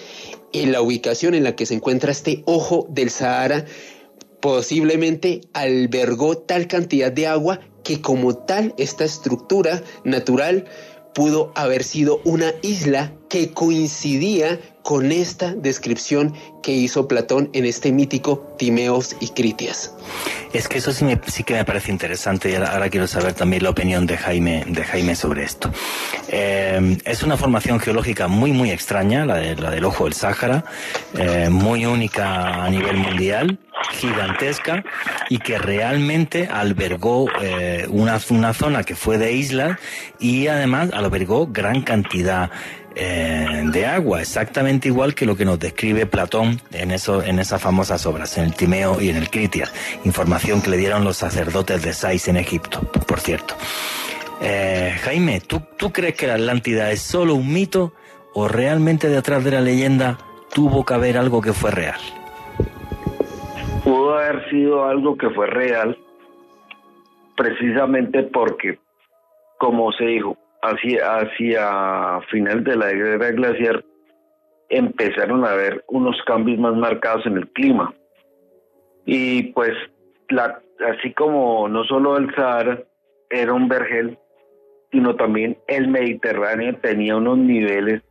[0.52, 3.64] en la ubicación en la que se encuentra este ojo del Sahara
[4.40, 10.66] posiblemente albergó tal cantidad de agua que como tal esta estructura natural
[11.14, 17.90] pudo haber sido una isla que coincidía con esta descripción que hizo Platón en este
[17.90, 19.94] mítico Timeos y Critias.
[20.52, 23.70] Es que eso sí, sí que me parece interesante y ahora, quiero saber también la
[23.70, 25.70] opinión de Jaime, de Jaime sobre esto.
[26.28, 30.66] Eh, es una formación geológica muy, muy extraña, la, de, la del Ojo del Sáhara,
[31.14, 33.58] eh, muy única a nivel mundial,
[33.92, 34.84] gigantesca
[35.30, 39.78] y que realmente albergó eh, una, una zona que fue de islas
[40.20, 42.50] y además albergó gran cantidad
[42.94, 47.62] eh, de agua, exactamente igual que lo que nos describe Platón en, eso, en esas
[47.62, 49.72] famosas obras, en el Timeo y en el Critias,
[50.04, 53.54] información que le dieron los sacerdotes de Sais en Egipto, por cierto.
[54.42, 57.94] Eh, Jaime, ¿tú, ¿tú crees que la Atlántida es solo un mito
[58.34, 60.18] o realmente detrás de la leyenda
[60.52, 62.00] tuvo que haber algo que fue real?
[63.84, 65.96] Pudo haber sido algo que fue real,
[67.36, 68.78] precisamente porque,
[69.58, 73.84] como se dijo, hacia, hacia final de la era glaciar
[74.68, 77.94] empezaron a haber unos cambios más marcados en el clima.
[79.04, 79.74] Y pues
[80.88, 82.82] así como no solo el Sahara
[83.28, 84.18] era un vergel,
[84.90, 88.02] sino también el Mediterráneo tenía unos niveles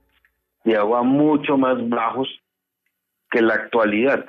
[0.63, 2.27] de agua mucho más bajos
[3.31, 4.25] que la actualidad.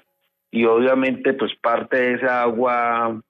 [0.50, 3.20] Y obviamente pues parte de esa agua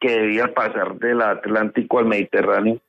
[0.00, 2.80] que debía pasar del Atlántico al Mediterráneo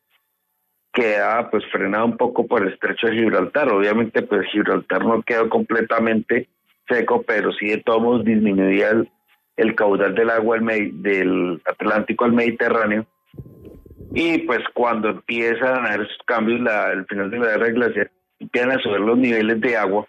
[0.95, 3.71] queda pues frenado un poco por el estrecho de Gibraltar.
[3.71, 6.47] Obviamente pues Gibraltar no quedó completamente
[6.87, 8.91] seco, pero sí de todos modos disminuía
[9.57, 13.05] el, caudal del agua del Atlántico al Mediterráneo.
[14.13, 18.71] Y pues cuando empiezan a haber esos cambios, al final de la era glaciar, empiezan
[18.71, 20.07] a subir los niveles de agua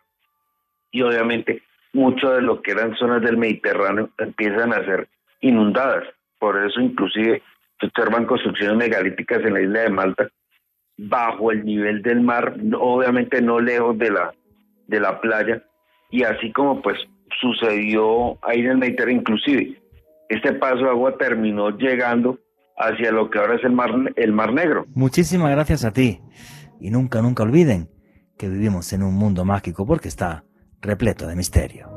[0.93, 5.09] y obviamente mucho de lo que eran zonas del Mediterráneo empiezan a ser
[5.41, 6.05] inundadas.
[6.39, 7.43] por eso inclusive
[7.81, 10.29] se observan construcciones megalíticas en la isla de Malta
[10.99, 14.33] bajo el nivel del mar, obviamente no lejos de la
[14.87, 15.63] de la playa
[16.11, 16.97] y así como pues
[17.41, 19.81] sucedió ahí en el Mediterráneo inclusive
[20.29, 22.39] este paso de agua terminó llegando
[22.77, 24.87] hacia lo que ahora es el mar el mar Negro.
[24.95, 26.21] Muchísimas gracias a ti
[26.81, 27.89] y nunca nunca olviden
[28.39, 30.45] que vivimos en un mundo mágico porque está
[30.81, 31.96] repleto de misterio.